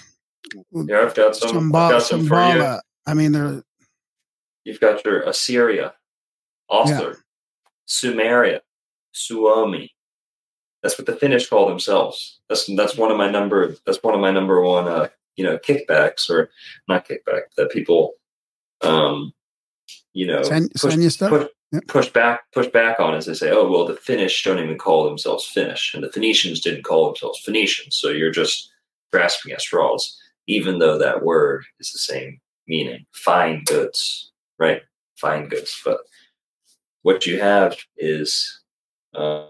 [0.72, 1.74] Yeah, I've got some.
[1.74, 2.26] I've got some.
[2.26, 2.80] Shambhala.
[3.06, 3.62] I mean, they're
[4.66, 5.94] You've got your Assyria,
[6.68, 7.24] Author,
[7.86, 8.60] Sumeria,
[9.14, 9.90] Suomi.
[10.82, 12.40] That's what the Finnish call themselves.
[12.48, 13.76] That's that's one of my number.
[13.86, 14.88] That's one of my number one.
[14.88, 16.50] Uh, you know, kickbacks or
[16.88, 18.14] not kickback that people,
[18.82, 19.32] um,
[20.14, 20.96] you know, Sen- push,
[21.28, 21.80] push, Yeah.
[21.86, 25.04] push back push back on as they say, oh well, the Finnish don't even call
[25.04, 27.96] themselves Finnish, and the Phoenicians didn't call themselves Phoenicians.
[27.96, 28.68] So you're just
[29.12, 33.06] grasping at straws, even though that word is the same meaning.
[33.12, 34.82] Fine goods, right?
[35.16, 35.98] Fine goods, but
[37.02, 38.62] what you have is.
[39.14, 39.48] Uh,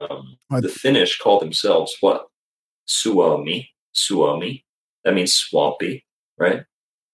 [0.00, 2.26] um, the Finnish call themselves what?
[2.86, 3.68] Suomi.
[3.94, 4.64] Suomi.
[5.04, 6.04] That means swampy,
[6.38, 6.64] right?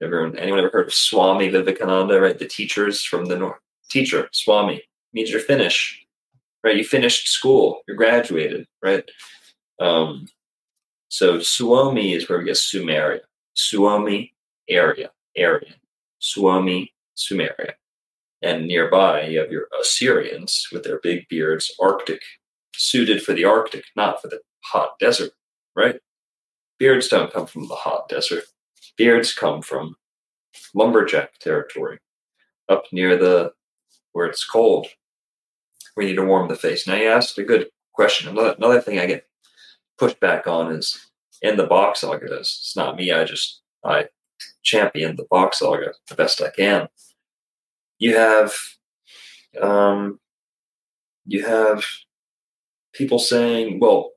[0.02, 2.38] Everyone, anyone ever heard of Swami Vivekananda, right?
[2.38, 3.58] The teachers from the north.
[3.90, 6.04] Teacher, Swami, means you're Finnish,
[6.62, 6.76] right?
[6.76, 9.08] You finished school, you're graduated, right?
[9.80, 10.28] Um,
[11.08, 13.20] so Suomi is where we get Sumeria.
[13.56, 14.34] Suomi
[14.68, 15.74] area, area.
[16.20, 17.74] Suomi, Sumeria.
[18.42, 22.20] And nearby, you have your Assyrians with their big beards, Arctic,
[22.74, 25.32] suited for the Arctic, not for the hot desert,
[25.74, 26.00] right?
[26.78, 28.44] Beards don't come from the hot desert.
[28.96, 29.96] Beards come from
[30.74, 31.98] lumberjack territory,
[32.68, 33.52] up near the
[34.12, 34.86] where it's cold.
[35.96, 36.86] We need to warm the face.
[36.86, 38.28] Now you asked a good question.
[38.28, 39.26] Another, another thing I get
[39.98, 41.10] pushed back on is
[41.42, 42.28] in the Bock saga.
[42.28, 43.10] Does it's not me.
[43.10, 44.06] I just I
[44.68, 46.88] champion the Bock saga the best I can.
[47.98, 48.52] You have,
[49.60, 50.20] um,
[51.26, 51.84] you have
[52.92, 54.12] people saying, "Well,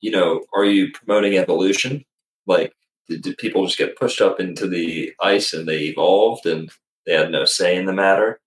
[0.00, 2.04] you know, are you promoting evolution?
[2.46, 2.72] Like,
[3.08, 6.70] did, did people just get pushed up into the ice and they evolved and
[7.06, 8.40] they had no say in the matter?"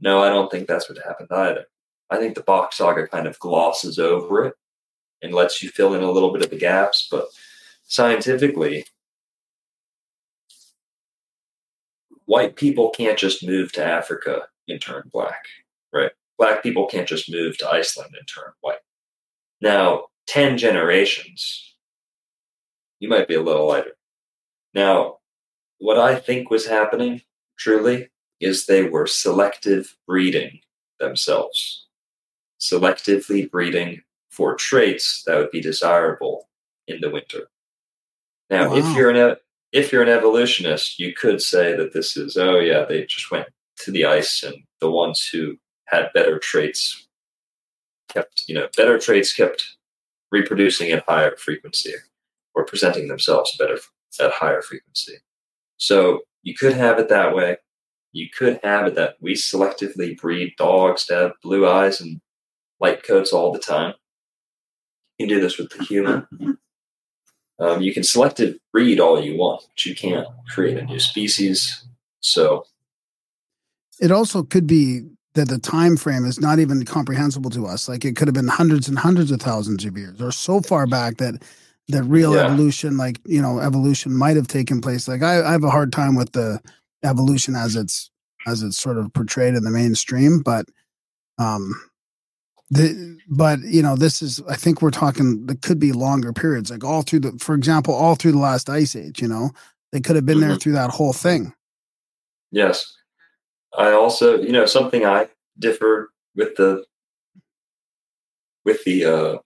[0.00, 1.66] No, I don't think that's what happened either.
[2.10, 4.54] I think the Bock saga kind of glosses over it
[5.22, 7.26] and lets you fill in a little bit of the gaps, but
[7.84, 8.84] scientifically,
[12.26, 15.44] white people can't just move to Africa and turn black,
[15.92, 16.12] right?
[16.38, 18.78] Black people can't just move to Iceland and turn white.
[19.60, 21.76] Now, 10 generations,
[23.00, 23.96] you might be a little lighter.
[24.74, 25.18] Now,
[25.78, 27.22] what I think was happening
[27.58, 30.60] truly is they were selective breeding
[30.98, 31.86] themselves,
[32.60, 36.48] selectively breeding for traits that would be desirable
[36.86, 37.48] in the winter.
[38.50, 39.40] Now, if you're in e-
[39.72, 43.48] if you're an evolutionist, you could say that this is oh yeah, they just went
[43.78, 45.56] to the ice and the ones who
[45.86, 47.06] had better traits
[48.08, 49.76] kept you know better traits kept
[50.30, 51.92] reproducing at higher frequency
[52.54, 53.78] or presenting themselves better
[54.20, 55.18] at higher frequency.
[55.76, 57.58] So you could have it that way.
[58.12, 62.20] You could have it that we selectively breed dogs to have blue eyes and
[62.80, 63.94] light coats all the time.
[65.18, 66.26] You can do this with the human.
[67.58, 71.84] Um, you can selective breed all you want, but you can't create a new species.
[72.20, 72.66] So
[74.00, 75.02] it also could be
[75.34, 77.88] that the time frame is not even comprehensible to us.
[77.88, 80.86] Like it could have been hundreds and hundreds of thousands of years, or so far
[80.86, 81.42] back that
[81.88, 82.44] that real Yeah.
[82.44, 85.08] evolution, like you know, evolution might have taken place.
[85.08, 86.60] Like I, I have a hard time with the
[87.04, 88.10] evolution as it's
[88.46, 90.66] as it's sort of portrayed in the mainstream, but
[91.38, 91.74] um
[92.70, 96.70] the but you know this is i think we're talking there could be longer periods
[96.70, 99.50] like all through the for example all through the last ice age you know
[99.92, 100.60] they could have been there Mhm.
[100.60, 101.52] through that whole thing
[102.52, 102.92] Yes.
[103.76, 105.28] I also, you know, something I
[105.58, 106.84] differ with the
[108.64, 109.38] with the uh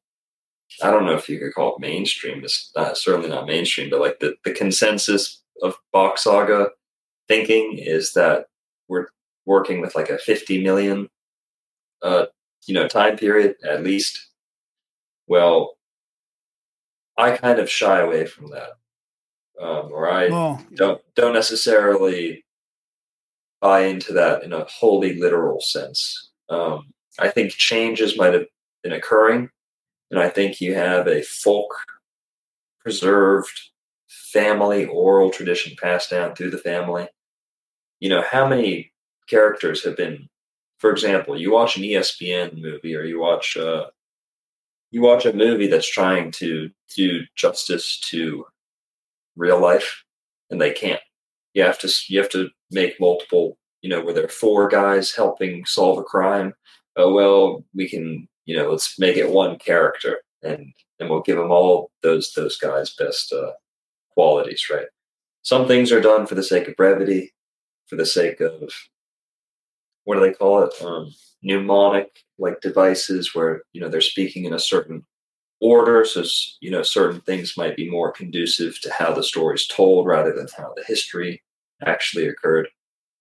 [0.82, 2.44] I don't know if you could call it mainstream.
[2.44, 6.68] It's not, certainly not mainstream, but like the, the consensus of Bock Saga
[7.26, 8.46] thinking is that
[8.86, 9.08] we're
[9.46, 11.08] working with like a 50 million,
[12.02, 12.26] uh,
[12.66, 14.28] you know, time period at least.
[15.26, 15.76] Well,
[17.16, 18.70] I kind of shy away from that,
[19.60, 20.28] um, or I
[20.74, 22.44] don't don't necessarily
[23.60, 26.30] buy into that in a wholly literal sense.
[26.48, 28.46] Um, I think changes might have
[28.82, 29.50] been occurring,
[30.10, 31.74] and I think you have a folk
[32.80, 33.70] preserved
[34.08, 37.08] family oral tradition passed down through the family.
[38.00, 38.92] You know, how many
[39.28, 40.28] characters have been,
[40.80, 43.84] for example, you watch an ESPN movie or you watch uh,
[44.90, 48.44] you watch a movie that's trying to do justice to
[49.36, 50.02] real life,
[50.50, 51.00] and they can't.
[51.54, 53.56] You have to you have to make multiple.
[53.82, 56.54] You know, where there are four guys helping solve a crime.
[56.96, 58.26] Oh well, we can.
[58.46, 62.56] You know, let's make it one character, and and we'll give them all those those
[62.56, 63.52] guys best uh,
[64.12, 64.66] qualities.
[64.70, 64.86] Right.
[65.42, 67.32] Some things are done for the sake of brevity,
[67.86, 68.72] for the sake of
[70.10, 70.72] what do they call it?
[70.82, 75.06] Um, mnemonic like devices where you know they're speaking in a certain
[75.60, 76.24] order so
[76.60, 80.32] you know certain things might be more conducive to how the story is told rather
[80.34, 81.42] than how the history
[81.86, 82.68] actually occurred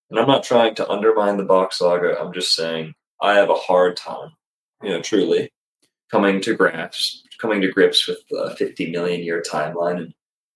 [0.09, 3.53] and i'm not trying to undermine the Bock saga i'm just saying i have a
[3.53, 4.31] hard time
[4.83, 5.49] you know truly
[6.11, 10.13] coming to grips coming to grips with the 50 million year timeline and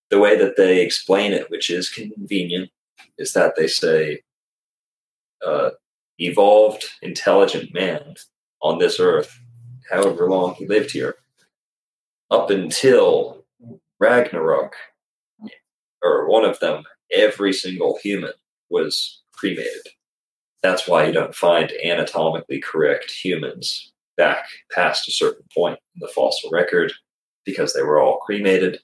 [0.10, 2.70] the way that they explain it which is convenient
[3.18, 4.20] is that they say
[5.46, 5.72] uh,
[6.20, 8.16] evolved intelligent man
[8.62, 9.40] on this earth,
[9.92, 11.16] however long he lived here,
[12.32, 13.46] up until
[14.00, 14.76] Ragnarok,
[16.02, 18.34] or one of them, every single human
[18.70, 19.88] was cremated.
[20.62, 26.08] That's why you don't find anatomically correct humans back past a certain point in the
[26.08, 26.94] fossil record
[27.46, 28.80] because they were all cremated.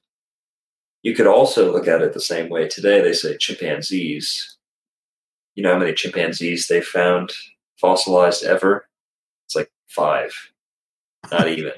[1.03, 3.01] You could also look at it the same way today.
[3.01, 4.57] They say chimpanzees
[5.59, 7.33] you know how many chimpanzees they found
[7.81, 8.87] fossilized ever?
[9.45, 10.31] It's like five,
[11.29, 11.73] not even.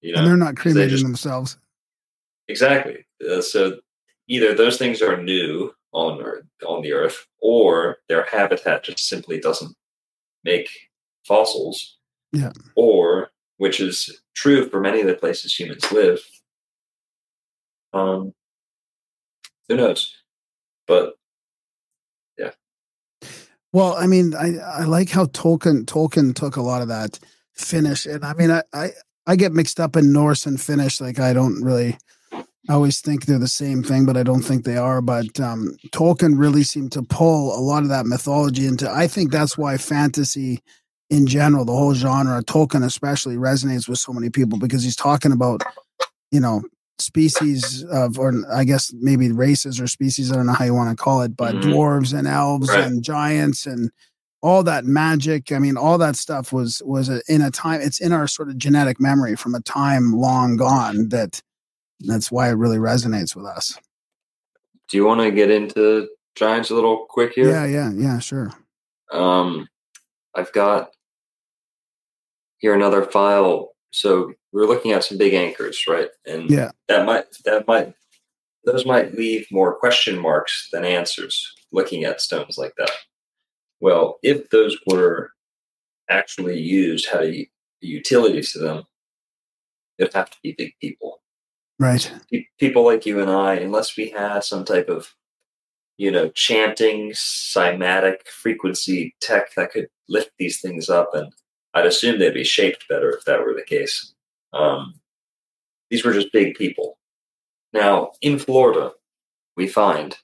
[0.00, 1.58] You and know they're not cremating just- themselves.
[2.46, 3.04] exactly.
[3.28, 3.78] Uh, so
[4.28, 9.40] either those things are new on Earth, on the Earth, or their habitat just simply
[9.40, 9.74] doesn't
[10.44, 10.68] make
[11.26, 11.98] fossils.
[12.30, 12.52] Yeah.
[12.76, 16.20] Or, which is true for many of the places humans live.
[17.92, 18.34] Um,
[19.68, 20.14] who knows?
[20.86, 21.14] But
[23.74, 27.18] Well, I mean, I I like how Tolkien Tolkien took a lot of that
[27.54, 28.90] Finnish, and I mean, I I,
[29.26, 31.00] I get mixed up in Norse and Finnish.
[31.00, 31.98] Like, I don't really.
[32.32, 35.02] I always think they're the same thing, but I don't think they are.
[35.02, 38.88] But um, Tolkien really seemed to pull a lot of that mythology into.
[38.88, 40.62] I think that's why fantasy,
[41.10, 45.32] in general, the whole genre, Tolkien especially, resonates with so many people because he's talking
[45.32, 45.62] about,
[46.30, 46.62] you know,
[46.98, 50.30] species of, or I guess maybe races or species.
[50.30, 51.62] I don't know how you want to call it, but Mhm.
[51.62, 52.84] dwarves and elves Right.
[52.84, 53.90] and giants and
[54.42, 55.50] all that magic.
[55.52, 57.80] I mean, all that stuff was was a, in a time.
[57.80, 61.08] It's in our sort of genetic memory from a time long gone.
[61.08, 61.42] That
[62.00, 63.76] that's why it really resonates with us.
[64.90, 67.48] do you want to get into giants a little quick here?
[67.50, 68.18] Yeah, yeah, yeah.
[68.18, 68.52] Sure.
[69.10, 69.66] Um,
[70.34, 70.90] I've got
[72.58, 73.73] here another file.
[73.94, 76.08] So we're looking at some big anchors, right?
[76.26, 76.72] And Yeah.
[76.88, 77.94] that might that might
[78.64, 82.90] those might leave more question marks than answers looking at stones like that.
[83.80, 85.32] Well, if those were
[86.08, 87.50] actually used, had a,
[87.80, 88.84] utility to them,
[89.98, 91.20] it'd have to be big people
[91.78, 92.10] Right.
[92.32, 95.14] pe- people like you and I, unless we had some type of,
[95.98, 101.32] you know, chanting, cymatic frequency tech that could lift these things up, and
[101.74, 104.14] I'd assume they'd be shaped better if that were the case.
[104.52, 104.94] Um,
[105.90, 106.98] these were just big people.
[107.72, 108.92] Now, in Florida,
[109.56, 110.16] we find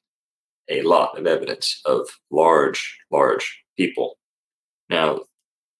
[0.68, 4.16] a lot of evidence of large, large people.
[4.88, 5.22] Now,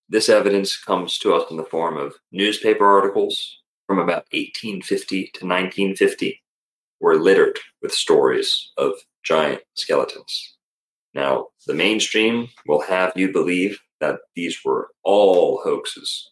[0.09, 5.47] this evidence comes to us in the form of newspaper articles from about 1850 to
[5.47, 6.43] 1950
[7.01, 8.93] were littered with stories of
[9.23, 10.57] giant skeletons.
[11.15, 16.31] Now, the mainstream will have you believe that these were all hoaxes.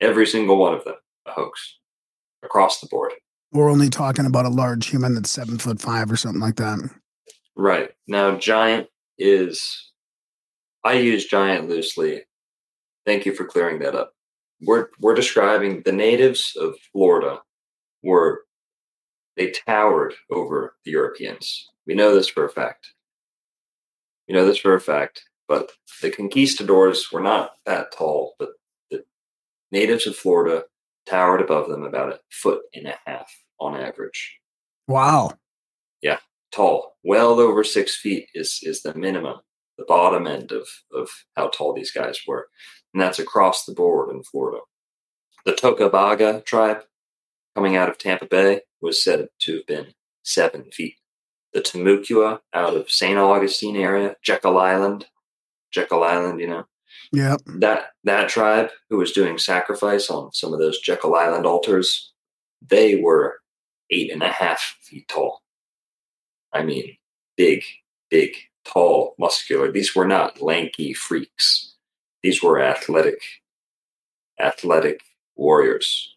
[0.00, 0.94] Every single one of them
[1.26, 1.78] a hoax
[2.42, 3.12] across the board.
[3.52, 6.78] We're only talking about a large human that's seven foot five or something like that.
[7.56, 7.90] Right.
[8.06, 8.88] Now, giant
[9.18, 9.90] is,
[10.84, 12.22] I use giant loosely.
[13.06, 14.12] Thank you for clearing that up.
[14.60, 17.40] We're, we're describing the natives of Florida
[18.02, 18.42] were,
[19.36, 21.68] they towered over the Europeans.
[21.86, 22.88] We know this for a fact.
[24.28, 25.72] We know this for a fact, but
[26.02, 28.50] the conquistadors were not that tall, but
[28.90, 29.04] the
[29.72, 30.64] natives of Florida
[31.06, 34.38] towered above them about a foot and a half on average.
[34.86, 35.32] Wow.
[36.02, 36.18] Yeah,
[36.52, 39.38] tall, well over six feet is is the minimum,
[39.78, 42.48] the bottom end of of how tall these guys were,
[42.92, 44.60] and that's across the board in Florida.
[45.44, 46.82] The Tocobaga tribe,
[47.54, 50.96] coming out of Tampa Bay, was said to have been seven feet.
[51.54, 53.18] The Timucua out of St.
[53.18, 55.06] Augustine area, Jekyll Island,
[55.70, 56.64] Jekyll Island, you know,
[57.12, 57.36] Yeah.
[57.46, 62.12] that that tribe who was doing sacrifice on some of those Jekyll Island altars,
[62.66, 63.40] they were
[63.90, 65.42] eight and a half feet tall.
[66.52, 66.96] I mean,
[67.36, 67.62] big,
[68.10, 68.34] big,
[68.64, 69.70] tall, muscular.
[69.70, 71.74] These were not lanky freaks.
[72.22, 73.20] These were athletic,
[74.40, 75.00] athletic
[75.36, 76.14] warriors.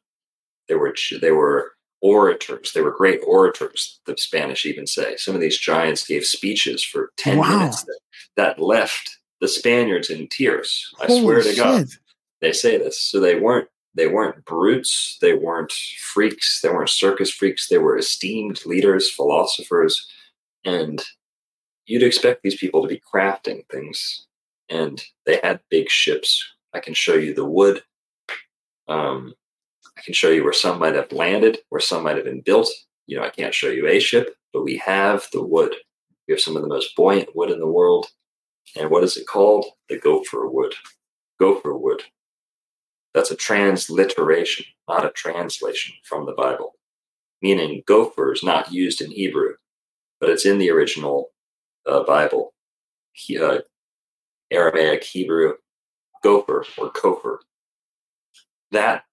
[0.67, 2.71] They were they were orators.
[2.73, 3.99] They were great orators.
[4.05, 7.59] The Spanish even say some of these giants gave speeches for ten Wow.
[7.59, 7.99] minutes that,
[8.37, 10.93] that left the Spaniards in tears.
[11.01, 11.87] I Holy swear to God
[12.41, 12.99] they say this.
[12.99, 17.97] So they weren't they weren't brutes, they weren't freaks, they weren't circus freaks, they were
[17.97, 20.07] esteemed leaders, philosophers,
[20.63, 21.03] and
[21.85, 24.27] you'd expect these people to be crafting things.
[24.69, 26.41] And they had big ships.
[26.73, 27.83] I can show you the wood.
[28.87, 29.33] Um,
[29.97, 32.69] I can show you where some might have landed, where some might have been built.
[33.07, 35.75] You know, I can't show you a ship, but we have the wood.
[36.27, 38.07] We have some of the most buoyant wood in the world.
[38.77, 39.65] And what is it called?
[39.89, 40.75] The gopher wood.
[41.39, 42.03] Gopher wood.
[43.13, 46.75] That's a transliteration, not a translation from the Bible.
[47.41, 49.55] Meaning gopher is not used in Hebrew,
[50.19, 51.29] but it's in the original
[51.87, 52.53] uh, Bible.
[53.13, 53.59] He, uh,
[54.51, 55.53] Aramaic, Hebrew,
[56.23, 57.37] gopher or kopher.
[58.71, 59.03] That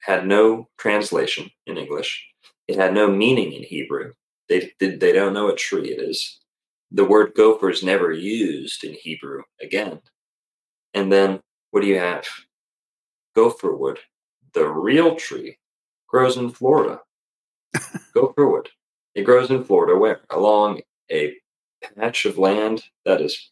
[0.00, 2.26] had no translation in English.
[2.68, 4.12] It had no meaning in Hebrew.
[4.48, 6.40] They, they, they don't know what tree it is.
[6.90, 10.00] The word gopher is never used in Hebrew again.
[10.94, 11.40] And then
[11.70, 12.26] what do you have?
[13.34, 13.98] Gopher wood,
[14.54, 15.58] the real tree,
[16.08, 17.00] grows in Florida.
[18.14, 18.70] Gopher wood.
[19.14, 20.20] It grows in Florida where?
[20.30, 21.34] Along a
[21.96, 23.50] patch of land that is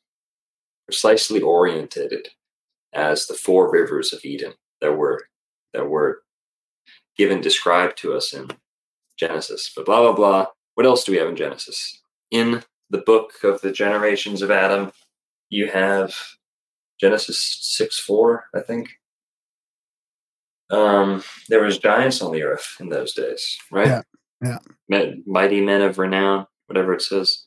[0.87, 2.29] precisely oriented
[2.93, 5.29] as the four rivers of Eden that were
[5.75, 6.23] that were
[7.17, 8.49] given described to us in
[9.19, 9.71] Genesis.
[9.75, 10.47] But blah blah blah.
[10.75, 12.01] What else do we have in Genesis?
[12.31, 14.93] In the book of the generations of Adam,
[15.49, 16.15] you have
[17.01, 18.91] Genesis six four, I think.
[20.71, 23.87] Um, there was giants on the earth in those days, right?
[23.87, 24.03] Yeah,
[24.43, 24.59] yeah.
[24.89, 27.45] Men, mighty men of renown, whatever it says.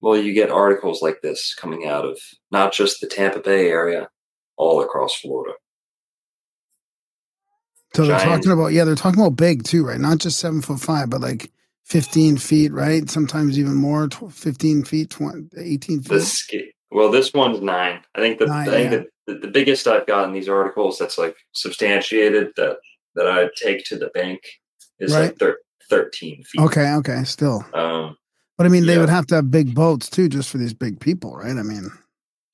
[0.00, 2.18] Well, you get articles like this coming out of
[2.50, 4.08] not just the Tampa Bay area,
[4.56, 5.54] all across Florida.
[7.94, 8.44] So they're Giant.
[8.44, 10.00] talking about yeah, they're talking about big too, right?
[10.00, 11.50] Not just seven foot five, but like
[11.84, 13.08] fifteen feet, right?
[13.10, 16.08] Sometimes even more, tw- fifteen feet, 20, 18 feet.
[16.08, 18.00] The ski- well, this one's nine.
[18.14, 19.02] I think the Nine, I think yeah.
[19.26, 22.78] the, the, biggest I've got in these articles that's like substantiated that
[23.14, 24.40] that I take to the bank
[24.98, 25.22] is Right.
[25.26, 25.58] like thir-
[25.88, 26.60] thirteen feet.
[26.62, 27.64] Okay, okay, still.
[27.74, 28.16] Um,
[28.58, 29.00] But I mean, they Yeah.
[29.00, 31.56] would have to have big boats too, just for these big people, right?
[31.56, 31.90] I mean,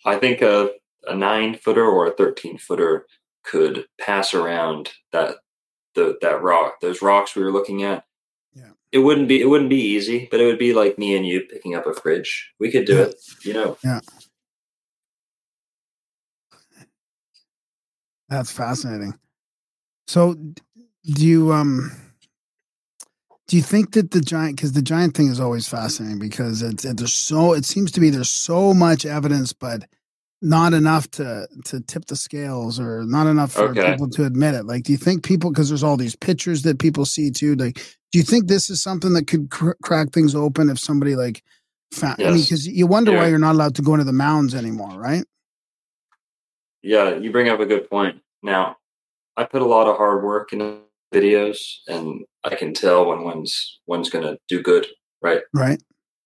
[0.05, 0.71] I think a,
[1.09, 3.07] a nine footer or a thirteen footer
[3.45, 5.37] could pass around that
[5.95, 8.05] the that rock those rocks we were looking at.
[8.97, 11.43] It wouldn't be it wouldn't be easy, but it would be like me and you
[11.43, 12.51] picking up a fridge.
[12.59, 13.03] We could do Yeah.
[13.03, 13.77] it, you know.
[13.85, 14.01] Yeah.
[18.31, 19.19] that's fascinating.
[20.07, 21.93] So, do you um,
[23.49, 24.57] do you think that the giant?
[24.57, 28.01] Because the giant thing is always fascinating because it's it, there's so it seems to
[28.01, 29.85] be there's so much evidence, but
[30.43, 33.93] not enough to to tip the scales or not enough for Okay.
[33.93, 34.65] people to admit it.
[34.67, 37.55] Like, do you think people because there's all these pictures that people see too?
[37.57, 37.77] Like,
[38.13, 41.43] do you think this is something that could cr- crack things open if somebody like?
[41.93, 44.55] Fa- I mean, because you wonder why you're not allowed to go into the mounds
[44.55, 45.25] anymore, right?
[46.83, 48.21] Yeah, you bring up a good point.
[48.43, 48.77] Now,
[49.37, 50.79] I put a lot of hard work into
[51.15, 51.59] videos,
[51.89, 54.87] and I can tell when one's one's gonna do good,
[55.23, 55.43] right?
[55.55, 55.83] Right.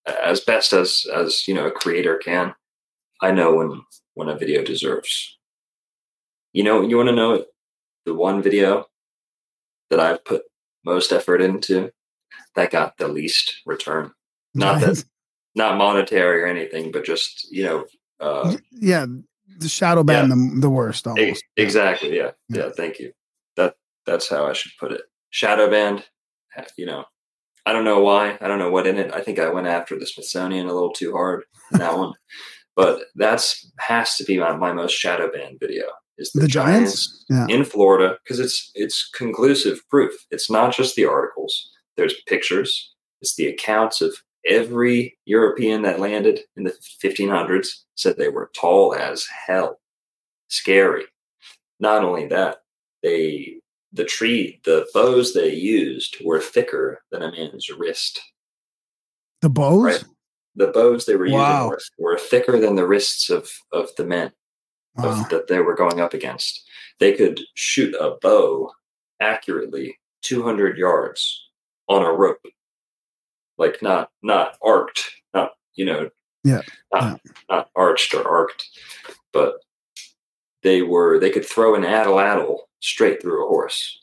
[0.06, 2.54] As best as as you know a creator can.
[3.20, 3.82] I know when
[4.14, 5.38] when a video deserves.
[6.52, 7.44] You know, you want to know
[8.04, 8.86] the one video
[9.90, 10.42] that I've put
[10.84, 11.92] most effort into
[12.54, 14.12] that got the least return.
[14.54, 15.04] Not that
[15.54, 17.84] not monetary or anything, but just you know.
[18.18, 19.06] Uh, yeah,
[19.58, 21.44] the shadow band the, the worst almost.
[21.56, 22.16] Exactly.
[22.16, 22.32] Yeah.
[22.48, 22.64] Yeah.
[22.64, 22.70] Yeah.
[22.76, 23.12] Thank you.
[23.56, 23.76] That
[24.06, 25.02] that's how I should put it.
[25.30, 26.04] Shadow band.
[26.76, 27.04] You know,
[27.64, 28.36] I don't know why.
[28.40, 29.12] I don't know what in it.
[29.14, 32.12] I think I went after the Smithsonian a little too hard that one,
[32.80, 35.84] but that's has to be my, my most shadow band video.
[36.16, 37.24] Is the, The Giants?
[37.28, 37.46] Yeah.
[37.48, 40.14] in Florida because it's it's conclusive proof.
[40.30, 41.70] It's not just the articles.
[41.98, 42.94] There's pictures.
[43.20, 44.14] It's the accounts of
[44.46, 46.74] every European that landed in the
[47.04, 49.78] 1500s said they were tall as hell,
[50.48, 51.04] scary.
[51.80, 52.62] Not only that,
[53.02, 53.56] they
[53.92, 58.20] the tree, the bows they used were thicker than a man's wrist.
[59.42, 59.82] The bows?
[59.84, 60.04] Right.
[60.56, 61.48] The bows they were Wow.
[61.48, 64.32] using were, were thicker than the wrists of of the men
[64.96, 65.22] Wow.
[65.22, 66.62] of, that they were going up against.
[66.98, 68.72] They could shoot a bow
[69.20, 71.48] accurately 200 yards
[71.88, 72.44] on a rope,
[73.58, 76.10] like not not arced, not you know,
[76.44, 76.62] Yeah,
[76.92, 78.78] not, not arched or arced,
[79.32, 79.54] but
[80.62, 83.98] they were they could throw an atlatl straight through a horse.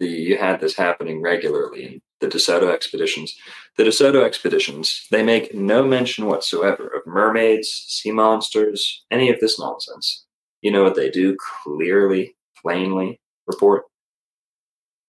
[0.00, 3.36] The, you had this happening regularly in the DeSoto expeditions.
[3.76, 9.58] The DeSoto expeditions, they make no mention whatsoever of mermaids, sea monsters, any of this
[9.58, 10.24] nonsense.
[10.62, 13.84] You know what they do clearly, plainly report?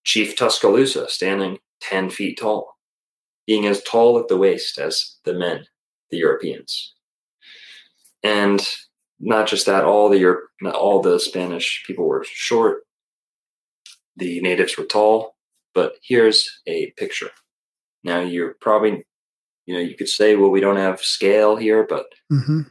[0.04, 2.78] Chief Tuscaloosa standing 10 feet tall,
[3.46, 5.66] being as tall at the waist as the men,
[6.12, 6.94] the Europeans.
[8.24, 8.66] And
[9.20, 12.84] not just that, all the Europe, all the Spanish people were short.
[14.16, 15.37] The natives were tall,
[15.78, 17.30] but here's a picture.
[18.04, 19.06] Now you're probably,
[19.68, 22.62] you know, you could say, well, we don't have scale here, but hmm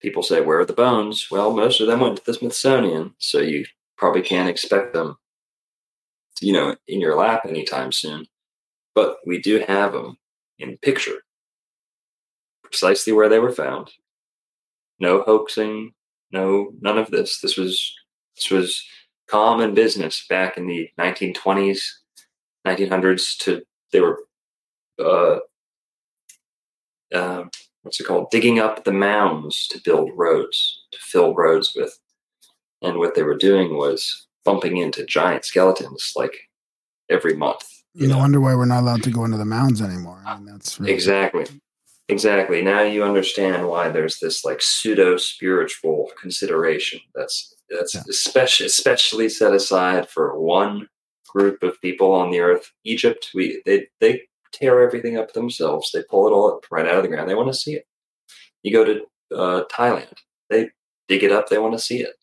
[0.00, 1.28] people say, where are the bones?
[1.28, 3.64] Well, most of them went to the Smithsonian, so you
[3.96, 5.16] probably can't expect them,
[6.40, 8.26] you know, in your lap anytime soon.
[8.94, 10.18] But we do have them
[10.60, 11.22] in picture,
[12.62, 13.90] precisely where they were found.
[15.00, 15.94] No hoaxing,
[16.30, 17.40] no none of this.
[17.40, 17.92] This was
[18.36, 18.86] this was
[19.26, 21.80] common business back in the 1920s,
[22.66, 23.36] 1900s.
[23.40, 23.62] To
[23.92, 24.20] they were,
[24.98, 25.38] uh,
[27.14, 27.50] um,
[27.82, 28.30] what's it called?
[28.30, 31.98] Digging up the mounds to build roads, to fill roads with.
[32.82, 36.36] And what they were doing was bumping into giant skeletons like
[37.08, 37.64] every month.
[37.94, 38.20] you No know?
[38.20, 40.22] wonder why we're not allowed to go into the mounds anymore.
[40.26, 41.46] I mean, that's really, Exactly.
[42.10, 42.60] Exactly.
[42.60, 48.02] Now you understand why there's this like pseudo spiritual consideration that's that's Yeah.
[48.10, 50.88] especially especially set aside for one
[51.34, 52.70] group of people on the earth.
[52.84, 55.90] Egypt, we they they tear everything up themselves.
[55.90, 57.28] They pull it all up right out of the ground.
[57.28, 57.86] They want to see it.
[58.62, 60.14] You go to uh, Thailand,
[60.48, 60.70] they
[61.08, 61.48] dig it up.
[61.48, 62.14] They want to see it.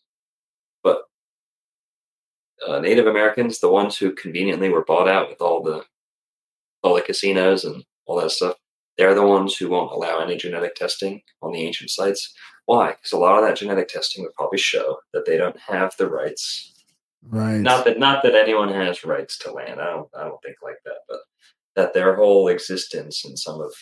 [0.82, 1.02] But
[2.66, 5.84] uh, Native Americans, the ones who conveniently were bought out with all the
[6.82, 8.56] all the casinos and all that stuff,
[8.98, 12.34] they're the ones who won't allow any genetic testing on the ancient sites.
[12.66, 12.92] Why?
[12.92, 16.08] Because a lot of that genetic testing would probably show that they don't have the
[16.08, 16.71] rights.
[17.28, 17.58] Right.
[17.60, 19.80] Not that not that anyone has rights to land.
[19.80, 21.18] I don't I don't think like that, but
[21.76, 23.72] that their whole existence in some of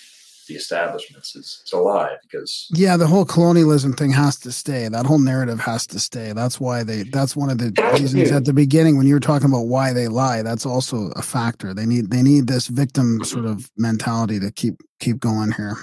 [0.48, 4.88] the establishments is, is a lie because Yeah, the whole colonialism thing has to stay.
[4.88, 6.32] That whole narrative has to stay.
[6.32, 7.04] That's why they.
[7.04, 10.08] That's one of the reasons at the beginning when you were talking about why they
[10.08, 10.42] lie.
[10.42, 11.72] That's also a factor.
[11.72, 15.76] They need they need this victim sort of mentality to keep keep going here.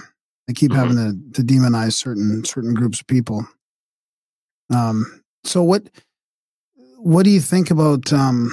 [0.46, 0.76] They keep Mhm.
[0.76, 3.46] having to to demonize certain certain groups of people.
[4.70, 5.22] Um.
[5.44, 5.88] So what
[6.98, 8.50] what do you think about um?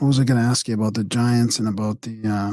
[0.00, 2.52] What was I going to ask you about the Giants and about the uh,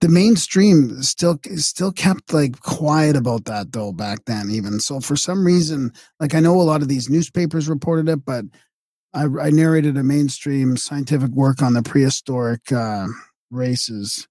[0.00, 5.16] the mainstream still still kept like quiet about that though back then even so for
[5.16, 5.90] some reason
[6.20, 8.44] like i know a lot of these newspapers reported it but
[9.14, 13.06] i, I narrated a mainstream scientific work on the prehistoric uh,
[13.50, 14.28] races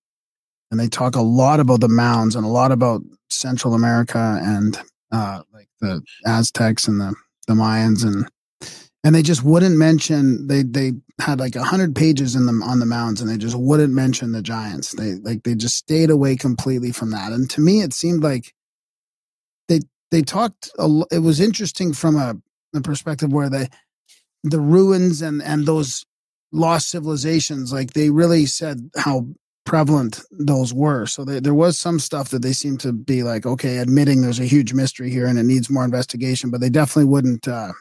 [0.69, 4.79] and they talk a lot about the mounds and a lot about central america and
[5.11, 7.15] uh, like the aztecs and the,
[7.47, 8.29] the mayans and
[9.05, 12.79] and they just wouldn't mention they they had like a hundred pages in them on
[12.79, 14.93] the mounds and they just wouldn't mention the giants.
[14.93, 17.31] They like they just stayed away completely from that.
[17.31, 18.51] And to me it seemed like
[19.69, 22.35] they they talked a, it was interesting from a,
[22.75, 23.69] a perspective where they
[24.43, 26.03] the ruins and and those
[26.51, 29.27] lost civilizations like they really said how
[29.65, 31.05] prevalent those were.
[31.07, 34.39] So they, there was some stuff that they seemed to be like okay admitting there's
[34.39, 37.71] a huge mystery here and it needs more investigation but they definitely wouldn't uh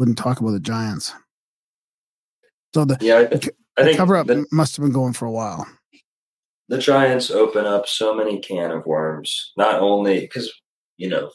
[0.00, 1.14] wouldn't talk about the giants
[2.74, 5.26] so the, yeah, I, The I think cover up the, must have been going for
[5.26, 5.64] a while
[6.70, 9.52] the Giants open up so many can of worms.
[9.56, 10.50] Not only because
[10.96, 11.32] you know,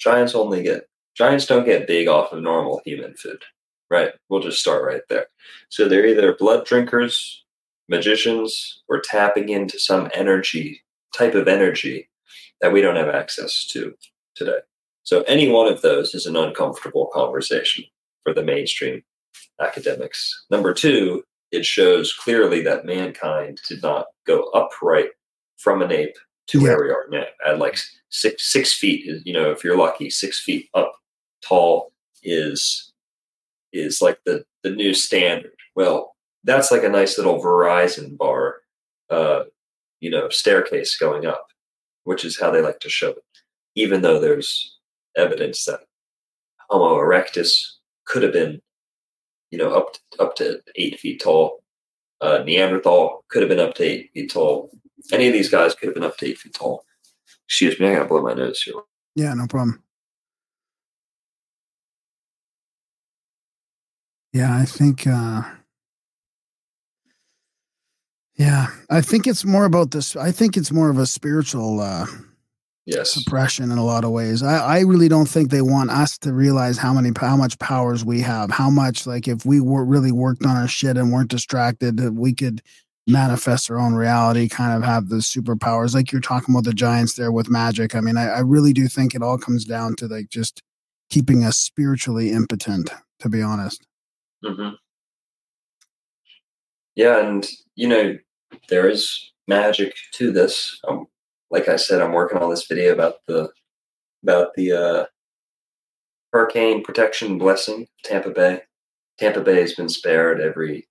[0.00, 3.42] Giants only get Giants don't get big off of normal human food,
[3.90, 4.12] right?
[4.28, 5.26] We'll just start right there.
[5.68, 7.44] So they're either blood drinkers,
[7.90, 10.82] magicians, or tapping into some energy
[11.14, 12.08] type of energy
[12.62, 13.94] that we don't have access to
[14.34, 14.60] today.
[15.06, 17.84] So any one of those is an uncomfortable conversation
[18.24, 19.04] for the mainstream
[19.60, 20.46] academics.
[20.50, 21.22] Number two,
[21.52, 25.10] it shows clearly that mankind did not go upright
[25.58, 26.16] from an ape
[26.48, 27.24] to where we are now.
[27.46, 27.78] At like
[28.10, 30.92] six six feet is you know if you're lucky six feet up
[31.40, 31.92] tall
[32.24, 32.92] is
[33.72, 35.54] is like the the new standard.
[35.76, 38.56] Well that's like a nice little verizon bar
[39.10, 39.44] uh
[40.00, 41.46] you know staircase going up
[42.02, 43.24] which is how they like to show it
[43.76, 44.75] even though there's
[45.16, 45.80] evidence that
[46.68, 47.58] homo erectus
[48.04, 48.60] could have been
[49.50, 51.62] you know, up to, up to eight feet tall.
[52.20, 54.70] Uh, Neanderthal could have been up to eight feet tall.
[55.12, 56.84] Any of these guys could have been up to eight feet tall.
[57.48, 58.74] Excuse me, I gotta blow my nose here.
[59.14, 59.82] Yeah, no problem.
[64.32, 65.42] Yeah, I think uh
[68.34, 72.06] yeah, I think it's more about this I think it's more of a spiritual uh
[72.86, 73.12] Yes.
[73.12, 74.44] suppression in a lot of ways.
[74.44, 78.04] I, I really don't think they want us to realize how many how much powers
[78.04, 78.50] we have.
[78.50, 82.12] How much like if we were really worked on our shit and weren't distracted, that
[82.12, 82.62] we could
[83.08, 85.94] manifest our own reality, kind of have the superpowers.
[85.94, 87.96] Like you're talking about the giants there with magic.
[87.96, 90.62] I mean, I, I really do think it all comes down to like just
[91.10, 92.90] keeping us spiritually impotent.
[93.20, 93.86] To be honest.
[94.44, 94.70] hmm
[96.94, 98.18] Yeah, and you know,
[98.68, 100.78] there is magic to this.
[100.86, 101.06] Um,
[101.56, 103.48] like I said, I'm working on this video about the
[104.22, 105.06] about the uh,
[106.30, 108.60] hurricane protection blessing, Tampa Bay.
[109.18, 110.86] Tampa Bay has been spared every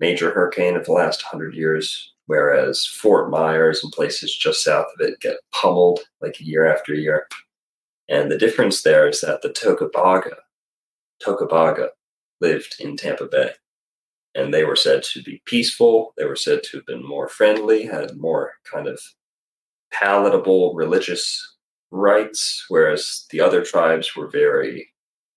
[0.00, 5.06] major hurricane of the last hundred years, whereas Fort Myers and places just south of
[5.06, 7.28] it get pummeled like year after year.
[8.08, 10.36] And the difference there is that the Tocobaga,
[11.22, 11.88] Tocobaga
[12.40, 13.50] lived in Tampa Bay
[14.34, 16.14] and they were said to be peaceful.
[16.16, 18.98] They were said to have been more friendly, had more kind of
[19.92, 21.56] palatable religious
[21.90, 24.92] rites, whereas the other tribes were very,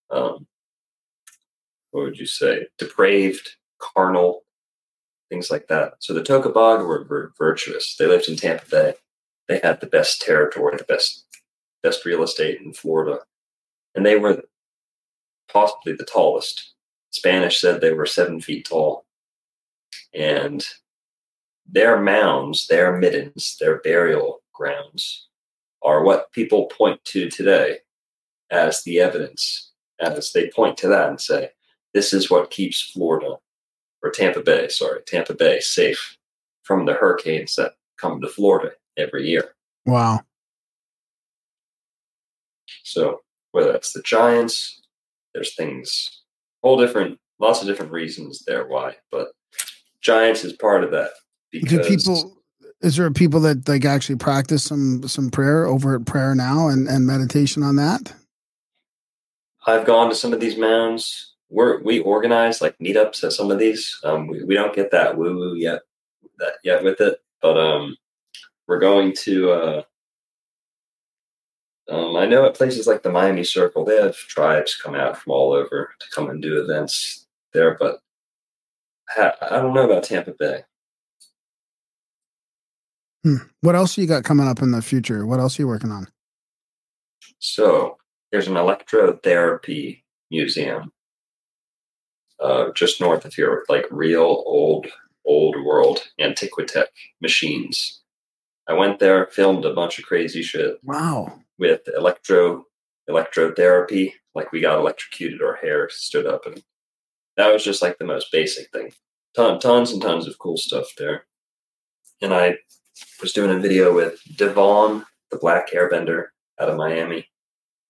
[0.09, 0.47] um,
[1.91, 4.43] what would you say, depraved, carnal,
[5.29, 5.93] things like that.
[5.99, 7.95] So the Tocobaga were, were virtuous.
[7.97, 8.93] They lived in Tampa Bay.
[9.47, 11.25] They had the best territory, the best
[11.83, 13.19] best real estate in Florida,
[13.93, 14.41] and they were
[15.47, 16.73] possibly the tallest
[17.11, 19.05] Spanish said they were seven feet tall.
[20.13, 20.65] And
[21.65, 25.27] their mounds, their middens, their burial grounds
[25.83, 27.77] are what people point to today
[28.51, 31.49] as the evidence, as they point to that and say,
[31.93, 33.37] this is what keeps Florida,
[34.03, 36.17] or Tampa Bay, sorry, Tampa Bay safe
[36.63, 39.55] from the hurricanes that come to Florida every year.
[39.85, 40.21] Wow.
[42.83, 43.21] So
[43.51, 44.81] whether that's the Giants,
[45.33, 46.23] there's things
[46.63, 49.29] whole different, lots of different reasons there why, but
[50.01, 51.11] Giants is part of that
[51.51, 52.37] because Do people
[52.81, 56.87] is there people that like actually practice some some prayer over at prayer now and,
[56.87, 58.13] and meditation on that?
[59.67, 61.33] I've gone to some of these mounds.
[61.49, 63.99] We're we organize like meetups at some of these.
[64.03, 65.81] Um, we, we don't get that woo woo yet
[66.39, 67.97] that yet with it, but um,
[68.67, 69.51] we're going to.
[69.51, 69.81] Uh,
[71.87, 75.33] um, I know at places like the Miami Circle, they have tribes come out from
[75.33, 77.99] all over to come and do events there, but
[79.15, 80.63] I, I don't know about Tampa Bay.
[83.25, 83.37] Hmm.
[83.61, 85.25] What else you got coming up in the future?
[85.25, 86.07] What else are you working on?
[87.39, 87.97] So
[88.31, 90.91] there's an electrotherapy museum
[92.39, 94.85] uh, just north of here with like real old,
[95.25, 96.85] old world Antiquitech
[97.19, 98.03] machines.
[98.67, 101.39] I went there, filmed a bunch of crazy shit Wow.
[101.57, 102.65] with electro
[103.09, 104.11] electrotherapy.
[104.35, 106.61] Like we got electrocuted, our hair stood up, and
[107.37, 108.91] that was just like the most basic thing.
[109.35, 111.25] Ton, tons and tons of cool stuff there.
[112.21, 112.57] And I
[113.21, 116.27] was doing a video with Devon, the Black Airbender
[116.59, 117.27] out of Miami,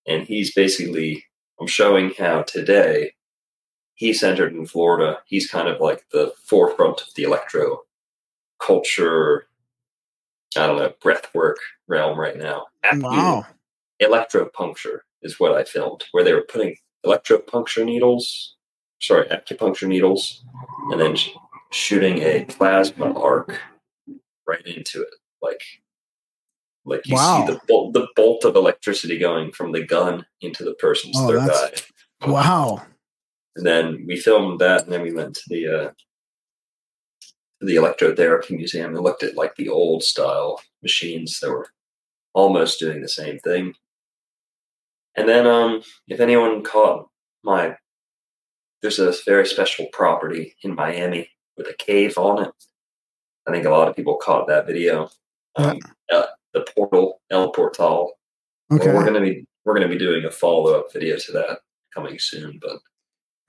[0.08, 1.26] and he's basically
[1.60, 3.14] I'm showing how today
[3.94, 5.20] he's centered in Florida.
[5.26, 7.82] He's kind of like the forefront of the electro
[8.60, 9.48] culture.
[10.58, 11.56] I don't know breathwork
[11.88, 12.68] realm right now.
[12.98, 13.46] Wow.
[14.02, 16.76] electropuncture is what I filmed, where they were putting
[17.06, 18.56] electropuncture needles,
[19.00, 20.44] sorry, acupuncture needles,
[20.92, 21.30] and then sh-
[21.72, 23.60] shooting a plasma arc
[24.48, 25.62] right into it, like
[26.88, 27.46] like you Wow.
[27.48, 31.28] see the bolt, the bolt of electricity going from the gun into the person's Oh,
[31.28, 31.74] third eye.
[32.32, 32.82] Wow.
[33.56, 35.92] And then we filmed that, and then we went to the uh,
[37.62, 41.68] the electrotherapy museum and looked at like the old style machines that were
[42.34, 43.74] almost doing the same thing.
[45.16, 47.08] And then, um, if anyone caught
[47.44, 47.78] my,
[48.82, 52.52] there's a very special property in Miami with a cave on it.
[53.48, 55.10] I think a lot of people caught that video.
[55.56, 55.80] Um,
[56.12, 58.14] uh, the portal, El Portal.
[58.74, 58.88] Okay.
[58.88, 61.60] Well, we're gonna be we're gonna be doing a follow up video to that
[61.94, 62.72] coming soon, but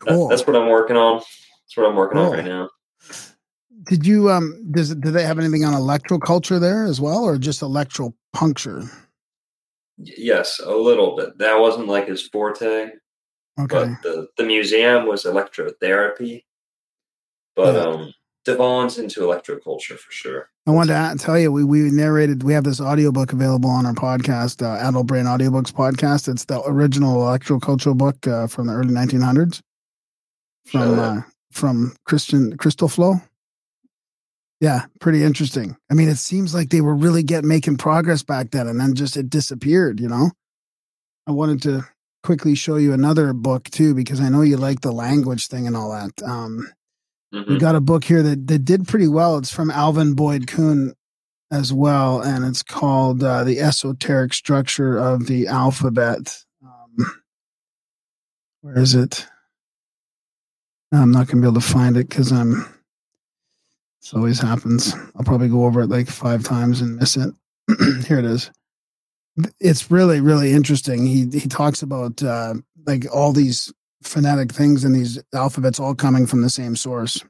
[0.04, 0.28] that- Cool.
[0.28, 1.16] that's what I'm working on.
[1.18, 2.34] That's what I'm working on Cool.
[2.34, 2.70] right now.
[3.84, 7.60] Did you um does do they have anything on electroculture there as well or just
[7.62, 8.82] electropuncture?
[9.98, 11.38] Y- Yes, a little bit.
[11.38, 12.90] That wasn't like his forte,
[13.58, 13.66] Okay.
[13.68, 16.44] but the the museum was electrotherapy.
[17.54, 17.80] But Yeah.
[17.82, 18.12] um,
[18.46, 20.48] Devon's into electroculture for sure.
[20.66, 23.92] I wanted to tell you, we, we narrated, we have this audiobook available on our
[23.92, 26.28] podcast, uh, Adult Brain Audiobooks podcast.
[26.28, 29.60] It's the original electrocultural book uh, from the early 1900s.
[30.64, 33.20] from uh, from Justin Christofleau.
[34.60, 35.76] Yeah, pretty interesting.
[35.90, 38.94] I mean, it seems like they were really getting making progress back then, and then
[38.94, 40.00] just it disappeared.
[40.00, 40.30] You know,
[41.26, 41.86] I wanted to
[42.22, 45.76] quickly show you another book too because I know you like the language thing and
[45.76, 46.22] all that.
[46.22, 46.68] Um,
[47.32, 47.60] we Mhm.
[47.60, 49.36] got a book here that, that did pretty well.
[49.38, 50.94] It's from Alvin Boyd Kuhn
[51.50, 57.12] as well, and it's called uh, "The Esoteric Structure of the Alphabet." Um,
[58.62, 59.26] where is it?
[60.92, 62.64] I'm not going to be able to find it because I'm.
[64.00, 64.94] This always happens.
[65.16, 67.34] I'll probably go over it like five times and miss it.
[68.06, 68.50] here it is.
[69.60, 71.06] It's really, really interesting.
[71.06, 72.54] He he talks about uh,
[72.86, 73.72] like all these
[74.06, 77.22] phonetic things and these alphabets all coming from the same source.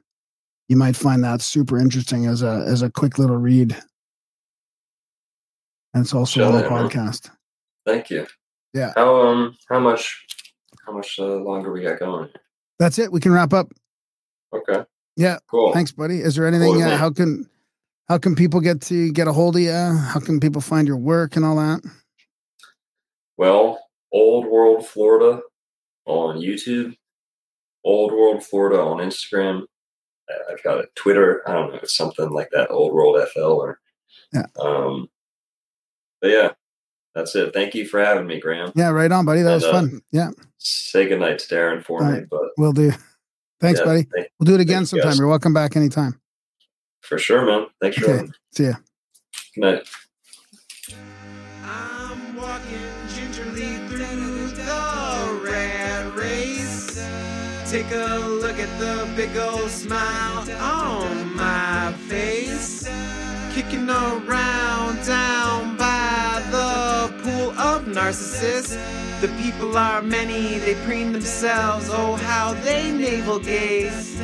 [0.69, 3.75] You might find that super interesting as a as a quick little read.
[5.93, 6.87] And it's also Shall on the I, huh?
[6.89, 7.31] podcast.
[7.85, 8.27] Thank you.
[8.73, 8.93] Yeah.
[8.95, 10.25] How um how much
[10.85, 12.29] how much uh, longer we got going?
[12.79, 13.11] That's it.
[13.11, 13.71] We can wrap up.
[14.53, 14.83] Okay.
[15.15, 15.39] Yeah.
[15.49, 15.73] Cool.
[15.73, 16.19] Thanks, buddy.
[16.19, 16.73] Is there anything?
[16.73, 17.49] Cool, Uh, how can
[18.07, 19.71] how can people get to get a hold of you?
[19.71, 21.81] How can people find your work and all that?
[23.37, 23.79] Well,
[24.11, 25.41] Old World Florida
[26.07, 26.95] on YouTube,
[27.83, 29.63] Old World Florida on Instagram.
[30.49, 31.47] I've got a Twitter.
[31.47, 32.71] I don't know, it's something like that.
[32.71, 33.79] Old World FL or
[34.33, 34.45] Yeah.
[34.59, 35.09] Um,
[36.21, 36.51] but yeah,
[37.15, 37.53] that's it.
[37.53, 38.71] Thank you for having me, Graham.
[38.75, 39.41] Yeah, right on, buddy.
[39.41, 40.01] That was And, uh, fun.
[40.11, 42.29] Yeah, Say goodnight to Darren for All me, right.
[42.29, 42.91] but we'll do.
[43.61, 44.03] Thanks, yeah, buddy.
[44.03, 45.17] thank- We'll do it again thank you, sometime.
[45.17, 46.19] You're welcome back anytime.
[47.01, 47.67] for sure, man.
[47.81, 48.11] Thanks for Okay.
[48.13, 48.33] having me.
[48.53, 48.73] See ya.
[49.55, 49.87] Good night.
[57.69, 62.87] Take a look at the big old smile on my face.
[63.53, 68.77] Kicking around down by the pool of narcissists.
[69.19, 71.89] The people are many, they preen themselves.
[71.91, 74.17] Oh, how they navel gaze.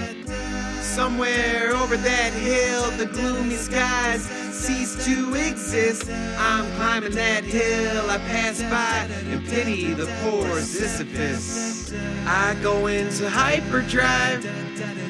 [0.94, 6.07] Somewhere over that hill, the gloomy skies cease to exist.
[6.38, 11.91] I'm climbing that hill, I pass by and pity the poor Sisyphus.
[12.28, 14.44] I go into hyperdrive,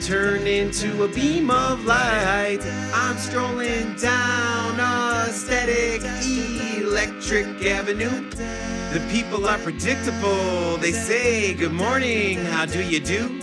[0.02, 2.60] turn into a beam of light.
[2.94, 6.02] I'm strolling down a static
[6.78, 8.30] electric avenue.
[8.94, 10.78] The people are predictable.
[10.78, 13.42] They say, Good morning, how do you do?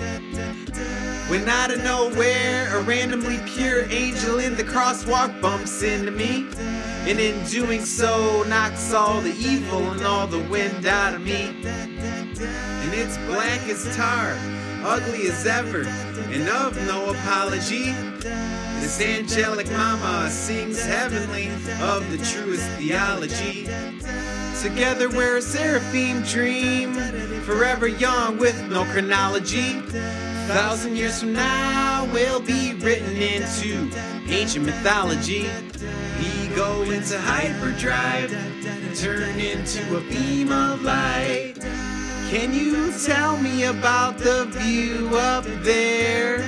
[1.31, 6.49] When out of nowhere, a randomly pure angel in the crosswalk bumps into me.
[7.09, 11.55] And in doing so, knocks all the evil and all the wind out of me.
[11.65, 14.35] And it's black as tar,
[14.83, 15.85] ugly as ever,
[16.33, 17.93] and of no apology.
[18.81, 21.47] This angelic mama sings heavenly
[21.81, 23.69] of the truest theology.
[24.61, 26.93] Together we're a seraphim dream,
[27.43, 29.81] forever young with no chronology.
[30.49, 33.91] Thousand years from now, we'll be written into
[34.29, 35.49] ancient mythology.
[36.19, 41.55] We go into hyperdrive, and turn into a beam of light.
[42.31, 46.45] Can you tell me about the view up there?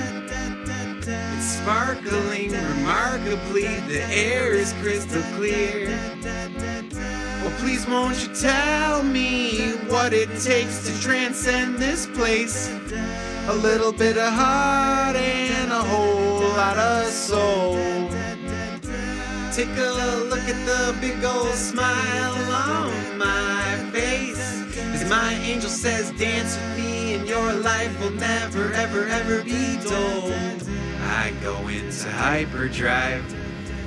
[1.05, 5.89] It's sparkling remarkably, the air is crystal clear.
[7.43, 12.71] Well, please won't you tell me what it takes to transcend this place?
[13.47, 17.75] A little bit of heart and a whole lot of soul.
[19.51, 24.39] Take a look at the big old smile on my face.
[24.93, 29.77] As my angel says, dance with me and your life will never, ever, ever be
[29.83, 30.31] dull.
[31.01, 33.25] I go into hyperdrive,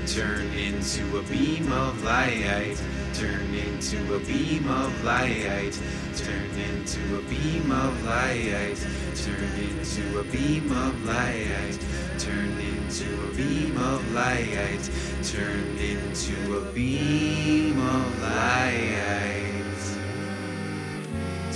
[0.06, 2.76] turn into a beam of light,
[3.16, 5.72] turn into a beam of light,
[6.16, 8.76] turn into a beam of light,
[9.14, 11.78] turn into a beam of light,
[12.18, 14.90] turn into a beam of light,
[15.22, 18.92] turn into a beam of light.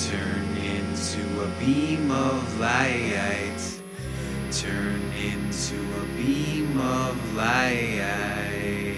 [0.09, 3.61] Turn into a beam of light.
[4.51, 8.90] Turn into a beam of light.